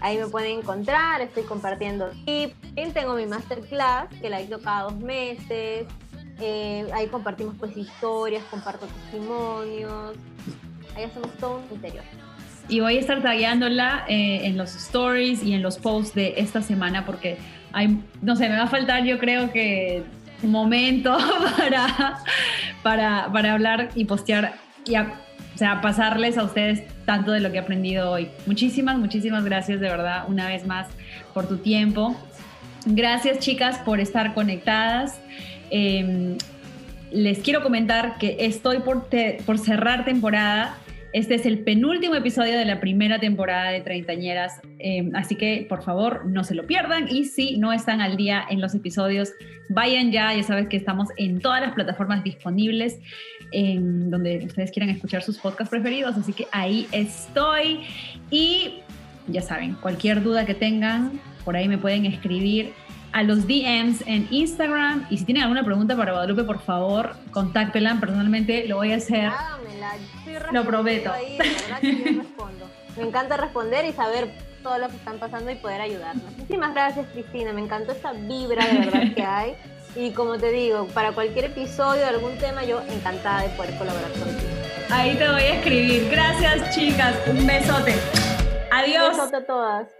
Ahí 0.00 0.16
me 0.16 0.28
pueden 0.28 0.60
encontrar, 0.60 1.20
estoy 1.20 1.42
compartiendo 1.42 2.08
tips. 2.24 2.54
Tengo 2.94 3.16
mi 3.16 3.26
masterclass, 3.26 4.08
que 4.22 4.30
la 4.30 4.40
hizo 4.40 4.58
cada 4.62 4.84
dos 4.84 4.96
meses. 4.96 5.86
Eh, 6.40 6.86
ahí 6.94 7.08
compartimos 7.08 7.54
pues 7.58 7.76
historias, 7.76 8.44
comparto 8.50 8.86
testimonios. 8.86 10.14
Ahí 10.96 11.04
hacemos 11.04 11.32
todo 11.38 11.58
un 11.58 11.74
interior 11.74 12.04
y 12.68 12.80
voy 12.80 12.96
a 12.96 13.00
estar 13.00 13.22
tagueándola 13.22 14.04
eh, 14.08 14.40
en 14.44 14.56
los 14.56 14.74
stories 14.76 15.42
y 15.42 15.54
en 15.54 15.62
los 15.62 15.78
posts 15.78 16.14
de 16.14 16.34
esta 16.36 16.62
semana 16.62 17.04
porque 17.06 17.38
hay, 17.72 17.98
no 18.22 18.36
sé, 18.36 18.48
me 18.48 18.56
va 18.56 18.64
a 18.64 18.68
faltar 18.68 19.04
yo 19.04 19.18
creo 19.18 19.50
que 19.52 20.02
un 20.42 20.50
momento 20.50 21.16
para, 21.58 22.18
para, 22.82 23.32
para 23.32 23.54
hablar 23.54 23.90
y 23.94 24.04
postear 24.04 24.54
y 24.86 24.96
o 24.96 25.06
sea, 25.58 25.80
pasarles 25.80 26.38
a 26.38 26.44
ustedes 26.44 26.82
tanto 27.04 27.32
de 27.32 27.40
lo 27.40 27.50
que 27.50 27.56
he 27.56 27.60
aprendido 27.60 28.12
hoy. 28.12 28.28
Muchísimas, 28.46 28.96
muchísimas 28.96 29.44
gracias 29.44 29.80
de 29.80 29.88
verdad 29.88 30.24
una 30.28 30.46
vez 30.46 30.64
más 30.64 30.86
por 31.34 31.48
tu 31.48 31.56
tiempo. 31.56 32.16
Gracias 32.86 33.40
chicas 33.40 33.78
por 33.78 33.98
estar 33.98 34.34
conectadas. 34.34 35.20
Em, 35.70 36.36
les 37.10 37.38
quiero 37.38 37.62
comentar 37.62 38.18
que 38.18 38.36
estoy 38.40 38.80
por, 38.80 39.58
cerrar 39.58 40.04
temporada. 40.04 40.76
Este 41.14 41.34
es 41.36 41.46
el 41.46 41.60
penúltimo 41.60 42.14
episodio 42.14 42.58
de 42.58 42.66
la 42.66 42.80
primera 42.80 43.18
temporada 43.18 43.70
de 43.70 43.80
Treintañeras, 43.80 44.60
eh, 44.78 45.10
así 45.14 45.36
que 45.36 45.64
por 45.66 45.82
favor 45.82 46.26
no 46.26 46.44
se 46.44 46.54
lo 46.54 46.66
pierdan. 46.66 47.08
Y 47.08 47.24
si 47.24 47.56
no 47.56 47.72
están 47.72 48.02
al 48.02 48.18
día 48.18 48.44
en 48.50 48.60
los 48.60 48.74
episodios, 48.74 49.32
vayan 49.70 50.12
ya, 50.12 50.34
ya 50.34 50.42
sabes 50.42 50.68
que 50.68 50.76
estamos 50.76 51.08
en 51.16 51.40
todas 51.40 51.62
las 51.62 51.72
plataformas 51.72 52.22
disponibles 52.24 52.98
en 53.52 54.10
donde 54.10 54.44
ustedes 54.44 54.70
quieran 54.70 54.90
escuchar 54.90 55.22
sus 55.22 55.38
podcasts 55.38 55.70
preferidos, 55.70 56.16
así 56.16 56.34
que 56.34 56.46
ahí 56.52 56.86
estoy. 56.92 57.80
Y 58.30 58.80
ya 59.28 59.40
saben, 59.40 59.74
cualquier 59.80 60.22
duda 60.22 60.44
que 60.44 60.54
tengan, 60.54 61.20
por 61.44 61.56
ahí 61.56 61.68
me 61.68 61.78
pueden 61.78 62.04
escribir 62.04 62.72
a 63.12 63.22
los 63.22 63.46
DMs 63.46 64.02
en 64.06 64.28
Instagram. 64.30 65.06
Y 65.10 65.18
si 65.18 65.24
tienen 65.24 65.44
alguna 65.44 65.64
pregunta 65.64 65.96
para 65.96 66.12
Guadalupe, 66.12 66.44
por 66.44 66.60
favor, 66.60 67.16
contáctenla. 67.30 67.98
Personalmente 68.00 68.66
lo 68.68 68.76
voy 68.76 68.92
a 68.92 68.96
hacer. 68.96 69.32
lo 70.52 70.64
prometo. 70.64 71.12
Me 72.96 73.04
encanta 73.04 73.36
responder 73.36 73.84
y 73.84 73.92
saber 73.92 74.32
todo 74.62 74.78
lo 74.78 74.88
que 74.88 74.96
están 74.96 75.18
pasando 75.18 75.50
y 75.50 75.54
poder 75.54 75.80
ayudarnos. 75.80 76.24
Muchísimas 76.36 76.74
gracias, 76.74 77.06
Cristina. 77.12 77.52
Me 77.52 77.60
encantó 77.60 77.92
esta 77.92 78.12
vibra 78.12 78.66
de 78.66 78.78
verdad 78.78 79.14
que 79.14 79.22
hay. 79.22 79.54
Y 79.94 80.10
como 80.10 80.38
te 80.38 80.50
digo, 80.50 80.86
para 80.88 81.12
cualquier 81.12 81.46
episodio 81.46 82.02
de 82.02 82.08
algún 82.08 82.36
tema, 82.38 82.64
yo 82.64 82.82
encantada 82.88 83.42
de 83.42 83.48
poder 83.50 83.76
colaborar 83.78 84.10
contigo. 84.12 84.50
Ahí 84.90 85.16
te 85.16 85.28
voy 85.28 85.42
a 85.42 85.54
escribir. 85.54 86.08
Gracias, 86.10 86.74
chicas. 86.74 87.16
Un 87.26 87.46
besote. 87.46 87.94
Adiós. 88.70 89.10
Un 89.10 89.16
besote 89.16 89.36
a 89.36 89.46
todas. 89.46 89.97